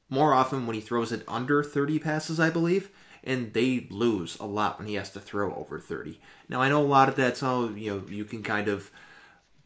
more 0.09 0.33
often 0.33 0.67
when 0.67 0.75
he 0.75 0.81
throws 0.81 1.11
it 1.11 1.23
under 1.27 1.63
30 1.63 1.99
passes, 1.99 2.39
I 2.39 2.49
believe, 2.49 2.89
and 3.23 3.53
they 3.53 3.87
lose 3.89 4.37
a 4.39 4.45
lot 4.45 4.77
when 4.77 4.87
he 4.87 4.95
has 4.95 5.11
to 5.11 5.19
throw 5.19 5.53
over 5.55 5.79
30. 5.79 6.19
Now 6.49 6.61
I 6.61 6.69
know 6.69 6.81
a 6.81 6.85
lot 6.85 7.09
of 7.09 7.15
that's 7.15 7.41
all 7.41 7.71
you 7.71 7.91
know 7.91 8.03
you 8.09 8.25
can 8.25 8.43
kind 8.43 8.67
of 8.67 8.91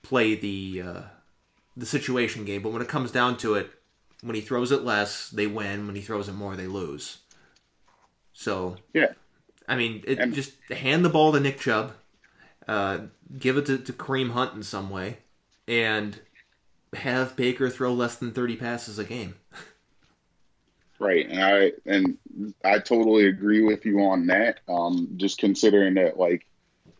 play 0.03 0.35
the 0.35 0.83
uh, 0.85 1.01
the 1.75 1.85
situation 1.85 2.45
game, 2.45 2.61
but 2.61 2.71
when 2.71 2.81
it 2.81 2.87
comes 2.87 3.11
down 3.11 3.37
to 3.37 3.55
it, 3.55 3.71
when 4.21 4.35
he 4.35 4.41
throws 4.41 4.71
it 4.71 4.83
less, 4.83 5.29
they 5.29 5.47
win. 5.47 5.87
When 5.87 5.95
he 5.95 6.01
throws 6.01 6.29
it 6.29 6.33
more, 6.33 6.55
they 6.55 6.67
lose. 6.67 7.17
So 8.33 8.77
yeah, 8.93 9.13
I 9.67 9.75
mean, 9.75 10.03
it, 10.05 10.19
and, 10.19 10.33
just 10.33 10.53
hand 10.69 11.03
the 11.03 11.09
ball 11.09 11.31
to 11.33 11.39
Nick 11.39 11.59
Chubb 11.59 11.93
uh, 12.67 12.99
give 13.37 13.57
it 13.57 13.65
to, 13.67 13.77
to 13.77 13.93
Kareem 13.93 14.31
Hunt 14.31 14.53
in 14.53 14.63
some 14.63 14.89
way, 14.89 15.17
and 15.67 16.19
have 16.93 17.35
Baker 17.35 17.69
throw 17.69 17.93
less 17.93 18.15
than 18.15 18.31
thirty 18.31 18.55
passes 18.55 18.99
a 18.99 19.03
game. 19.03 19.35
Right, 20.99 21.27
and 21.27 21.43
I 21.43 21.71
and 21.85 22.17
I 22.63 22.79
totally 22.79 23.27
agree 23.27 23.61
with 23.61 23.85
you 23.85 23.99
on 24.01 24.27
that. 24.27 24.59
Um, 24.69 25.09
just 25.17 25.37
considering 25.37 25.95
that, 25.95 26.17
like, 26.17 26.45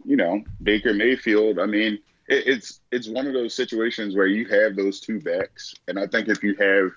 you 0.03 0.17
know, 0.17 0.43
Baker 0.61 0.93
Mayfield. 0.93 1.59
I 1.59 1.67
mean, 1.67 1.99
it, 2.27 2.47
it's 2.47 2.81
it's 2.91 3.07
one 3.07 3.27
of 3.27 3.33
those 3.33 3.53
situations 3.53 4.15
where 4.15 4.27
you 4.27 4.45
have 4.47 4.75
those 4.75 4.99
two 4.99 5.21
backs, 5.21 5.75
and 5.87 5.97
I 5.97 6.07
think 6.07 6.27
if 6.27 6.43
you 6.43 6.55
have 6.55 6.91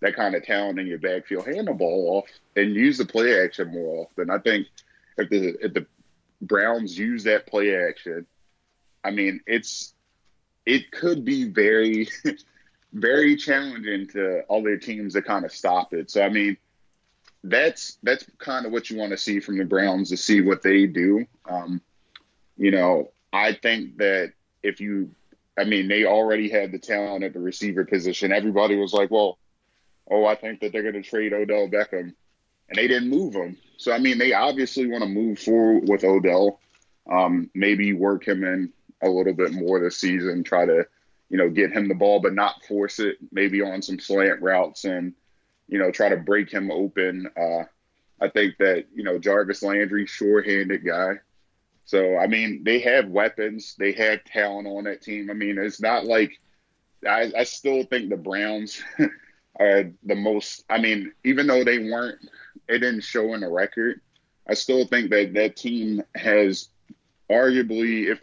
that 0.00 0.16
kind 0.16 0.34
of 0.34 0.44
talent 0.44 0.78
in 0.78 0.86
your 0.86 0.98
backfield, 0.98 1.46
hand 1.46 1.68
the 1.68 1.72
ball 1.72 2.18
off 2.18 2.30
and 2.56 2.74
use 2.74 2.98
the 2.98 3.06
play 3.06 3.42
action 3.42 3.70
more 3.72 4.06
often. 4.06 4.30
I 4.30 4.38
think 4.38 4.66
if 5.16 5.30
the 5.30 5.56
if 5.64 5.72
the 5.72 5.86
Browns 6.40 6.96
use 6.96 7.24
that 7.24 7.46
play 7.46 7.74
action, 7.76 8.26
I 9.04 9.10
mean, 9.10 9.40
it's 9.46 9.94
it 10.66 10.90
could 10.90 11.24
be 11.24 11.44
very, 11.44 12.08
very 12.92 13.36
challenging 13.36 14.08
to 14.08 14.42
other 14.50 14.76
teams 14.76 15.14
to 15.14 15.22
kind 15.22 15.44
of 15.44 15.52
stop 15.52 15.92
it. 15.92 16.10
So 16.10 16.22
I 16.22 16.28
mean, 16.28 16.56
that's 17.44 17.98
that's 18.02 18.24
kind 18.38 18.66
of 18.66 18.72
what 18.72 18.90
you 18.90 18.98
want 18.98 19.12
to 19.12 19.18
see 19.18 19.40
from 19.40 19.58
the 19.58 19.64
Browns 19.64 20.10
to 20.10 20.16
see 20.16 20.40
what 20.40 20.62
they 20.62 20.86
do. 20.86 21.26
Um, 21.48 21.80
you 22.56 22.70
know, 22.70 23.12
I 23.32 23.54
think 23.54 23.98
that 23.98 24.32
if 24.62 24.80
you, 24.80 25.10
I 25.58 25.64
mean, 25.64 25.88
they 25.88 26.04
already 26.04 26.50
had 26.50 26.72
the 26.72 26.78
talent 26.78 27.24
at 27.24 27.32
the 27.32 27.40
receiver 27.40 27.84
position. 27.84 28.32
Everybody 28.32 28.76
was 28.76 28.92
like, 28.92 29.10
well, 29.10 29.38
oh, 30.10 30.26
I 30.26 30.34
think 30.34 30.60
that 30.60 30.72
they're 30.72 30.82
going 30.82 31.02
to 31.02 31.02
trade 31.02 31.32
Odell 31.32 31.68
Beckham 31.68 32.14
and 32.70 32.78
they 32.78 32.88
didn't 32.88 33.10
move 33.10 33.34
him. 33.34 33.56
So 33.76 33.92
I 33.92 33.98
mean, 33.98 34.18
they 34.18 34.32
obviously 34.32 34.86
want 34.86 35.02
to 35.02 35.08
move 35.08 35.38
forward 35.38 35.88
with 35.88 36.04
Odell. 36.04 36.60
Um, 37.10 37.50
maybe 37.54 37.92
work 37.92 38.26
him 38.26 38.44
in 38.44 38.72
a 39.02 39.08
little 39.08 39.34
bit 39.34 39.52
more 39.52 39.80
this 39.80 39.98
season. 39.98 40.44
Try 40.44 40.66
to, 40.66 40.86
you 41.28 41.36
know, 41.36 41.50
get 41.50 41.72
him 41.72 41.88
the 41.88 41.94
ball, 41.94 42.20
but 42.20 42.34
not 42.34 42.64
force 42.64 42.98
it. 42.98 43.16
Maybe 43.32 43.62
on 43.62 43.82
some 43.82 43.98
slant 43.98 44.42
routes 44.42 44.84
and, 44.84 45.14
you 45.68 45.78
know, 45.78 45.90
try 45.90 46.08
to 46.08 46.16
break 46.16 46.50
him 46.50 46.70
open. 46.70 47.28
Uh, 47.36 47.64
I 48.20 48.28
think 48.28 48.58
that 48.58 48.86
you 48.94 49.02
know 49.02 49.18
Jarvis 49.18 49.62
Landry, 49.62 50.06
sure-handed 50.06 50.84
guy. 50.84 51.14
So 51.84 52.18
I 52.18 52.26
mean, 52.26 52.62
they 52.64 52.80
have 52.80 53.08
weapons. 53.08 53.74
They 53.78 53.92
have 53.92 54.24
talent 54.24 54.68
on 54.68 54.84
that 54.84 55.02
team. 55.02 55.30
I 55.30 55.34
mean, 55.34 55.58
it's 55.58 55.80
not 55.80 56.04
like 56.04 56.38
I, 57.08 57.32
I 57.36 57.44
still 57.44 57.84
think 57.84 58.10
the 58.10 58.16
Browns 58.16 58.82
are 59.58 59.90
the 60.04 60.14
most. 60.14 60.64
I 60.68 60.78
mean, 60.78 61.12
even 61.24 61.46
though 61.46 61.64
they 61.64 61.78
weren't 61.78 62.20
it 62.70 62.78
didn't 62.78 63.02
show 63.02 63.34
in 63.34 63.40
the 63.40 63.48
record. 63.48 64.00
I 64.48 64.54
still 64.54 64.86
think 64.86 65.10
that 65.10 65.34
that 65.34 65.56
team 65.56 66.02
has 66.14 66.68
arguably, 67.30 68.10
if 68.10 68.20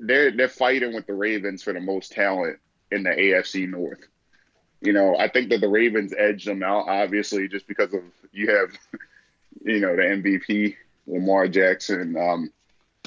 they're 0.00 0.30
they're 0.32 0.48
fighting 0.48 0.94
with 0.94 1.06
the 1.06 1.14
Ravens 1.14 1.62
for 1.62 1.72
the 1.72 1.80
most 1.80 2.12
talent 2.12 2.58
in 2.90 3.02
the 3.02 3.10
AFC 3.10 3.68
North. 3.68 4.00
You 4.80 4.92
know, 4.92 5.16
I 5.16 5.28
think 5.28 5.48
that 5.50 5.60
the 5.60 5.68
Ravens 5.68 6.12
edged 6.16 6.46
them 6.46 6.62
out, 6.62 6.88
obviously, 6.88 7.46
just 7.48 7.68
because 7.68 7.94
of 7.94 8.02
you 8.32 8.50
have, 8.50 8.70
you 9.64 9.80
know, 9.80 9.94
the 9.94 10.02
MVP 10.02 10.76
Lamar 11.06 11.48
Jackson. 11.48 12.16
Um, 12.16 12.52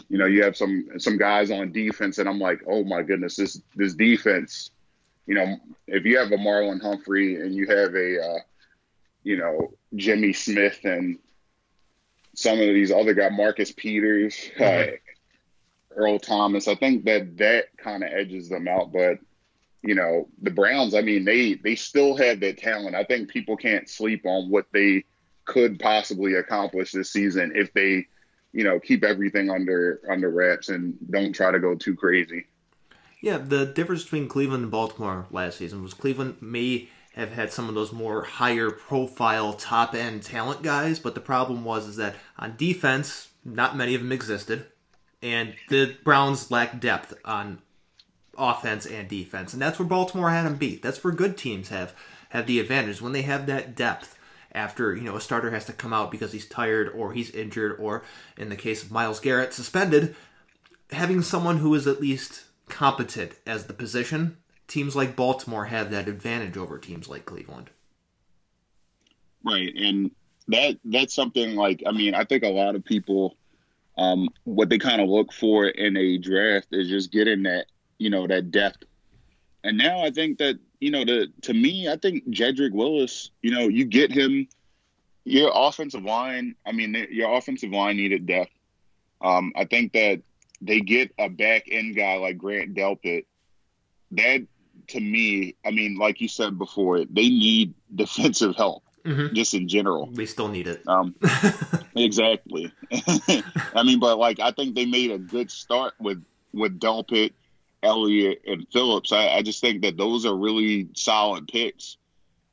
you 0.10 0.18
know, 0.18 0.26
you 0.26 0.44
have 0.44 0.56
some 0.56 0.88
some 0.98 1.18
guys 1.18 1.52
on 1.52 1.72
defense, 1.72 2.18
and 2.18 2.30
I'm 2.30 2.40
like, 2.40 2.62
oh 2.68 2.84
my 2.84 3.02
goodness, 3.02 3.36
this 3.36 3.62
this 3.76 3.94
defense. 3.94 4.72
You 5.28 5.36
know, 5.36 5.58
if 5.88 6.06
you 6.06 6.18
have 6.18 6.32
a 6.32 6.38
Marlon 6.38 6.82
Humphrey 6.82 7.42
and 7.42 7.54
you 7.56 7.66
have 7.68 7.96
a 7.96 8.24
uh, 8.24 8.40
you 9.26 9.38
know, 9.38 9.74
Jimmy 9.96 10.32
Smith 10.32 10.80
and 10.84 11.18
some 12.36 12.60
of 12.60 12.68
these 12.68 12.92
other 12.92 13.14
guys, 13.14 13.32
Marcus 13.34 13.72
Peters, 13.72 14.52
uh, 14.60 14.62
mm-hmm. 14.62 14.94
uh, 14.94 15.96
Earl 15.96 16.20
Thomas. 16.20 16.68
I 16.68 16.76
think 16.76 17.06
that 17.06 17.38
that 17.38 17.76
kind 17.78 18.04
of 18.04 18.12
edges 18.12 18.48
them 18.48 18.68
out. 18.68 18.94
But 18.94 19.18
you 19.82 19.96
know, 19.96 20.30
the 20.42 20.52
Browns. 20.52 20.94
I 20.94 21.02
mean, 21.02 21.26
they 21.26 21.56
they 21.56 21.76
still 21.76 22.16
have 22.16 22.40
that 22.42 22.60
talent. 22.60 22.96
I 22.96 23.04
think 23.04 23.30
people 23.30 23.58
can't 23.58 23.90
sleep 23.90 24.26
on 24.26 24.50
what 24.50 24.68
they 24.72 25.06
could 25.46 25.80
possibly 25.80 26.36
accomplish 26.36 26.92
this 26.92 27.12
season 27.12 27.52
if 27.56 27.74
they, 27.74 28.06
you 28.52 28.64
know, 28.64 28.80
keep 28.80 29.04
everything 29.04 29.50
under 29.50 30.02
under 30.08 30.30
wraps 30.30 30.70
and 30.70 30.96
don't 31.10 31.34
try 31.34 31.52
to 31.52 31.60
go 31.60 31.76
too 31.76 31.96
crazy. 31.96 32.46
Yeah, 33.22 33.38
the 33.40 33.66
difference 33.66 34.04
between 34.04 34.28
Cleveland 34.28 34.64
and 34.64 34.72
Baltimore 34.72 35.26
last 35.32 35.58
season 35.58 35.82
was 35.82 35.96
Cleveland 35.96 36.42
may 36.42 36.90
have 37.16 37.32
had 37.32 37.52
some 37.52 37.70
of 37.70 37.76
those 37.76 37.94
more 37.94 38.24
higher 38.24 38.70
profile 38.70 39.54
top 39.54 39.96
end 39.96 40.22
talent 40.22 40.62
guys, 40.62 41.00
but 41.00 41.16
the 41.16 41.22
problem 41.22 41.64
was 41.64 41.88
is 41.88 41.96
that 41.96 42.16
on 42.38 42.56
defense, 42.58 43.30
not 43.46 43.78
many 43.78 43.96
of 43.96 44.02
them 44.02 44.12
existed, 44.12 44.66
and 45.22 45.56
the 45.70 45.96
Browns 46.04 46.52
lacked 46.52 46.82
depth 46.82 47.14
on 47.24 47.60
offense 48.38 48.86
and 48.86 49.08
defense, 49.08 49.54
and 49.54 49.62
that's 49.62 49.80
where 49.80 49.88
Baltimore 49.88 50.30
had 50.30 50.46
them 50.46 50.58
beat. 50.58 50.82
That's 50.82 51.04
where 51.04 51.14
good 51.14 51.38
teams 51.38 51.70
have 51.70 51.96
have 52.30 52.48
the 52.48 52.60
advantage 52.60 53.02
when 53.02 53.14
they 53.14 53.22
have 53.22 53.46
that 53.46 53.76
depth. 53.76 54.20
After 54.52 54.96
you 54.96 55.04
know 55.04 55.18
a 55.18 55.22
starter 55.22 55.52
has 55.52 55.66
to 55.66 55.74
come 55.74 55.92
out 55.92 56.12
because 56.12 56.32
he's 56.32 56.48
tired 56.48 56.90
or 56.90 57.12
he's 57.12 57.30
injured 57.32 57.78
or 57.78 58.04
in 58.38 58.48
the 58.48 58.56
case 58.56 58.84
of 58.84 58.92
Myles 58.92 59.20
Garrett 59.20 59.54
suspended, 59.54 60.16
having 60.92 61.22
someone 61.22 61.58
who 61.58 61.74
is 61.76 61.88
at 61.88 62.00
least 62.00 62.46
competent 62.70 63.34
as 63.46 63.66
the 63.66 63.74
position 63.74 64.38
teams 64.68 64.96
like 64.96 65.16
Baltimore 65.16 65.66
have 65.66 65.92
that 65.92 66.08
advantage 66.08 66.58
over 66.58 66.78
teams 66.78 67.08
like 67.08 67.26
Cleveland. 67.26 67.70
Right, 69.44 69.74
and 69.76 70.12
that 70.48 70.78
that's 70.86 71.14
something 71.14 71.56
like 71.56 71.84
I 71.86 71.92
mean 71.92 72.16
I 72.16 72.24
think 72.24 72.44
a 72.44 72.50
lot 72.50 72.76
of 72.76 72.84
people 72.84 73.38
um, 73.98 74.30
what 74.44 74.70
they 74.70 74.78
kind 74.78 75.02
of 75.02 75.08
look 75.08 75.32
for 75.32 75.68
in 75.68 75.96
a 75.96 76.18
draft 76.18 76.68
is 76.72 76.90
just 76.90 77.12
getting 77.12 77.44
that 77.44 77.68
you 77.98 78.10
know 78.10 78.28
that 78.28 78.52
depth. 78.52 78.84
And 79.64 79.78
now 79.78 80.02
I 80.04 80.12
think 80.12 80.38
that 80.40 80.60
you 80.80 80.92
know 80.92 81.06
the 81.06 81.32
to 81.44 81.54
me 81.54 81.90
I 81.90 81.96
think 81.98 82.28
Jedrick 82.30 82.72
Willis 82.72 83.32
you 83.42 83.52
know 83.52 83.68
you 83.68 83.86
get 83.86 84.12
him 84.12 84.48
your 85.26 85.52
offensive 85.54 86.04
line. 86.04 86.56
I 86.66 86.72
mean, 86.72 87.08
your 87.10 87.36
offensive 87.36 87.72
line 87.72 87.98
needed 87.98 88.26
depth. 88.26 88.52
Um, 89.22 89.52
I 89.56 89.66
think 89.66 89.92
that 89.94 90.22
they 90.62 90.80
get 90.80 91.12
a 91.20 91.28
back 91.28 91.66
end 91.70 91.96
guy 91.96 92.16
like 92.18 92.38
Grant 92.38 92.76
Delpit. 92.76 93.26
That 94.12 94.46
to 94.90 95.00
me, 95.00 95.56
I 95.66 95.72
mean, 95.72 95.98
like 95.98 96.22
you 96.22 96.28
said 96.28 96.58
before, 96.58 97.00
they 97.06 97.30
need 97.30 97.74
defensive 97.96 98.56
help 98.56 98.84
mm-hmm. 99.06 99.34
just 99.36 99.54
in 99.54 99.68
general. 99.68 100.08
They 100.08 100.26
still 100.26 100.48
need 100.48 100.68
it. 100.68 100.84
Um, 100.88 101.16
exactly. 101.96 102.72
I 102.92 103.84
mean, 103.84 104.00
but 104.00 104.18
like 104.18 104.40
I 104.40 104.52
think 104.52 104.76
they 104.76 104.86
made 104.86 105.12
a 105.12 105.18
good 105.18 105.52
start 105.52 105.94
with 106.00 106.24
with 106.54 106.80
Delpit, 106.80 107.34
Elliott, 107.84 108.42
and 108.48 108.68
Phillips. 108.72 109.12
I, 109.12 109.28
I 109.30 109.42
just 109.42 109.62
think 109.62 109.84
that 109.84 109.98
those 109.98 110.26
are 110.26 110.36
really 110.36 110.90
solid 110.94 111.48
picks. 111.48 111.98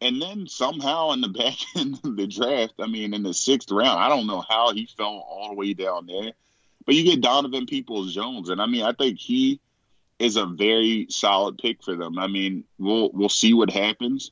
And 0.00 0.20
then 0.20 0.48
somehow 0.48 1.12
in 1.12 1.20
the 1.20 1.28
back 1.28 1.54
end 1.76 2.00
of 2.04 2.16
the 2.16 2.26
draft, 2.26 2.74
I 2.80 2.88
mean, 2.88 3.14
in 3.14 3.22
the 3.22 3.32
sixth 3.32 3.70
round, 3.70 4.00
I 4.00 4.08
don't 4.08 4.26
know 4.26 4.44
how 4.46 4.72
he 4.72 4.86
fell 4.96 5.24
all 5.28 5.50
the 5.50 5.54
way 5.54 5.74
down 5.74 6.06
there, 6.06 6.32
but 6.84 6.96
you 6.96 7.04
get 7.04 7.20
Donovan 7.20 7.66
Peoples 7.66 8.12
Jones, 8.12 8.48
and 8.48 8.60
I 8.60 8.66
mean, 8.66 8.82
I 8.82 8.92
think 8.92 9.18
he 9.18 9.60
is 10.22 10.36
a 10.36 10.46
very 10.46 11.06
solid 11.10 11.58
pick 11.58 11.82
for 11.82 11.96
them. 11.96 12.18
I 12.18 12.28
mean, 12.28 12.64
we'll 12.78 13.10
we'll 13.12 13.28
see 13.28 13.52
what 13.54 13.70
happens. 13.70 14.30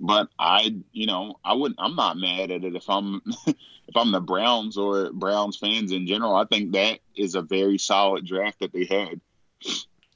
But 0.00 0.28
I, 0.36 0.74
you 0.90 1.06
know, 1.06 1.36
I 1.44 1.54
wouldn't. 1.54 1.78
I'm 1.80 1.94
not 1.94 2.16
mad 2.16 2.50
at 2.50 2.64
it 2.64 2.74
if 2.74 2.90
I'm 2.90 3.22
if 3.46 3.96
I'm 3.96 4.10
the 4.10 4.20
Browns 4.20 4.76
or 4.76 5.12
Browns 5.12 5.56
fans 5.56 5.92
in 5.92 6.08
general. 6.08 6.34
I 6.34 6.44
think 6.44 6.72
that 6.72 6.98
is 7.16 7.36
a 7.36 7.42
very 7.42 7.78
solid 7.78 8.26
draft 8.26 8.58
that 8.60 8.72
they 8.72 8.84
had. 8.84 9.20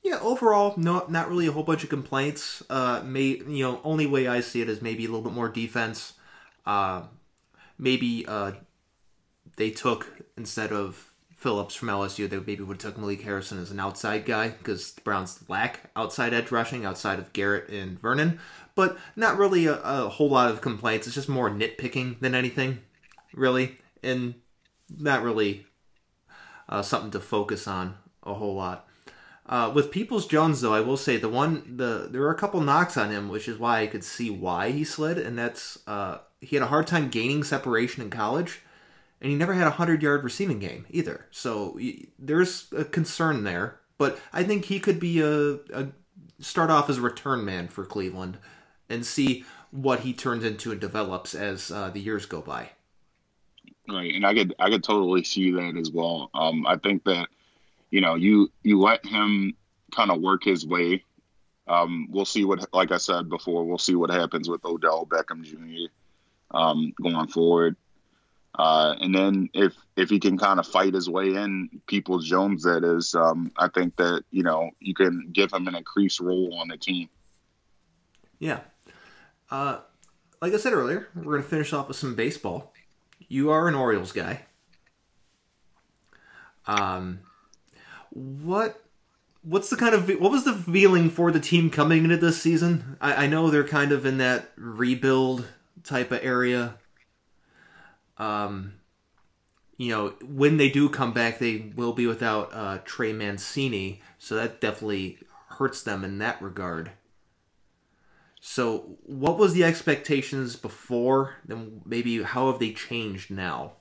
Yeah, 0.03 0.19
overall, 0.21 0.75
no, 0.77 1.05
not 1.09 1.29
really 1.29 1.47
a 1.47 1.53
whole 1.53 1.63
bunch 1.63 1.85
of 1.85 1.91
complaints. 1.91 2.65
Uh, 2.69 3.03
may 3.05 3.41
you 3.47 3.65
know, 3.65 3.81
only 3.85 4.07
way 4.07 4.27
I 4.27 4.41
see 4.41 4.61
it 4.61 4.69
is 4.69 4.83
maybe 4.83 5.05
a 5.05 5.09
little 5.09 5.23
bit 5.23 5.33
more 5.33 5.49
defense. 5.49 6.15
Uh, 6.65 7.03
maybe 7.79 8.25
uh, 8.27 8.53
they 9.57 9.71
took 9.71 10.09
instead 10.37 10.73
of 10.73 11.13
Phillips 11.37 11.75
from 11.75 11.89
LSU, 11.89 12.29
they 12.29 12.39
maybe 12.39 12.63
would 12.63 12.83
have 12.83 12.95
took 12.95 13.01
Malik 13.01 13.23
Harrison 13.23 13.61
as 13.61 13.71
an 13.71 13.79
outside 13.79 14.25
guy 14.25 14.49
because 14.49 14.93
the 14.93 15.03
Browns 15.03 15.39
lack 15.49 15.91
outside 15.95 16.33
edge 16.33 16.51
rushing 16.51 16.85
outside 16.85 17.19
of 17.19 17.33
Garrett 17.33 17.69
and 17.69 18.01
Vernon 18.01 18.41
but 18.77 18.99
not 19.17 19.39
really 19.39 19.67
a, 19.67 19.81
a 19.83 20.09
whole 20.09 20.29
lot 20.29 20.51
of 20.51 20.61
complaints. 20.61 21.09
It's 21.09 21.17
just 21.17 21.29
more 21.29 21.51
nitpicking 21.51 22.21
than 22.21 22.37
anything, 22.37 22.79
really, 23.35 23.79
and 24.05 24.35
not 24.97 25.25
really 25.25 25.67
uh, 26.69 26.83
something 26.83 27.11
to 27.11 27.21
focus 27.21 27.67
on 27.67 27.97
a 28.23 28.35
whole 28.35 28.55
lot. 28.55 28.87
Uh, 29.47 29.73
with 29.75 29.91
Peoples 29.91 30.27
Jones, 30.27 30.61
though, 30.61 30.75
I 30.75 30.81
will 30.81 30.97
say 30.97 31.17
the 31.17 31.29
one 31.29 31.77
the 31.77 32.09
there 32.11 32.21
were 32.21 32.31
a 32.31 32.39
couple 32.39 32.61
knocks 32.61 32.97
on 32.97 33.11
him, 33.11 33.29
which 33.29 33.49
is 33.49 33.59
why 33.59 33.81
I 33.81 33.87
could 33.87 34.05
see 34.05 34.29
why 34.31 34.71
he 34.71 34.85
slid, 34.85 35.19
and 35.19 35.39
that's 35.39 35.79
uh, 35.87 36.19
he 36.41 36.57
had 36.57 36.63
a 36.63 36.69
hard 36.69 36.87
time 36.87 37.09
gaining 37.09 37.45
separation 37.45 38.03
in 38.03 38.11
college, 38.11 38.61
and 39.21 39.31
he 39.31 39.37
never 39.37 39.55
had 39.55 39.67
a 39.67 39.73
hundred 39.73 40.03
yard 40.03 40.25
receiving 40.25 40.59
game 40.59 40.87
either. 40.91 41.27
So 41.31 41.79
there's 42.19 42.67
a 42.77 42.85
concern 42.85 43.45
there, 43.45 43.81
but 43.99 44.19
I 44.33 44.43
think 44.43 44.67
he 44.67 44.81
could 44.81 45.01
be 45.01 45.21
a, 45.21 45.55
a 45.75 45.89
start 46.41 46.71
off 46.71 46.91
as 46.91 46.99
a 46.99 47.03
return 47.03 47.45
man 47.45 47.69
for 47.69 47.85
Cleveland 47.85 48.39
and 48.89 49.05
see 49.05 49.45
what 49.71 50.01
he 50.01 50.13
turns 50.13 50.45
into 50.45 50.71
and 50.71 50.81
develops 50.81 51.35
as 51.35 51.71
uh, 51.71 51.91
the 51.91 52.01
years 52.01 52.27
go 52.27 52.41
by. 52.41 52.71
Right, 53.89 54.15
and 54.15 54.27
I 54.27 54.35
could 54.35 54.55
I 54.59 54.69
could 54.69 54.83
totally 54.83 55.23
see 55.23 55.53
that 55.53 55.77
as 55.77 55.91
well. 55.91 56.31
Um, 56.35 56.67
I 56.67 56.77
think 56.77 57.05
that 57.05 57.29
you 57.91 58.01
know 58.01 58.17
you 58.17 58.51
you 58.63 58.81
let 58.81 59.07
him 59.07 59.55
kind 59.95 60.11
of 60.11 60.21
work 60.21 60.43
his 60.45 60.67
way. 60.67 61.05
Um, 61.69 62.09
we'll 62.11 62.25
see 62.25 62.45
what, 62.45 62.73
like 62.73 62.93
I 62.93 62.97
said 62.97 63.29
before, 63.29 63.65
we'll 63.65 63.79
see 63.79 63.97
what 63.97 64.11
happens 64.11 64.49
with 64.49 64.65
Odell 64.65 65.05
Beckham 65.07 65.43
Jr. 65.43 65.91
Um, 66.57 66.93
going 67.01 67.27
forward. 67.29 67.77
Uh, 68.59 68.95
and 69.01 69.15
then 69.15 69.51
if 69.53 69.75
if 69.97 70.09
he 70.09 70.19
can 70.19 70.39
kind 70.39 70.59
of 70.59 70.67
fight 70.67 70.95
his 70.95 71.09
way 71.11 71.29
in, 71.29 71.69
Peoples 71.87 72.27
Jones, 72.27 72.63
that 72.63 72.85
is, 72.85 73.15
um, 73.15 73.53
I 73.59 73.69
think 73.69 73.97
that 73.97 74.25
you 74.31 74.43
know 74.43 74.71
you 74.81 74.95
can 74.95 75.31
give 75.33 75.53
him 75.53 75.69
an 75.69 75.75
increased 75.75 76.21
role 76.21 76.55
on 76.59 76.69
the 76.69 76.77
team. 76.77 77.09
Yeah, 78.39 78.61
uh, 79.51 79.79
like 80.41 80.55
I 80.55 80.57
said 80.57 80.73
earlier, 80.73 81.09
we're 81.15 81.33
going 81.33 81.43
to 81.43 81.49
finish 81.49 81.73
off 81.73 81.89
with 81.89 81.97
some 81.97 82.15
baseball. 82.15 82.73
You 83.29 83.51
are 83.51 83.69
an 83.69 83.75
Orioles 83.75 84.13
guy. 84.13 84.43
Um, 86.67 87.21
what 88.11 88.83
what's 89.43 89.71
the 89.71 89.77
kind 89.77 89.95
of 89.95 90.09
what 90.09 90.33
was 90.33 90.45
the 90.45 90.55
feeling 90.55 91.11
for 91.11 91.31
the 91.31 91.41
team 91.41 91.71
coming 91.71 92.05
into 92.05 92.17
this 92.17 92.41
season? 92.41 92.97
I, 93.01 93.25
I 93.25 93.27
know 93.27 93.51
they're 93.51 93.65
kind 93.65 93.93
of 93.93 94.07
in 94.07 94.19
that 94.19 94.51
rebuild 94.57 95.47
type 95.85 96.11
of 96.11 96.21
area. 96.23 96.77
Um, 98.19 98.75
you 99.77 99.91
know, 99.91 100.15
when 100.23 100.57
they 100.57 100.71
do 100.71 100.89
come 100.89 101.13
back, 101.13 101.39
they 101.39 101.73
will 101.77 101.93
be 101.93 102.07
without 102.07 102.51
uh, 102.53 102.79
Trey 102.85 103.13
Mancini, 103.13 104.01
so 104.19 104.35
that 104.37 104.61
definitely 104.61 105.19
hurts 105.49 105.83
them 105.83 106.05
in 106.05 106.19
that 106.19 106.41
regard. 106.41 106.93
So, 108.41 108.99
what 109.03 109.39
was 109.39 109.55
the 109.55 109.65
expectations 109.65 110.57
before? 110.57 111.37
Then 111.45 111.83
maybe 111.85 112.23
how 112.23 112.51
have 112.51 112.61
they 112.61 112.73
changed 112.73 113.31
now? 113.31 113.73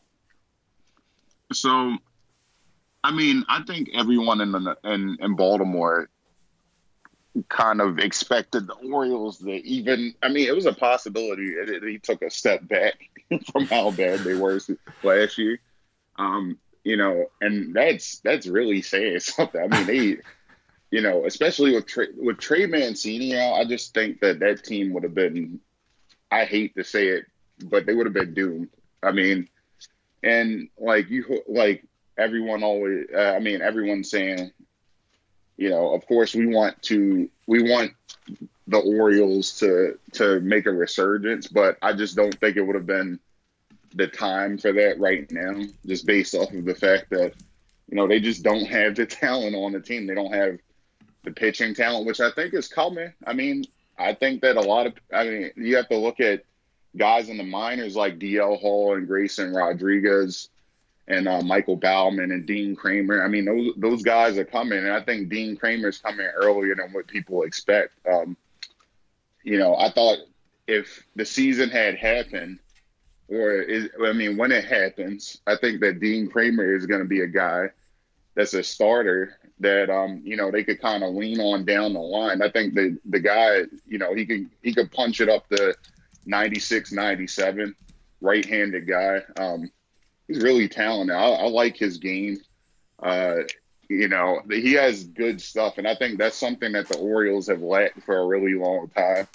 So, 1.54 1.98
I 3.04 3.12
mean, 3.12 3.46
I 3.48 3.62
think 3.64 3.90
everyone 3.94 4.42
in 4.42 4.52
the, 4.52 4.76
in, 4.84 5.18
in 5.22 5.36
Baltimore 5.36 6.10
kind 7.50 7.82
of 7.82 8.00
expected 8.00 8.68
the 8.68 8.74
Orioles 8.74 9.40
to 9.40 9.52
even. 9.52 10.14
I 10.24 10.30
mean, 10.30 10.48
it 10.48 10.56
was 10.56 10.66
a 10.66 10.74
possibility 10.74 11.54
that 11.54 11.84
he 11.84 12.00
took 12.00 12.22
a 12.22 12.30
step 12.30 12.68
back 12.68 13.10
from 13.52 13.66
how 13.66 13.92
bad 13.92 14.20
they 14.20 14.36
were 14.36 14.60
last 15.04 15.38
year. 15.38 15.60
Um, 16.18 16.58
you 16.84 16.98
know, 16.98 17.26
and 17.42 17.76
that's 17.76 18.20
that's 18.20 18.48
really 18.48 18.82
saying 18.82 19.20
something. 19.20 19.62
I 19.62 19.68
mean, 19.68 19.88
they 19.88 20.18
you 20.92 21.02
know, 21.02 21.26
especially 21.26 21.74
with 21.74 21.88
Trey, 21.88 22.08
with 22.16 22.38
Trey 22.38 22.66
Mancini 22.68 23.38
out, 23.38 23.56
I 23.56 23.66
just 23.66 23.94
think 23.94 24.22
that 24.22 24.40
that 24.40 24.64
team 24.64 24.94
would 24.94 25.04
have 25.04 25.16
been. 25.16 25.60
I 26.32 26.46
hate 26.46 26.76
to 26.76 26.84
say 26.84 27.08
it, 27.08 27.26
but 27.66 27.86
they 27.86 27.94
would 27.94 28.06
have 28.06 28.14
been 28.14 28.34
doomed. 28.34 28.70
I 29.04 29.12
mean, 29.12 29.50
and 30.24 30.70
like 30.78 31.10
you, 31.10 31.42
like 31.48 31.84
everyone 32.18 32.64
always. 32.64 33.08
Uh, 33.14 33.34
I 33.36 33.40
mean, 33.40 33.62
everyone's 33.62 34.10
saying, 34.10 34.52
you 35.58 35.70
know, 35.70 35.94
of 35.94 36.06
course 36.08 36.36
we 36.36 36.48
want 36.48 36.82
to, 36.84 37.30
we 37.48 37.64
want 37.72 37.92
the 38.68 38.80
Orioles 38.80 39.60
to 39.60 39.98
to 40.14 40.40
make 40.42 40.66
a 40.66 40.72
resurgence, 40.72 41.48
but 41.48 41.78
I 41.82 41.94
just 41.94 42.16
don't 42.16 42.38
think 42.40 42.58
it 42.58 42.62
would 42.62 42.76
have 42.76 42.88
been 42.88 43.20
the 43.94 44.08
time 44.08 44.58
for 44.58 44.74
that 44.74 45.00
right 45.00 45.30
now, 45.32 45.62
just 45.86 46.06
based 46.06 46.36
off 46.36 46.52
of 46.52 46.66
the 46.66 46.76
fact 46.76 47.10
that 47.12 47.34
you 47.90 47.96
know 47.96 48.08
they 48.08 48.20
just 48.20 48.44
don't 48.44 48.66
have 48.66 48.96
the 48.96 49.06
talent 49.06 49.56
on 49.56 49.72
the 49.72 49.80
team. 49.80 50.08
They 50.08 50.16
don't 50.16 50.34
have 50.34 50.58
the 51.24 51.32
pitching 51.32 51.74
talent, 51.74 52.06
which 52.06 52.20
I 52.20 52.32
think 52.32 52.54
is 52.54 52.68
coming. 52.68 53.12
I 53.26 53.34
mean, 53.34 53.66
I 53.98 54.14
think 54.14 54.42
that 54.42 54.58
a 54.58 54.62
lot 54.62 54.88
of, 54.88 54.94
I 55.14 55.24
mean, 55.26 55.52
you 55.56 55.76
have 55.76 55.90
to 55.90 55.98
look 55.98 56.20
at 56.20 56.46
guys 56.96 57.30
in 57.30 57.38
the 57.38 57.44
minors 57.44 57.96
like 57.96 58.20
DL 58.20 58.60
Hall 58.60 58.96
and 58.96 59.08
Grayson 59.08 59.54
Rodriguez 59.54 60.50
and 61.08 61.28
uh, 61.28 61.42
Michael 61.42 61.76
Baumann 61.76 62.32
and 62.32 62.46
Dean 62.46 62.76
Kremer. 62.76 63.24
I 63.24 63.28
mean, 63.28 63.46
those 63.46 63.74
those 63.78 64.04
guys 64.04 64.38
are 64.38 64.46
coming, 64.46 64.80
and 64.80 64.92
I 64.92 65.02
think 65.02 65.30
Dean 65.30 65.56
Kremer's 65.56 66.00
coming 66.00 66.28
earlier 66.28 66.76
than 66.76 66.92
what 66.92 67.08
people 67.08 67.44
expect. 67.44 67.94
Um, 68.12 68.36
you 69.44 69.60
know, 69.60 69.76
I 69.76 69.92
thought 69.92 70.18
if 70.68 71.04
the 71.16 71.26
season 71.26 71.70
had 71.70 71.96
happened, 71.96 72.60
or 73.28 73.52
is, 73.52 73.90
I 74.04 74.14
mean, 74.14 74.38
when 74.38 74.52
it 74.52 74.66
happens, 74.66 75.42
I 75.46 75.56
think 75.58 75.82
that 75.82 76.00
Dean 76.00 76.30
Kremer 76.30 76.76
is 76.76 76.86
going 76.86 77.02
to 77.02 77.08
be 77.08 77.22
a 77.22 77.28
guy 77.28 77.70
that's 78.36 78.54
a 78.54 78.64
starter 78.64 79.38
that 79.60 79.90
um 79.90 80.22
you 80.26 80.36
know 80.36 80.52
they 80.52 80.66
could 80.66 80.82
kind 80.82 81.02
of 81.02 81.14
lean 81.14 81.40
on 81.40 81.66
down 81.66 81.94
the 81.94 82.00
line. 82.00 82.42
I 82.42 82.50
think 82.50 82.74
the 82.74 82.98
the 83.06 83.20
guy 83.20 83.62
you 83.88 83.98
know 83.98 84.14
he 84.14 84.26
could 84.26 84.50
he 84.62 84.74
could 84.74 84.92
punch 84.92 85.22
it 85.22 85.30
up 85.30 85.48
to 85.50 85.74
96, 86.26 86.92
97, 86.92 87.76
right-handed 88.20 88.88
guy. 88.88 89.22
Um, 89.38 89.72
he's 90.28 90.42
really 90.42 90.68
talented. 90.68 91.16
I, 91.16 91.30
I 91.30 91.48
like 91.48 91.78
his 91.78 91.98
game. 91.98 92.38
Uh, 93.02 93.42
you 93.90 94.08
know 94.08 94.42
he 94.50 94.74
has 94.74 95.04
good 95.04 95.40
stuff, 95.40 95.78
and 95.78 95.88
I 95.88 95.96
think 95.96 96.18
that's 96.18 96.38
something 96.38 96.72
that 96.72 96.88
the 96.88 96.98
Orioles 96.98 97.48
have 97.48 97.62
lacked 97.62 98.04
for 98.04 98.18
a 98.18 98.26
really 98.26 98.56
long 98.56 98.90
time. 98.90 99.28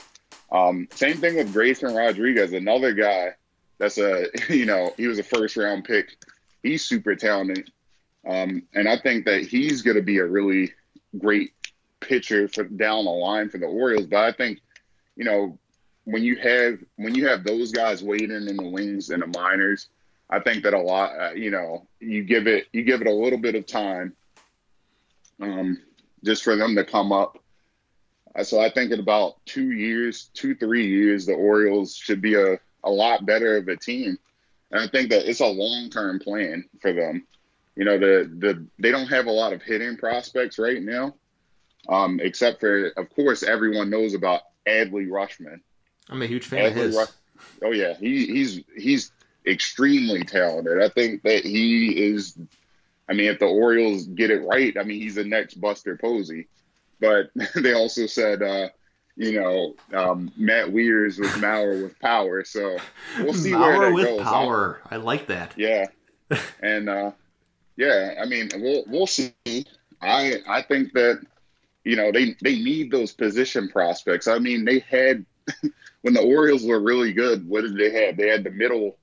Um, 0.51 0.89
same 0.93 1.19
thing 1.19 1.37
with 1.37 1.53
Grayson 1.53 1.95
Rodriguez, 1.95 2.53
another 2.53 2.93
guy 2.93 3.35
that's 3.79 3.99
a 3.99 4.27
you 4.49 4.67
know 4.67 4.93
he 4.97 5.07
was 5.07 5.19
a 5.19 5.25
first 5.25 5.57
round 5.57 5.85
pick. 5.85 6.17
He's 6.63 6.85
super 6.85 7.15
talented. 7.15 7.71
Um, 8.27 8.65
and 8.75 8.89
I 8.89 8.99
think 8.99 9.25
that 9.25 9.47
he's 9.47 9.83
going 9.83 9.97
to 9.97 10.03
be 10.03 10.19
a 10.19 10.27
really 10.27 10.73
great 11.19 11.53
pitcher 12.01 12.49
for 12.49 12.65
down 12.65 13.05
the 13.05 13.11
line 13.11 13.49
for 13.49 13.59
the 13.59 13.67
Orioles. 13.67 14.07
But 14.07 14.25
I 14.25 14.33
think, 14.33 14.61
you 15.17 15.25
know, 15.25 15.59
when 16.05 16.23
you 16.23 16.37
have 16.37 16.79
when 16.97 17.15
you 17.15 17.29
have 17.29 17.45
those 17.45 17.73
guys 17.73 18.03
waiting 18.03 18.49
in 18.49 18.57
the 18.57 18.69
wings 18.69 19.11
in 19.11 19.21
the 19.21 19.27
minors, 19.27 19.89
I 20.31 20.39
think 20.39 20.63
that 20.63 20.75
a 20.75 20.81
lot, 20.81 21.19
uh, 21.19 21.33
you 21.33 21.51
know, 21.51 21.87
you 21.99 22.23
give 22.23 22.47
it 22.47 22.67
you 22.73 22.85
give 22.85 23.01
it 23.01 23.07
a 23.09 23.13
little 23.13 23.39
bit 23.39 23.57
of 23.57 23.67
time, 23.67 24.15
um, 25.41 25.83
just 26.25 26.45
for 26.45 26.57
them 26.57 26.77
to 26.77 26.85
come 26.85 27.13
up. 27.13 27.39
Uh, 28.35 28.45
so 28.45 28.61
I 28.61 28.71
think 28.71 28.93
in 28.93 29.01
about 29.01 29.45
two 29.45 29.73
years, 29.73 30.31
two 30.33 30.55
three 30.55 30.87
years, 30.87 31.27
the 31.27 31.35
Orioles 31.35 31.97
should 31.97 32.23
be 32.23 32.35
a 32.35 32.61
a 32.85 32.91
lot 32.91 33.27
better 33.27 33.57
of 33.57 33.69
a 33.69 33.77
team. 33.77 34.19
and 34.71 34.81
I 34.81 34.87
think 34.87 35.11
that 35.11 35.29
it's 35.29 35.41
a 35.41 35.47
long 35.47 35.91
term 35.91 36.21
plan 36.21 36.65
for 36.81 36.93
them. 36.93 37.27
You 37.75 37.85
know, 37.85 37.99
the 37.99 38.31
the 38.39 38.67
they 38.79 38.93
don't 38.93 39.09
have 39.09 39.27
a 39.27 39.33
lot 39.33 39.53
of 39.53 39.63
hitting 39.63 39.97
prospects 39.97 40.59
right 40.59 40.83
now, 40.83 41.15
um, 41.89 42.21
except 42.23 42.61
for 42.61 42.89
of 42.97 43.11
course 43.11 43.43
everyone 43.43 43.91
knows 43.91 44.15
about 44.15 44.43
Adley 44.67 45.09
Rutschman. 45.09 45.61
I'm 46.09 46.23
a 46.23 46.27
huge 46.27 46.47
fan 46.47 46.61
Adley 46.61 46.69
of 46.69 46.75
his. 46.77 46.97
Rush- 46.97 47.09
oh 47.65 47.73
yeah, 47.73 47.95
he 47.95 48.27
he's 48.27 48.61
he's 48.77 49.13
extremely 49.47 50.25
talented. 50.25 50.83
I 50.83 50.89
think 50.89 51.23
that 51.23 51.45
he 51.45 51.89
is. 51.89 52.37
I 53.09 53.13
mean, 53.13 53.27
if 53.31 53.41
the 53.41 53.47
Orioles 53.47 54.07
get 54.07 54.31
it 54.31 54.47
right, 54.47 54.77
I 54.79 54.85
mean, 54.85 55.01
he's 55.01 55.17
the 55.17 55.25
next 55.25 55.55
Buster 55.55 55.97
Posey. 55.97 56.47
But 57.01 57.31
they 57.55 57.73
also 57.73 58.07
said, 58.07 58.43
uh, 58.43 58.69
you 59.17 59.41
know, 59.41 59.75
um, 59.93 60.33
Matt 60.37 60.69
Wieters 60.69 61.19
with 61.19 61.33
Mauer 61.33 61.83
with 61.83 61.99
power. 62.01 62.45
So 62.45 62.77
we'll 63.19 63.35
see 63.35 63.51
Mauer 63.51 63.79
where 63.79 63.89
that 63.89 63.95
with 63.95 64.07
goes. 64.07 64.23
power. 64.23 64.81
I 64.91 64.97
like 64.97 65.27
that. 65.27 65.53
Yeah, 65.57 65.87
and 66.63 66.89
uh, 66.89 67.11
yeah, 67.77 68.15
I 68.21 68.27
mean, 68.27 68.49
we'll 68.57 68.85
we'll 68.87 69.07
see. 69.07 69.35
I 70.01 70.37
I 70.49 70.63
think 70.63 70.93
that 70.95 71.21
you 71.85 71.97
know 71.97 72.13
they 72.13 72.37
they 72.43 72.57
need 72.57 72.91
those 72.91 73.13
position 73.13 73.69
prospects. 73.69 74.29
I 74.29 74.39
mean, 74.39 74.65
they 74.65 74.81
had 74.81 75.25
when 76.03 76.15
the 76.15 76.23
Orioles 76.23 76.65
were 76.65 76.81
really 76.81 77.13
good. 77.13 77.49
What 77.49 77.63
did 77.63 77.77
they 77.77 78.07
have? 78.07 78.17
They 78.17 78.29
had 78.29 78.45
the 78.45 78.51
middle, 78.51 78.97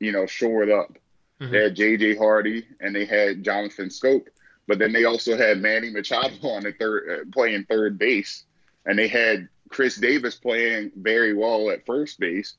you 0.00 0.12
know, 0.12 0.26
shored 0.26 0.70
up. 0.70 0.98
Mm-hmm. 1.40 1.52
They 1.52 1.62
had 1.62 1.76
J.J. 1.76 2.16
Hardy 2.16 2.66
and 2.80 2.94
they 2.94 3.04
had 3.04 3.44
Jonathan 3.44 3.88
Schoop, 3.88 4.26
but 4.66 4.78
then 4.78 4.92
they 4.92 5.04
also 5.04 5.36
had 5.36 5.58
Manny 5.58 5.90
Machado 5.90 6.36
on 6.48 6.64
the 6.64 6.72
third, 6.72 7.08
uh, 7.10 7.24
playing 7.32 7.64
third 7.64 7.98
base, 7.98 8.44
and 8.86 8.98
they 8.98 9.08
had 9.08 9.48
Chris 9.68 9.96
Davis 9.96 10.34
playing 10.34 10.92
very 10.96 11.34
well 11.34 11.70
at 11.70 11.86
first 11.86 12.18
base. 12.18 12.54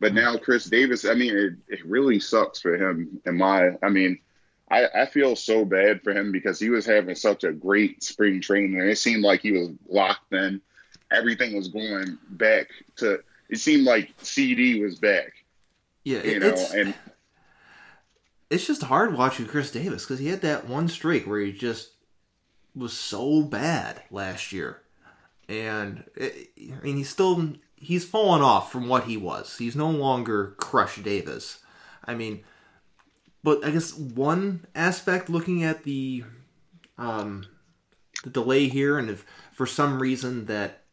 But 0.00 0.14
now 0.14 0.36
Chris 0.36 0.64
Davis, 0.66 1.04
I 1.04 1.14
mean, 1.14 1.36
it, 1.36 1.54
it 1.68 1.84
really 1.84 2.20
sucks 2.20 2.60
for 2.60 2.76
him. 2.76 3.20
In 3.26 3.36
my, 3.36 3.70
I 3.82 3.88
mean, 3.88 4.20
I, 4.70 4.86
I 4.94 5.06
feel 5.06 5.34
so 5.34 5.64
bad 5.64 6.02
for 6.02 6.12
him 6.12 6.30
because 6.30 6.60
he 6.60 6.70
was 6.70 6.86
having 6.86 7.14
such 7.14 7.44
a 7.44 7.52
great 7.52 8.02
spring 8.02 8.40
training. 8.40 8.78
It 8.78 8.98
seemed 8.98 9.22
like 9.22 9.40
he 9.40 9.52
was 9.52 9.70
locked 9.88 10.32
in. 10.32 10.60
Everything 11.10 11.56
was 11.56 11.68
going 11.68 12.18
back 12.28 12.68
to. 12.96 13.20
It 13.48 13.58
seemed 13.58 13.84
like 13.84 14.12
CD 14.18 14.80
was 14.82 14.96
back. 14.96 15.32
Yeah, 16.08 16.22
you 16.24 16.40
know, 16.40 16.54
and 16.74 16.94
it's 18.48 18.66
just 18.66 18.84
hard 18.84 19.14
watching 19.14 19.44
Chris 19.44 19.70
Davis 19.70 20.04
because 20.04 20.18
he 20.18 20.28
had 20.28 20.40
that 20.40 20.66
one 20.66 20.88
streak 20.88 21.26
where 21.26 21.38
he 21.38 21.52
just 21.52 21.90
was 22.74 22.94
so 22.94 23.42
bad 23.42 24.00
last 24.10 24.50
year, 24.50 24.80
and 25.50 26.04
it, 26.16 26.48
I 26.56 26.82
mean 26.82 26.96
he's 26.96 27.10
still 27.10 27.52
he's 27.76 28.06
fallen 28.06 28.40
off 28.40 28.72
from 28.72 28.88
what 28.88 29.04
he 29.04 29.18
was. 29.18 29.58
He's 29.58 29.76
no 29.76 29.90
longer 29.90 30.54
Crush 30.56 30.96
Davis. 30.96 31.58
I 32.06 32.14
mean, 32.14 32.42
but 33.44 33.62
I 33.62 33.70
guess 33.70 33.92
one 33.92 34.66
aspect 34.74 35.28
looking 35.28 35.62
at 35.62 35.84
the 35.84 36.24
um, 36.96 37.44
the 38.24 38.30
delay 38.30 38.68
here, 38.68 38.96
and 38.96 39.10
if 39.10 39.26
for 39.52 39.66
some 39.66 40.00
reason 40.00 40.46
that 40.46 40.84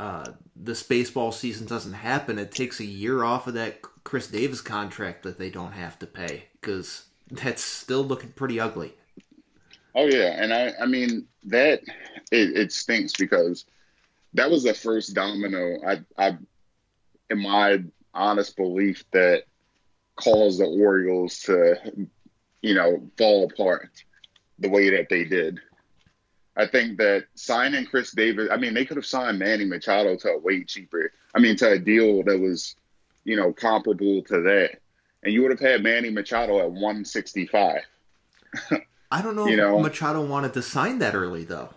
uh, 0.00 0.32
this 0.56 0.82
baseball 0.82 1.30
season 1.30 1.68
doesn't 1.68 1.92
happen, 1.92 2.40
it 2.40 2.50
takes 2.50 2.80
a 2.80 2.84
year 2.84 3.22
off 3.22 3.46
of 3.46 3.54
that 3.54 3.82
Chris 4.08 4.26
Davis 4.26 4.62
contract 4.62 5.22
that 5.22 5.38
they 5.38 5.50
don't 5.50 5.72
have 5.72 5.98
to 5.98 6.06
pay 6.06 6.44
because 6.58 7.04
that's 7.30 7.62
still 7.62 8.02
looking 8.02 8.30
pretty 8.30 8.58
ugly. 8.58 8.94
Oh 9.94 10.06
yeah, 10.06 10.42
and 10.42 10.50
I 10.50 10.72
I 10.80 10.86
mean 10.86 11.26
that 11.44 11.82
it, 12.32 12.56
it 12.56 12.72
stinks 12.72 13.12
because 13.18 13.66
that 14.32 14.50
was 14.50 14.62
the 14.62 14.72
first 14.72 15.12
domino 15.12 15.76
I 15.86 16.00
I 16.16 16.38
in 17.28 17.42
my 17.42 17.84
honest 18.14 18.56
belief 18.56 19.04
that 19.10 19.42
caused 20.16 20.60
the 20.60 20.64
Orioles 20.64 21.40
to, 21.40 21.76
you 22.62 22.72
know, 22.72 23.06
fall 23.18 23.44
apart 23.44 23.90
the 24.58 24.70
way 24.70 24.88
that 24.88 25.10
they 25.10 25.24
did. 25.24 25.60
I 26.56 26.66
think 26.66 26.96
that 26.96 27.26
signing 27.34 27.84
Chris 27.84 28.12
Davis, 28.12 28.48
I 28.50 28.56
mean, 28.56 28.72
they 28.72 28.86
could 28.86 28.96
have 28.96 29.04
signed 29.04 29.38
Manny 29.38 29.66
Machado 29.66 30.16
to 30.16 30.30
a 30.30 30.38
way 30.38 30.64
cheaper. 30.64 31.12
I 31.34 31.40
mean, 31.40 31.56
to 31.56 31.72
a 31.72 31.78
deal 31.78 32.22
that 32.22 32.40
was, 32.40 32.74
you 33.28 33.36
know, 33.36 33.52
comparable 33.52 34.22
to 34.22 34.40
that. 34.40 34.80
And 35.22 35.34
you 35.34 35.42
would 35.42 35.50
have 35.50 35.60
had 35.60 35.82
Manny 35.82 36.10
Machado 36.10 36.60
at 36.60 36.70
165. 36.70 37.82
I 39.10 39.22
don't 39.22 39.36
know 39.36 39.46
you 39.46 39.52
if 39.52 39.58
know? 39.58 39.78
Machado 39.78 40.24
wanted 40.24 40.54
to 40.54 40.62
sign 40.62 40.98
that 41.00 41.14
early, 41.14 41.44
though. 41.44 41.70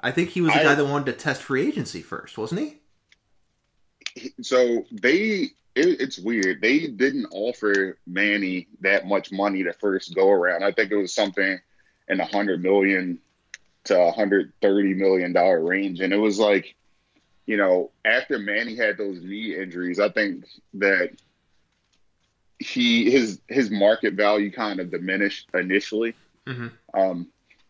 I 0.00 0.10
think 0.10 0.30
he 0.30 0.42
was 0.42 0.52
the 0.52 0.60
I, 0.60 0.64
guy 0.64 0.74
that 0.74 0.84
wanted 0.84 1.06
to 1.06 1.12
test 1.14 1.42
free 1.42 1.66
agency 1.66 2.02
first, 2.02 2.36
wasn't 2.36 2.60
he? 2.60 4.32
So 4.42 4.84
they 4.92 5.50
it, 5.74 6.00
it's 6.00 6.18
weird. 6.18 6.60
They 6.60 6.88
didn't 6.88 7.26
offer 7.32 7.98
Manny 8.06 8.68
that 8.80 9.06
much 9.06 9.32
money 9.32 9.64
to 9.64 9.72
first 9.72 10.14
go 10.14 10.30
around. 10.30 10.62
I 10.62 10.72
think 10.72 10.90
it 10.90 10.96
was 10.96 11.14
something 11.14 11.58
in 12.08 12.20
a 12.20 12.24
hundred 12.24 12.62
million 12.62 13.18
to 13.84 14.10
hundred 14.12 14.52
thirty 14.60 14.94
million 14.94 15.32
dollar 15.32 15.62
range, 15.62 16.00
and 16.00 16.12
it 16.12 16.18
was 16.18 16.38
like, 16.38 16.74
you 17.48 17.56
know, 17.56 17.90
after 18.04 18.38
Manny 18.38 18.76
had 18.76 18.98
those 18.98 19.22
knee 19.22 19.56
injuries, 19.56 19.98
I 19.98 20.10
think 20.10 20.44
that 20.74 21.12
he 22.58 23.10
his 23.10 23.40
his 23.48 23.70
market 23.70 24.14
value 24.14 24.52
kind 24.52 24.80
of 24.80 24.90
diminished 24.90 25.48
initially. 25.54 26.14
Mm-hmm. 26.46 26.68
Um, 26.92 27.26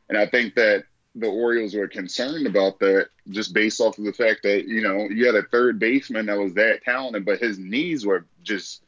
and 0.08 0.18
I 0.18 0.26
think 0.26 0.56
that 0.56 0.84
the 1.14 1.28
Orioles 1.28 1.74
were 1.74 1.86
concerned 1.86 2.48
about 2.48 2.80
that 2.80 3.10
just 3.28 3.54
based 3.54 3.80
off 3.80 3.98
of 3.98 4.04
the 4.04 4.12
fact 4.12 4.42
that, 4.42 4.66
you 4.66 4.82
know, 4.82 5.08
you 5.08 5.26
had 5.26 5.36
a 5.36 5.42
third 5.42 5.78
baseman 5.78 6.26
that 6.26 6.38
was 6.38 6.54
that 6.54 6.82
talented, 6.82 7.24
but 7.24 7.38
his 7.38 7.56
knees 7.60 8.04
were 8.04 8.26
just 8.42 8.82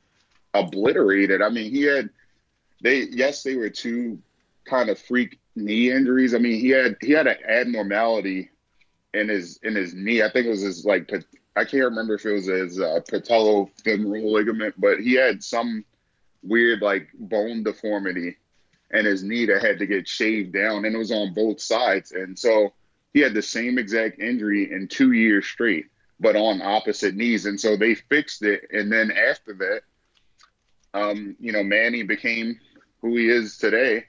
obliterated. 0.55 1.41
I 1.41 1.51
mean, 1.51 1.70
he 1.70 1.82
had 1.82 2.11
they 2.82 3.03
yes, 3.03 3.45
they 3.45 3.55
were 3.55 3.70
two 3.70 4.18
kind 4.64 4.91
of 4.91 4.99
freak 4.99 5.38
knee 5.55 5.93
injuries. 5.93 6.34
I 6.34 6.38
mean, 6.38 6.59
he 6.59 6.70
had 6.70 6.97
he 7.01 7.12
had 7.12 7.28
an 7.28 7.36
abnormality 7.49 8.51
in 9.14 9.28
his 9.28 9.58
in 9.62 9.74
his 9.74 9.94
knee. 9.94 10.22
I 10.22 10.30
think 10.30 10.46
it 10.46 10.50
was 10.50 10.62
his 10.62 10.84
like 10.84 11.11
I 11.56 11.64
can't 11.64 11.84
remember 11.84 12.14
if 12.14 12.26
it 12.26 12.32
was 12.32 12.46
his 12.46 12.80
uh, 12.80 13.00
patellofemoral 13.11 14.32
ligament, 14.32 14.74
but 14.78 15.00
he 15.00 15.14
had 15.14 15.42
some 15.42 15.84
weird 16.42 16.80
like 16.80 17.08
bone 17.18 17.62
deformity 17.62 18.36
and 18.90 19.06
his 19.06 19.22
knee 19.22 19.46
that 19.46 19.62
had 19.62 19.78
to 19.78 19.86
get 19.86 20.08
shaved 20.08 20.52
down, 20.52 20.84
and 20.84 20.94
it 20.94 20.98
was 20.98 21.12
on 21.12 21.32
both 21.32 21.61
sides. 21.61 22.12
And 22.12 22.38
so 22.38 22.72
he 23.12 23.20
had 23.20 23.34
the 23.34 23.42
same 23.42 23.78
exact 23.78 24.18
injury 24.20 24.72
in 24.72 24.88
two 24.88 25.12
years 25.12 25.46
straight, 25.46 25.86
but 26.18 26.36
on 26.36 26.62
opposite 26.62 27.14
knees. 27.14 27.46
And 27.46 27.61
so 27.61 27.76
they 27.76 27.94
fixed 27.94 28.42
it. 28.42 28.68
And 28.72 28.90
then 28.90 29.11
after 29.11 29.54
that, 29.54 29.82
um, 30.92 31.36
you 31.38 31.52
know, 31.52 31.62
Manny 31.62 32.02
became 32.02 32.58
who 33.00 33.16
he 33.16 33.28
is 33.28 33.58
today. 33.58 34.06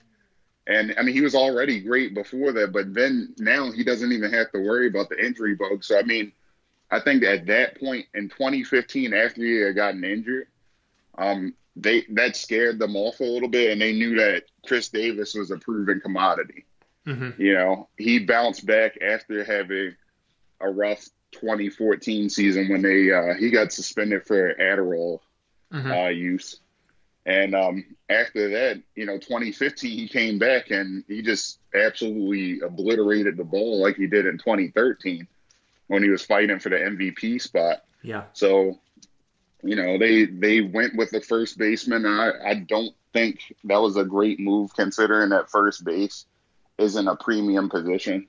And 0.68 0.94
I 0.98 1.02
mean, 1.02 1.16
he 1.16 1.22
was 1.22 1.36
already 1.36 1.80
great 1.80 2.14
before 2.14 2.52
that, 2.54 2.72
but 2.72 2.94
then 2.94 3.34
now 3.38 3.72
he 3.72 3.84
doesn't 3.84 4.12
even 4.12 4.32
have 4.32 4.52
to 4.52 4.60
worry 4.60 4.88
about 4.88 5.10
the 5.10 5.24
injury 5.24 5.56
bug. 5.56 5.84
So, 5.84 5.98
I 5.98 6.04
mean, 6.04 6.32
I 6.92 7.00
think 7.00 7.24
at 7.24 7.48
that 7.48 7.80
point 7.80 8.06
in 8.14 8.30
2015, 8.30 9.14
after 9.14 9.42
he 9.42 9.58
had 9.62 9.76
gotten 9.76 10.04
injured, 10.04 10.48
um, 11.18 11.56
they 11.76 12.06
that 12.12 12.36
scared 12.36 12.80
them 12.80 12.96
off 12.96 13.22
a 13.22 13.24
little 13.24 13.48
bit, 13.48 13.72
and 13.72 13.82
they 13.82 13.94
knew 13.94 14.16
that 14.16 14.44
Chris 14.66 14.90
Davis 14.90 15.34
was 15.34 15.52
a 15.52 15.58
proven 15.58 16.02
commodity. 16.02 16.66
Mm-hmm. 17.08 17.42
You 17.42 17.54
know, 17.54 17.90
he 17.98 18.20
bounced 18.20 18.66
back 18.66 18.98
after 19.02 19.44
having 19.44 19.96
a 20.60 20.70
rough 20.70 21.08
2014 21.32 22.30
season 22.30 22.70
when 22.70 22.82
they 22.82 23.12
uh, 23.12 23.34
he 23.36 23.50
got 23.50 23.72
suspended 23.72 24.26
for 24.26 24.54
Adderall 24.56 25.20
mm-hmm. 25.74 25.92
uh, 25.92 26.10
use, 26.10 26.60
and 27.26 27.54
um, 27.56 27.86
after 28.10 28.50
that, 28.50 28.82
you 28.96 29.06
know, 29.06 29.18
2015 29.18 29.92
he 29.92 30.08
came 30.08 30.40
back 30.40 30.72
and 30.72 31.04
he 31.08 31.22
just 31.22 31.60
absolutely 31.76 32.62
obliterated 32.62 33.38
the 33.38 33.44
ball 33.44 33.82
like 33.82 33.96
he 33.96 34.08
did 34.08 34.26
in 34.26 34.38
2013 34.38 35.28
when 35.88 36.04
he 36.04 36.10
was 36.10 36.26
fighting 36.26 36.60
for 36.60 36.70
the 36.70 36.78
MVP 36.78 37.42
spot. 37.42 37.84
Yeah. 38.02 38.24
So 38.34 38.80
you 39.64 39.76
know, 39.76 39.98
they 39.98 40.26
they 40.26 40.62
went 40.62 40.96
with 40.96 41.12
the 41.12 41.22
first 41.22 41.58
baseman. 41.58 42.06
I, 42.06 42.32
I 42.44 42.54
don't 42.56 42.94
think 43.14 43.56
that 43.66 43.82
was 43.82 43.98
a 43.98 44.04
great 44.04 44.40
move 44.40 44.74
considering 44.76 45.30
that 45.30 45.50
first 45.50 45.84
base 45.84 46.26
isn't 46.78 47.08
a 47.08 47.16
premium 47.16 47.70
position. 47.70 48.28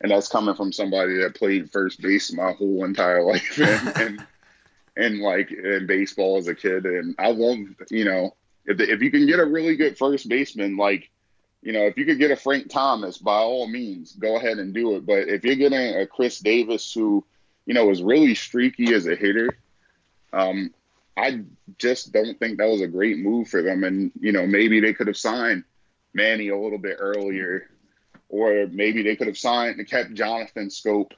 And 0.00 0.10
that's 0.10 0.28
coming 0.28 0.56
from 0.56 0.72
somebody 0.72 1.18
that 1.18 1.36
played 1.36 1.70
first 1.70 2.00
base 2.00 2.32
my 2.32 2.52
whole 2.52 2.84
entire 2.84 3.22
life 3.26 3.58
and, 3.58 3.96
and, 3.96 4.26
and 4.96 5.20
like 5.20 5.50
in 5.50 5.86
baseball 5.86 6.36
as 6.36 6.48
a 6.48 6.54
kid. 6.54 6.84
And 6.84 7.14
I 7.18 7.30
love, 7.30 7.58
you 7.90 8.04
know, 8.04 8.34
if, 8.66 8.80
if 8.80 9.02
you 9.02 9.10
can 9.10 9.26
get 9.26 9.40
a 9.40 9.44
really 9.44 9.76
good 9.76 9.98
first 9.98 10.28
baseman, 10.28 10.76
like, 10.76 11.10
you 11.62 11.72
know, 11.72 11.86
if 11.86 11.96
you 11.96 12.04
could 12.04 12.18
get 12.18 12.30
a 12.30 12.36
Frank 12.36 12.70
Thomas, 12.70 13.18
by 13.18 13.38
all 13.38 13.68
means, 13.68 14.12
go 14.12 14.36
ahead 14.36 14.58
and 14.58 14.74
do 14.74 14.96
it. 14.96 15.06
But 15.06 15.28
if 15.28 15.44
you're 15.44 15.54
getting 15.54 15.96
a 15.96 16.06
Chris 16.06 16.40
Davis 16.40 16.92
who, 16.92 17.24
you 17.66 17.74
know, 17.74 17.90
is 17.90 18.02
really 18.02 18.34
streaky 18.34 18.92
as 18.94 19.06
a 19.06 19.14
hitter, 19.14 19.56
um, 20.32 20.74
I 21.16 21.42
just 21.78 22.12
don't 22.12 22.38
think 22.38 22.58
that 22.58 22.68
was 22.68 22.80
a 22.80 22.88
great 22.88 23.18
move 23.18 23.48
for 23.48 23.62
them. 23.62 23.84
And, 23.84 24.10
you 24.18 24.32
know, 24.32 24.46
maybe 24.46 24.80
they 24.80 24.92
could 24.92 25.06
have 25.06 25.16
signed 25.16 25.64
Manny 26.14 26.48
a 26.48 26.58
little 26.58 26.78
bit 26.78 26.96
earlier, 26.98 27.70
or 28.28 28.66
maybe 28.70 29.02
they 29.02 29.14
could 29.14 29.28
have 29.28 29.38
signed 29.38 29.78
and 29.78 29.88
kept 29.88 30.14
Jonathan 30.14 30.68
Schoop. 30.68 31.12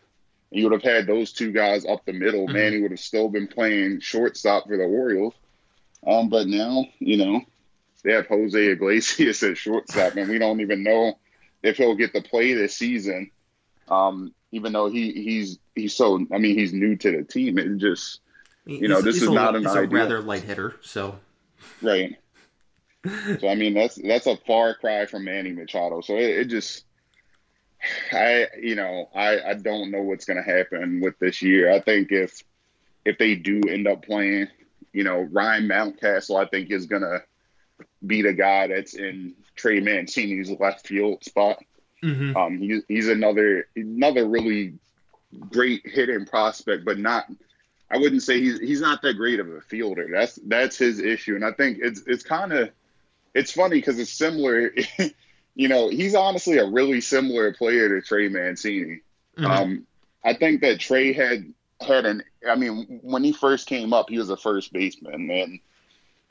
And 0.54 0.62
you 0.62 0.70
would 0.70 0.80
have 0.80 0.94
had 0.94 1.08
those 1.08 1.32
two 1.32 1.50
guys 1.50 1.84
up 1.84 2.04
the 2.04 2.12
middle. 2.12 2.44
Mm-hmm. 2.44 2.52
Manny 2.52 2.80
would 2.80 2.92
have 2.92 3.00
still 3.00 3.28
been 3.28 3.48
playing 3.48 3.98
shortstop 3.98 4.68
for 4.68 4.76
the 4.76 4.84
Orioles. 4.84 5.34
Um, 6.06 6.28
but 6.28 6.46
now, 6.46 6.86
you 7.00 7.16
know, 7.16 7.40
They 8.04 8.12
have 8.12 8.28
Jose 8.28 8.56
Iglesias 8.56 9.42
at 9.42 9.56
shortstop, 9.56 10.14
and 10.14 10.28
we 10.28 10.38
don't 10.38 10.60
even 10.60 10.84
know 10.84 11.18
if 11.64 11.78
he'll 11.78 11.96
get 11.96 12.14
to 12.14 12.22
play 12.22 12.52
this 12.54 12.76
season. 12.76 13.32
Um, 13.88 14.32
even 14.52 14.72
though 14.72 14.88
he 14.88 15.10
he's 15.10 15.58
he's 15.74 15.94
so 15.94 16.24
I 16.32 16.38
mean 16.38 16.56
he's 16.56 16.72
new 16.72 16.94
to 16.96 17.10
the 17.10 17.24
team. 17.24 17.58
It 17.58 17.78
just 17.78 18.20
you 18.64 18.86
know 18.86 19.02
this 19.02 19.16
is 19.16 19.24
a, 19.24 19.32
not 19.32 19.56
an 19.56 19.62
he's 19.62 19.72
ideal. 19.72 19.98
a 19.98 20.02
rather 20.02 20.20
light 20.22 20.44
hitter, 20.44 20.76
so 20.82 21.18
right. 21.82 22.16
so 23.40 23.48
I 23.48 23.56
mean 23.56 23.74
that's 23.74 23.96
that's 23.96 24.26
a 24.28 24.36
far 24.46 24.74
cry 24.74 25.06
from 25.06 25.24
Manny 25.24 25.50
Machado. 25.50 26.00
So 26.00 26.14
it, 26.14 26.38
it 26.38 26.44
just 26.44 26.84
I 28.12 28.46
you 28.60 28.74
know 28.74 29.08
I 29.14 29.40
I 29.40 29.54
don't 29.54 29.90
know 29.90 30.02
what's 30.02 30.24
going 30.24 30.42
to 30.42 30.50
happen 30.50 31.00
with 31.00 31.18
this 31.18 31.42
year. 31.42 31.72
I 31.72 31.80
think 31.80 32.12
if 32.12 32.42
if 33.04 33.18
they 33.18 33.34
do 33.34 33.60
end 33.68 33.86
up 33.86 34.04
playing, 34.04 34.48
you 34.92 35.04
know 35.04 35.20
Ryan 35.20 35.68
Mountcastle, 35.68 36.42
I 36.42 36.48
think 36.48 36.70
is 36.70 36.86
going 36.86 37.02
to 37.02 37.22
be 38.06 38.22
the 38.22 38.32
guy 38.32 38.68
that's 38.68 38.94
in 38.94 39.34
Trey 39.56 39.80
Mancini's 39.80 40.50
left 40.50 40.86
field 40.86 41.24
spot. 41.24 41.62
Mm-hmm. 42.02 42.36
Um, 42.36 42.58
he, 42.58 42.80
he's 42.88 43.08
another 43.08 43.68
another 43.76 44.26
really 44.26 44.74
great 45.50 45.82
hitting 45.84 46.26
prospect, 46.26 46.84
but 46.84 46.98
not. 46.98 47.26
I 47.90 47.98
wouldn't 47.98 48.22
say 48.22 48.40
he's 48.40 48.58
he's 48.58 48.80
not 48.80 49.02
that 49.02 49.14
great 49.14 49.40
of 49.40 49.48
a 49.48 49.60
fielder. 49.60 50.08
That's 50.10 50.38
that's 50.46 50.76
his 50.76 51.00
issue, 51.00 51.34
and 51.34 51.44
I 51.44 51.52
think 51.52 51.78
it's 51.80 52.02
it's 52.06 52.22
kind 52.22 52.52
of 52.52 52.70
it's 53.34 53.52
funny 53.52 53.76
because 53.76 53.98
it's 53.98 54.12
similar. 54.12 54.72
you 55.54 55.68
know, 55.68 55.88
he's 55.88 56.14
honestly 56.14 56.58
a 56.58 56.66
really 56.66 57.00
similar 57.00 57.52
player 57.52 57.88
to 57.88 58.06
Trey 58.06 58.28
Mancini. 58.28 59.00
Mm-hmm. 59.36 59.46
Um, 59.46 59.86
I 60.24 60.34
think 60.34 60.60
that 60.62 60.80
Trey 60.80 61.12
had 61.12 61.52
had 61.80 62.06
an. 62.06 62.22
I 62.48 62.56
mean, 62.56 63.00
when 63.02 63.24
he 63.24 63.32
first 63.32 63.66
came 63.66 63.92
up, 63.92 64.10
he 64.10 64.18
was 64.18 64.30
a 64.30 64.36
first 64.36 64.72
baseman, 64.72 65.30
and 65.30 65.60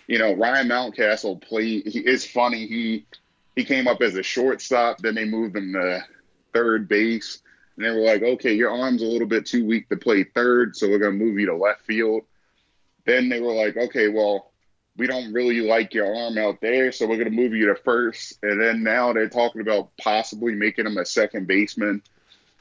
you 0.07 0.19
know 0.19 0.33
Ryan 0.33 0.67
Mountcastle 0.67 1.41
played. 1.41 1.87
He, 1.87 1.99
it's 1.99 2.25
funny 2.25 2.65
he 2.65 3.05
he 3.55 3.63
came 3.63 3.87
up 3.87 4.01
as 4.01 4.15
a 4.15 4.23
shortstop. 4.23 4.99
Then 4.99 5.15
they 5.15 5.25
moved 5.25 5.55
him 5.55 5.73
to 5.73 6.03
third 6.53 6.87
base, 6.87 7.39
and 7.75 7.85
they 7.85 7.91
were 7.91 8.05
like, 8.05 8.23
"Okay, 8.23 8.53
your 8.53 8.71
arm's 8.71 9.01
a 9.01 9.07
little 9.07 9.27
bit 9.27 9.45
too 9.45 9.65
weak 9.65 9.89
to 9.89 9.97
play 9.97 10.23
third, 10.23 10.75
so 10.75 10.89
we're 10.89 10.99
gonna 10.99 11.11
move 11.11 11.39
you 11.39 11.47
to 11.47 11.55
left 11.55 11.85
field." 11.85 12.23
Then 13.05 13.29
they 13.29 13.39
were 13.39 13.53
like, 13.53 13.77
"Okay, 13.77 14.09
well." 14.09 14.49
We 14.97 15.07
don't 15.07 15.33
really 15.33 15.61
like 15.61 15.93
your 15.93 16.15
arm 16.15 16.37
out 16.37 16.61
there, 16.61 16.91
so 16.91 17.07
we're 17.07 17.17
going 17.17 17.29
to 17.29 17.35
move 17.35 17.53
you 17.53 17.67
to 17.67 17.75
first. 17.75 18.37
And 18.43 18.61
then 18.61 18.83
now 18.83 19.13
they're 19.13 19.29
talking 19.29 19.61
about 19.61 19.89
possibly 19.97 20.53
making 20.53 20.85
him 20.85 20.97
a 20.97 21.05
second 21.05 21.47
baseman, 21.47 22.03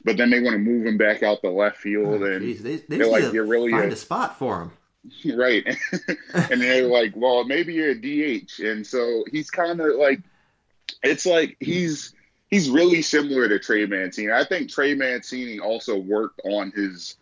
but 0.03 0.17
then 0.17 0.29
they 0.29 0.41
want 0.41 0.53
to 0.53 0.59
move 0.59 0.85
him 0.85 0.97
back 0.97 1.21
out 1.21 1.41
the 1.41 1.49
left 1.51 1.77
field. 1.77 2.21
Oh, 2.21 2.25
and 2.25 2.41
geez, 2.41 2.63
they, 2.63 2.77
they 2.77 2.97
they're 2.97 3.07
like, 3.07 3.31
"You're 3.33 3.45
really 3.45 3.71
find 3.71 3.91
a- 3.91 3.93
a 3.93 3.97
spot 3.97 4.39
for 4.39 4.61
him. 4.63 4.71
right. 5.35 5.65
and 6.33 6.61
they're 6.61 6.87
like, 6.87 7.13
well, 7.15 7.43
maybe 7.43 7.73
you're 7.73 7.91
a 7.91 7.95
DH. 7.95 8.59
And 8.59 8.85
so 8.85 9.25
he's 9.31 9.49
kind 9.49 9.79
of 9.79 9.95
like, 9.97 10.21
it's 11.01 11.25
like 11.25 11.57
he's 11.59 12.13
he's 12.49 12.69
really 12.69 13.01
similar 13.01 13.49
to 13.49 13.59
Trey 13.59 13.85
Mancini. 13.85 14.31
I 14.31 14.45
think 14.45 14.69
Trey 14.69 14.93
Mancini 14.95 15.59
also 15.59 15.97
worked 15.97 16.39
on 16.45 16.71
his 16.71 17.17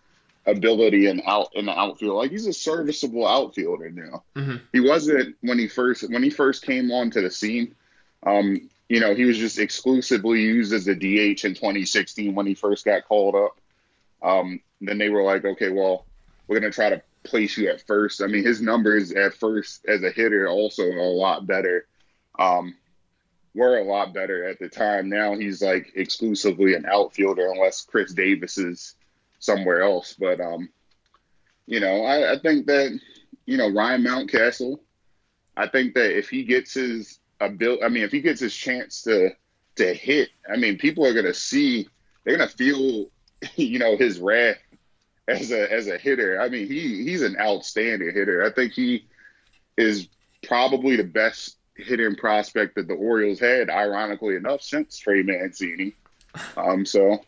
ability 0.46 1.08
in 1.08 1.22
out 1.28 1.50
in 1.54 1.66
the 1.66 1.78
outfield. 1.78 2.16
Like 2.18 2.32
he's 2.32 2.48
a 2.48 2.54
serviceable 2.54 3.28
outfielder 3.28 3.90
now. 3.92 4.24
Mhm. 4.36 4.62
He 4.74 4.80
wasn't 4.80 5.36
when 5.42 5.60
he 5.60 5.68
first 5.68 6.10
when 6.10 6.24
he 6.24 6.30
first 6.30 6.66
came 6.66 6.92
onto 6.92 7.22
the 7.22 7.30
scene. 7.32 7.76
Um, 8.24 8.70
you 8.90 9.00
know, 9.00 9.16
he 9.16 9.26
was 9.26 9.38
just 9.38 9.60
exclusively 9.60 10.42
used 10.42 10.74
as 10.74 10.88
a 10.88 10.96
DH 10.96 11.46
in 11.46 11.54
2016 11.54 12.36
when 12.36 12.46
he 12.46 12.56
first 12.56 12.86
got 12.86 13.08
called 13.08 13.36
up. 13.36 13.60
Um, 14.22 14.62
then 14.82 14.98
they 14.98 15.10
were 15.10 15.24
like, 15.24 15.46
okay, 15.46 15.70
well, 15.70 16.06
we're 16.48 16.60
gonna 16.60 16.72
try 16.72 16.90
to 16.90 17.02
place 17.24 17.58
you 17.58 17.70
at 17.70 17.86
first. 17.86 18.22
I 18.22 18.28
mean, 18.28 18.44
his 18.44 18.62
numbers 18.62 19.12
at 19.12 19.36
first 19.36 19.86
as 19.88 20.04
a 20.04 20.12
hitter 20.12 20.48
also 20.48 20.84
a 20.84 21.10
lot 21.14 21.46
better. 21.48 21.86
Um, 22.38 22.76
were 23.54 23.78
a 23.78 23.84
lot 23.84 24.14
better 24.14 24.46
at 24.46 24.60
the 24.60 24.70
time. 24.70 25.10
Now 25.10 25.36
he's 25.36 25.62
like 25.62 25.92
exclusively 25.96 26.74
an 26.74 26.86
outfielder 26.86 27.52
unless 27.52 27.82
Chris 27.82 28.14
Davis 28.14 28.58
is 28.58 28.96
somewhere 29.42 29.82
else. 29.82 30.16
But 30.18 30.40
um, 30.40 30.70
you 31.66 31.82
know, 31.82 32.06
I, 32.06 32.34
I 32.34 32.40
think 32.40 32.68
that 32.68 32.98
you 33.46 33.58
know 33.58 33.70
Ryan 33.70 34.04
Mountcastle. 34.04 34.80
I 35.58 35.68
think 35.68 35.96
that 35.96 36.18
if 36.18 36.30
he 36.30 36.46
gets 36.46 36.74
his 36.74 37.20
ability, 37.42 37.84
I 37.84 37.90
mean, 37.90 38.04
if 38.04 38.12
he 38.14 38.22
gets 38.22 38.40
his 38.40 38.56
chance 38.56 39.02
to 39.02 39.32
to 39.76 39.94
hit, 39.94 40.30
I 40.52 40.56
mean, 40.56 40.78
people 40.78 41.06
are 41.06 41.14
gonna 41.14 41.34
see, 41.34 41.90
they're 42.24 42.38
gonna 42.38 42.50
feel, 42.50 43.10
you 43.56 43.80
know, 43.80 43.98
his 43.98 44.20
wrath 44.20 44.58
as 45.28 45.52
a 45.52 45.72
as 45.72 45.88
a 45.88 45.98
hitter. 45.98 46.40
I 46.40 46.48
mean, 46.48 46.68
he 46.68 47.04
he's 47.04 47.22
an 47.22 47.36
outstanding 47.38 48.14
hitter. 48.14 48.46
I 48.46 48.52
think 48.52 48.72
he 48.72 49.08
is 49.78 50.08
probably 50.48 50.96
the 50.96 51.04
best 51.04 51.58
hitting 51.76 52.16
prospect 52.16 52.76
that 52.76 52.88
the 52.88 52.94
Orioles 52.94 53.40
had, 53.40 53.70
ironically 53.70 54.36
enough, 54.36 54.62
since 54.62 54.98
Trey 54.98 55.24
Mancini. 55.24 55.94
Um, 56.56 56.86
so, 56.86 57.24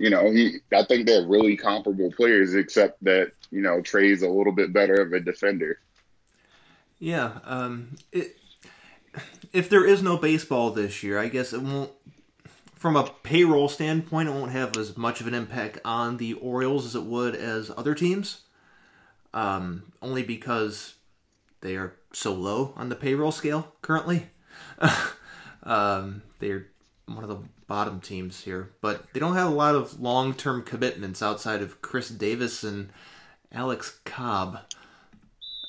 you 0.00 0.08
know, 0.08 0.30
he 0.30 0.60
I 0.72 0.82
think 0.84 1.06
they're 1.06 1.26
really 1.26 1.58
comparable 1.58 2.10
players, 2.10 2.54
except 2.54 3.04
that 3.04 3.32
you 3.50 3.60
know 3.60 3.82
Trey's 3.82 4.22
a 4.22 4.28
little 4.28 4.52
bit 4.52 4.72
better 4.72 4.94
of 4.94 5.12
a 5.12 5.20
defender. 5.20 5.78
Yeah. 6.98 7.38
Um, 7.44 7.96
it, 8.10 8.34
if 9.52 9.68
there 9.68 9.84
is 9.84 10.02
no 10.02 10.16
baseball 10.16 10.70
this 10.70 11.02
year, 11.02 11.18
I 11.18 11.28
guess 11.28 11.52
it 11.52 11.60
won't. 11.60 11.92
From 12.74 12.96
a 12.96 13.10
payroll 13.22 13.68
standpoint, 13.68 14.30
it 14.30 14.32
won't 14.32 14.52
have 14.52 14.74
as 14.78 14.96
much 14.96 15.20
of 15.20 15.26
an 15.26 15.34
impact 15.34 15.78
on 15.84 16.16
the 16.16 16.32
Orioles 16.32 16.86
as 16.86 16.94
it 16.94 17.02
would 17.02 17.36
as 17.36 17.70
other 17.76 17.94
teams. 17.94 18.40
Um, 19.34 19.92
only 20.00 20.22
because 20.22 20.94
they 21.60 21.76
are 21.76 21.92
so 22.14 22.32
low 22.32 22.72
on 22.74 22.88
the 22.88 22.96
payroll 22.96 23.32
scale 23.32 23.74
currently. 23.82 24.30
um, 25.62 26.22
they're 26.38 26.68
one 27.04 27.22
of 27.22 27.28
the 27.28 27.38
bottom 27.70 28.00
teams 28.00 28.40
here, 28.40 28.72
but 28.80 29.04
they 29.12 29.20
don't 29.20 29.36
have 29.36 29.46
a 29.46 29.54
lot 29.54 29.76
of 29.76 30.00
long-term 30.00 30.64
commitments 30.64 31.22
outside 31.22 31.62
of 31.62 31.80
Chris 31.80 32.08
Davis 32.08 32.64
and 32.64 32.90
Alex 33.52 34.00
Cobb. 34.04 34.58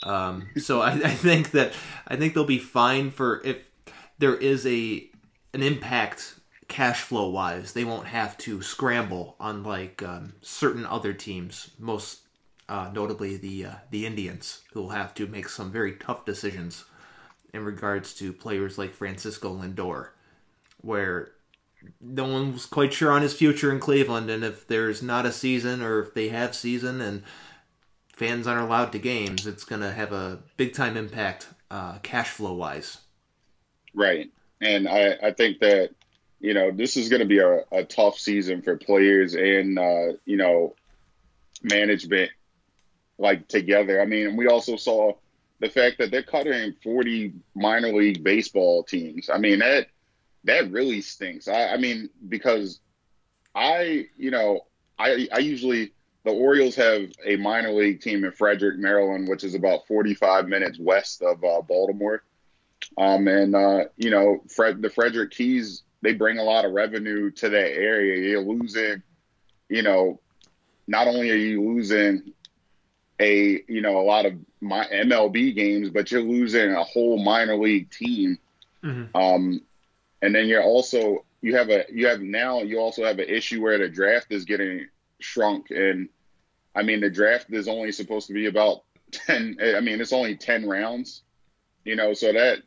Um, 0.02 0.50
so 0.58 0.82
I, 0.82 0.94
I 0.94 1.12
think 1.12 1.52
that 1.52 1.74
I 2.08 2.16
think 2.16 2.34
they'll 2.34 2.44
be 2.44 2.58
fine 2.58 3.12
for 3.12 3.40
if 3.46 3.70
there 4.18 4.34
is 4.36 4.66
a 4.66 5.08
an 5.54 5.62
impact 5.62 6.40
cash 6.68 7.02
flow 7.02 7.30
wise. 7.30 7.74
They 7.74 7.84
won't 7.84 8.08
have 8.08 8.36
to 8.40 8.64
scramble 8.64 9.36
unlike 9.40 10.02
um, 10.02 10.34
certain 10.42 10.88
other 10.88 11.14
teams, 11.14 11.70
most 11.78 12.22
uh, 12.68 12.90
notably 12.92 13.38
the 13.38 13.66
uh, 13.66 13.76
the 13.92 14.08
Indians, 14.08 14.64
who 14.74 14.82
will 14.82 14.90
have 14.90 15.14
to 15.14 15.28
make 15.28 15.48
some 15.48 15.72
very 15.72 15.98
tough 15.98 16.26
decisions 16.26 16.84
in 17.54 17.64
regards 17.64 18.16
to 18.16 18.34
players 18.34 18.80
like 18.80 18.96
Francisco 18.96 19.56
Lindor, 19.56 20.08
where 20.78 21.34
no 22.00 22.26
one 22.26 22.54
was 22.54 22.66
quite 22.66 22.94
sure 22.94 23.12
on 23.12 23.22
his 23.22 23.34
future 23.34 23.72
in 23.72 23.80
Cleveland, 23.80 24.30
and 24.30 24.44
if 24.44 24.68
there's 24.68 25.02
not 25.02 25.26
a 25.26 25.32
season 25.32 25.82
or 25.82 26.00
if 26.00 26.14
they 26.14 26.30
have 26.30 26.56
season 26.56 27.02
and 27.02 27.24
fans 28.14 28.48
aren't 28.48 28.62
allowed 28.62 28.92
to 28.92 29.00
games, 29.00 29.48
it's 29.48 29.64
going 29.64 29.82
to 29.82 29.92
have 29.92 30.12
a 30.12 30.40
big 30.58 30.74
time 30.74 30.96
impact 30.98 31.48
uh, 31.70 31.98
cash 32.00 32.30
flow 32.30 32.54
wise. 32.54 33.00
Right. 33.94 34.30
And 34.62 34.88
I, 34.88 35.18
I 35.24 35.32
think 35.32 35.60
that, 35.60 35.90
you 36.40 36.54
know, 36.54 36.72
this 36.72 36.98
is 36.98 37.10
going 37.10 37.22
to 37.22 37.28
be 37.28 37.40
a, 37.40 37.64
a 37.72 37.84
tough 37.84 38.18
season 38.18 38.62
for 38.62 38.78
players 38.78 39.34
and, 39.34 39.80
uh, 39.80 40.18
you 40.26 40.38
know, 40.38 40.76
management 41.64 42.32
like 43.18 43.48
together. 43.48 44.02
I 44.02 44.06
mean, 44.06 44.36
we 44.36 44.48
also 44.48 44.76
saw 44.76 45.14
the 45.60 45.70
fact 45.70 46.00
that 46.00 46.12
they're 46.12 46.24
cutting 46.24 46.76
40 46.84 47.34
minor 47.56 47.94
league 47.94 48.24
baseball 48.24 48.84
teams. 48.84 49.30
I 49.30 49.38
mean, 49.38 49.60
that, 49.60 49.88
that 50.44 50.72
really 50.72 51.02
stinks. 51.02 51.48
I, 51.48 51.70
I 51.70 51.78
mean, 51.78 52.10
because 52.28 52.80
I, 53.54 54.08
you 54.18 54.32
know, 54.32 54.62
I, 54.98 55.28
I 55.32 55.40
usually, 55.40 55.94
the 56.24 56.32
Orioles 56.32 56.76
have 56.76 57.10
a 57.26 57.36
minor 57.38 57.72
league 57.72 58.02
team 58.02 58.24
in 58.24 58.32
Frederick, 58.32 58.78
Maryland, 58.78 59.28
which 59.28 59.44
is 59.44 59.56
about 59.56 59.88
45 59.88 60.48
minutes 60.48 60.78
west 60.80 61.22
of 61.22 61.44
uh, 61.44 61.62
Baltimore. 61.62 62.24
Um, 62.98 63.28
and 63.28 63.56
uh, 63.56 63.86
you 63.98 64.10
know, 64.10 64.44
Fred, 64.50 64.82
the 64.82 64.90
Frederick 64.90 65.32
Keys, 65.32 65.84
they 66.02 66.14
bring 66.14 66.40
a 66.40 66.44
lot 66.44 66.66
of 66.66 66.72
revenue 66.72 67.32
to 67.32 67.50
that 67.50 67.74
area. 67.74 68.30
You're 68.30 68.42
losing, 68.42 69.02
you 69.70 69.82
know, 69.82 70.20
not 70.88 71.08
only 71.08 71.30
are 71.32 71.36
you 71.36 71.64
losing 71.64 72.34
a, 73.20 73.64
you 73.68 73.82
know, 73.82 74.00
a 74.00 74.04
lot 74.04 74.26
of 74.26 74.34
my 74.60 74.86
MLB 74.86 75.56
games, 75.56 75.90
but 75.90 76.12
you're 76.12 76.22
losing 76.22 76.72
a 76.72 76.84
whole 76.84 77.24
minor 77.24 77.56
league 77.56 77.90
team. 77.92 78.38
Mhm. 78.84 79.10
Um, 79.16 79.62
and 80.22 80.34
then 80.34 80.48
you're 80.48 80.64
also 80.64 81.26
you 81.42 81.56
have 81.56 81.70
a 81.70 81.86
you 81.92 82.08
have 82.08 82.22
now 82.22 82.62
you 82.62 82.80
also 82.80 83.04
have 83.04 83.20
an 83.20 83.28
issue 83.28 83.62
where 83.62 83.78
the 83.78 83.90
draft 83.90 84.28
is 84.30 84.46
getting 84.46 84.88
shrunk. 85.20 85.72
And 85.72 86.10
I 86.76 86.84
mean 86.84 87.02
the 87.02 87.10
draft 87.10 87.48
is 87.52 87.68
only 87.68 87.92
supposed 87.92 88.28
to 88.28 88.34
be 88.34 88.46
about 88.46 88.84
10 89.12 89.58
I 89.62 89.82
mean 89.82 90.00
it's 90.00 90.14
only 90.14 90.36
10 90.36 90.68
rounds 90.68 91.24
you 91.84 91.96
know 91.96 92.14
so 92.14 92.32
that 92.32 92.60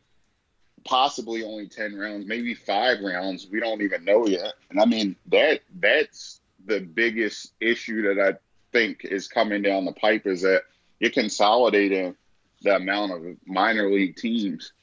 possibly 0.83 1.43
only 1.43 1.67
10 1.67 1.95
rounds 1.95 2.27
maybe 2.27 2.53
5 2.53 2.99
rounds 3.01 3.47
we 3.51 3.59
don't 3.59 3.81
even 3.81 4.03
know 4.03 4.27
yet. 4.27 4.53
And 4.69 4.79
I 4.79 4.85
mean 4.85 5.15
that 5.27 5.61
that's 5.79 6.41
the 6.65 6.79
biggest 6.79 7.53
issue 7.59 8.13
that 8.13 8.19
I 8.19 8.37
think 8.71 9.05
is 9.05 9.27
coming 9.27 9.61
down 9.61 9.85
the 9.85 9.93
pipe 9.93 10.27
is 10.27 10.41
that 10.41 10.63
you're 10.99 11.11
consolidating 11.11 12.15
the 12.61 12.75
amount 12.75 13.11
of 13.11 13.37
minor 13.45 13.89
league 13.91 14.15
teams. 14.15 14.73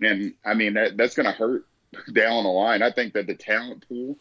And 0.00 0.34
I 0.44 0.54
mean 0.54 0.74
that 0.74 0.96
that's 0.96 1.14
going 1.14 1.26
to 1.26 1.32
hurt 1.32 1.64
down 2.12 2.44
the 2.44 2.50
line. 2.50 2.82
I 2.82 2.90
think 2.90 3.14
that 3.14 3.26
the 3.26 3.34
talent 3.34 3.86
pool 3.88 4.16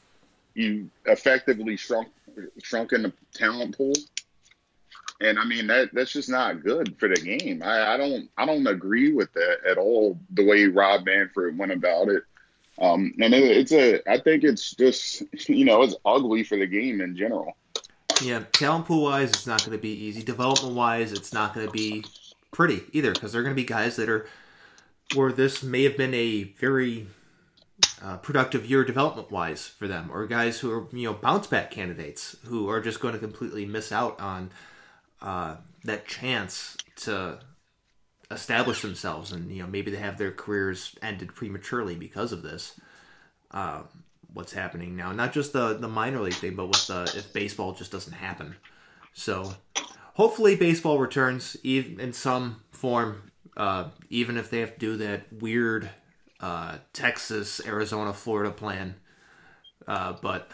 you 0.54 0.90
effectively 1.06 1.76
shrunk 1.76 2.10
shrunk 2.62 2.94
in 2.94 3.04
the 3.04 3.14
talent 3.34 3.78
pool, 3.78 3.94
and 5.22 5.40
I 5.40 5.46
mean 5.46 5.68
that 5.68 5.90
that's 5.94 6.14
just 6.14 6.30
not 6.30 6.64
good 6.64 6.96
for 7.00 7.10
the 7.10 7.16
game. 7.16 7.62
I, 7.64 7.94
I 7.94 7.98
don't 7.98 8.30
I 8.38 8.46
don't 8.46 8.68
agree 8.68 9.14
with 9.14 9.32
that 9.34 9.58
at 9.68 9.78
all. 9.78 10.20
The 10.32 10.46
way 10.46 10.66
Rob 10.66 11.06
Manfred 11.06 11.58
went 11.58 11.72
about 11.72 12.10
it. 12.10 12.24
Um, 12.80 13.14
and 13.20 13.36
it, 13.36 13.44
it's 13.44 13.72
a, 13.72 14.02
I 14.12 14.18
think 14.18 14.44
it's 14.44 14.72
just, 14.72 15.22
you 15.48 15.64
know, 15.64 15.84
it's 15.84 15.96
ugly 16.06 16.44
for 16.44 16.58
the 16.58 16.66
game 16.66 17.02
in 17.02 17.16
general. 17.16 17.56
Yeah, 18.20 18.44
talent 18.52 18.88
pool 18.88 19.04
wise, 19.04 19.30
it's 19.30 19.46
not 19.46 19.64
going 19.64 19.78
to 19.78 19.82
be 19.82 19.92
easy. 19.92 20.24
Development 20.24 20.74
wise, 20.74 21.12
it's 21.12 21.34
not 21.34 21.54
going 21.54 21.68
to 21.68 21.72
be 21.72 22.04
pretty 22.52 22.82
either 22.92 23.12
because 23.12 23.32
there 23.32 23.42
are 23.42 23.44
going 23.44 23.56
to 23.56 23.62
be 23.62 23.68
guys 23.68 23.96
that 23.98 24.10
are 24.10 24.28
where 25.14 25.32
this 25.32 25.62
may 25.62 25.84
have 25.84 25.98
been 25.98 26.16
a 26.16 26.46
very 26.60 27.06
uh, 28.02 28.18
productive 28.18 28.70
year 28.70 28.84
development 28.84 29.32
wise 29.32 29.68
for 29.68 29.88
them, 29.88 30.10
or 30.12 30.26
guys 30.28 30.60
who 30.60 30.72
are 30.72 30.88
you 30.92 31.10
know 31.10 31.14
bounce 31.14 31.48
back 31.48 31.72
candidates 31.72 32.36
who 32.46 32.70
are 32.70 32.82
just 32.82 33.00
going 33.00 33.14
to 33.14 33.20
completely 33.20 33.66
miss 33.66 33.92
out 33.92 34.20
on 34.20 34.52
uh, 35.22 35.56
that 35.84 36.08
chance 36.08 36.78
to 36.98 37.40
establish 38.30 38.82
themselves, 38.82 39.32
and 39.32 39.52
you 39.52 39.62
know 39.62 39.68
maybe 39.68 39.92
they 39.92 39.98
have 39.98 40.18
their 40.18 40.32
careers 40.32 40.96
ended 41.02 41.34
prematurely 41.34 41.96
because 41.96 42.32
of 42.32 42.44
this. 42.44 42.80
Uh, 43.52 43.84
what's 44.34 44.54
happening 44.54 44.96
now? 44.96 45.12
Not 45.12 45.34
just 45.34 45.54
the 45.54 45.74
the 45.74 45.88
minor 45.88 46.20
league 46.20 46.34
thing, 46.34 46.56
but 46.56 46.68
with 46.68 46.88
the 46.88 47.04
if 47.16 47.34
baseball 47.34 47.74
just 47.74 47.92
doesn't 47.92 48.14
happen. 48.14 48.56
So 49.14 49.54
hopefully 50.16 50.56
baseball 50.56 51.00
returns 51.00 51.56
even 51.64 52.00
in 52.00 52.14
some 52.14 52.62
form, 52.72 53.32
uh, 53.56 53.90
even 54.10 54.38
if 54.38 54.50
they 54.50 54.60
have 54.60 54.74
to 54.74 54.80
do 54.80 54.98
that 54.98 55.32
weird 55.32 55.90
uh, 56.44 56.78
Texas, 56.91 57.62
Arizona, 57.66 58.14
Florida 58.14 58.52
plan. 58.52 58.96
Uh, 59.88 60.14
but 60.22 60.52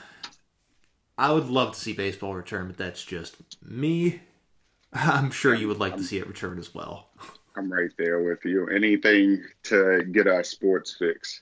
I 1.17 1.33
would 1.33 1.47
love 1.47 1.73
to 1.73 1.79
see 1.79 1.93
baseball 1.93 2.35
return, 2.35 2.67
but 2.67 2.77
that's 2.77 3.03
just 3.03 3.37
me. 3.63 4.21
I'm 4.93 5.31
sure 5.31 5.55
you 5.55 5.67
would 5.67 5.79
like 5.79 5.97
to 5.97 6.03
see 6.03 6.19
it 6.19 6.27
return 6.27 6.59
as 6.59 6.75
well. 6.75 7.09
I'm 7.57 7.73
right 7.73 7.89
there 7.97 8.21
with 8.21 8.45
you. 8.45 8.67
Anything 8.67 9.43
to 9.63 10.03
get 10.11 10.27
our 10.27 10.43
sports 10.43 10.95
fix. 10.97 11.41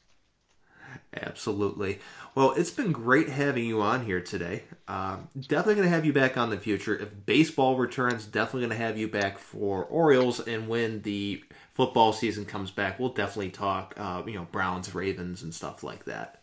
Absolutely. 1.14 2.00
Well, 2.34 2.54
it's 2.54 2.72
been 2.72 2.94
great 2.94 3.28
having 3.28 3.66
you 3.66 3.82
on 3.82 4.06
here 4.06 4.22
today. 4.22 4.64
Uh, 4.88 5.18
definitely 5.36 5.76
going 5.76 5.90
to 5.90 5.94
have 5.94 6.06
you 6.06 6.14
back 6.14 6.38
on 6.38 6.50
the 6.50 6.58
future. 6.58 6.96
If 6.96 7.26
baseball 7.26 7.78
returns, 7.78 8.26
definitely 8.26 8.62
going 8.62 8.80
to 8.80 8.86
have 8.86 8.98
you 8.98 9.10
back 9.10 9.40
for 9.40 9.84
Orioles. 9.86 10.40
And 10.40 10.70
when 10.70 11.02
the 11.02 11.44
football 11.78 12.12
season 12.12 12.44
comes 12.44 12.72
back, 12.72 13.00
we'll 13.00 13.10
definitely 13.10 13.52
talk, 13.52 13.94
uh, 13.98 14.24
you 14.26 14.34
know, 14.34 14.48
Browns, 14.52 14.96
Ravens, 14.96 15.44
and 15.44 15.54
stuff 15.54 15.84
like 15.84 16.06
that. 16.06 16.42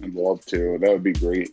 I'd 0.00 0.14
love 0.14 0.46
to. 0.46 0.78
That 0.78 0.90
would 0.90 1.02
be 1.02 1.12
great. 1.12 1.50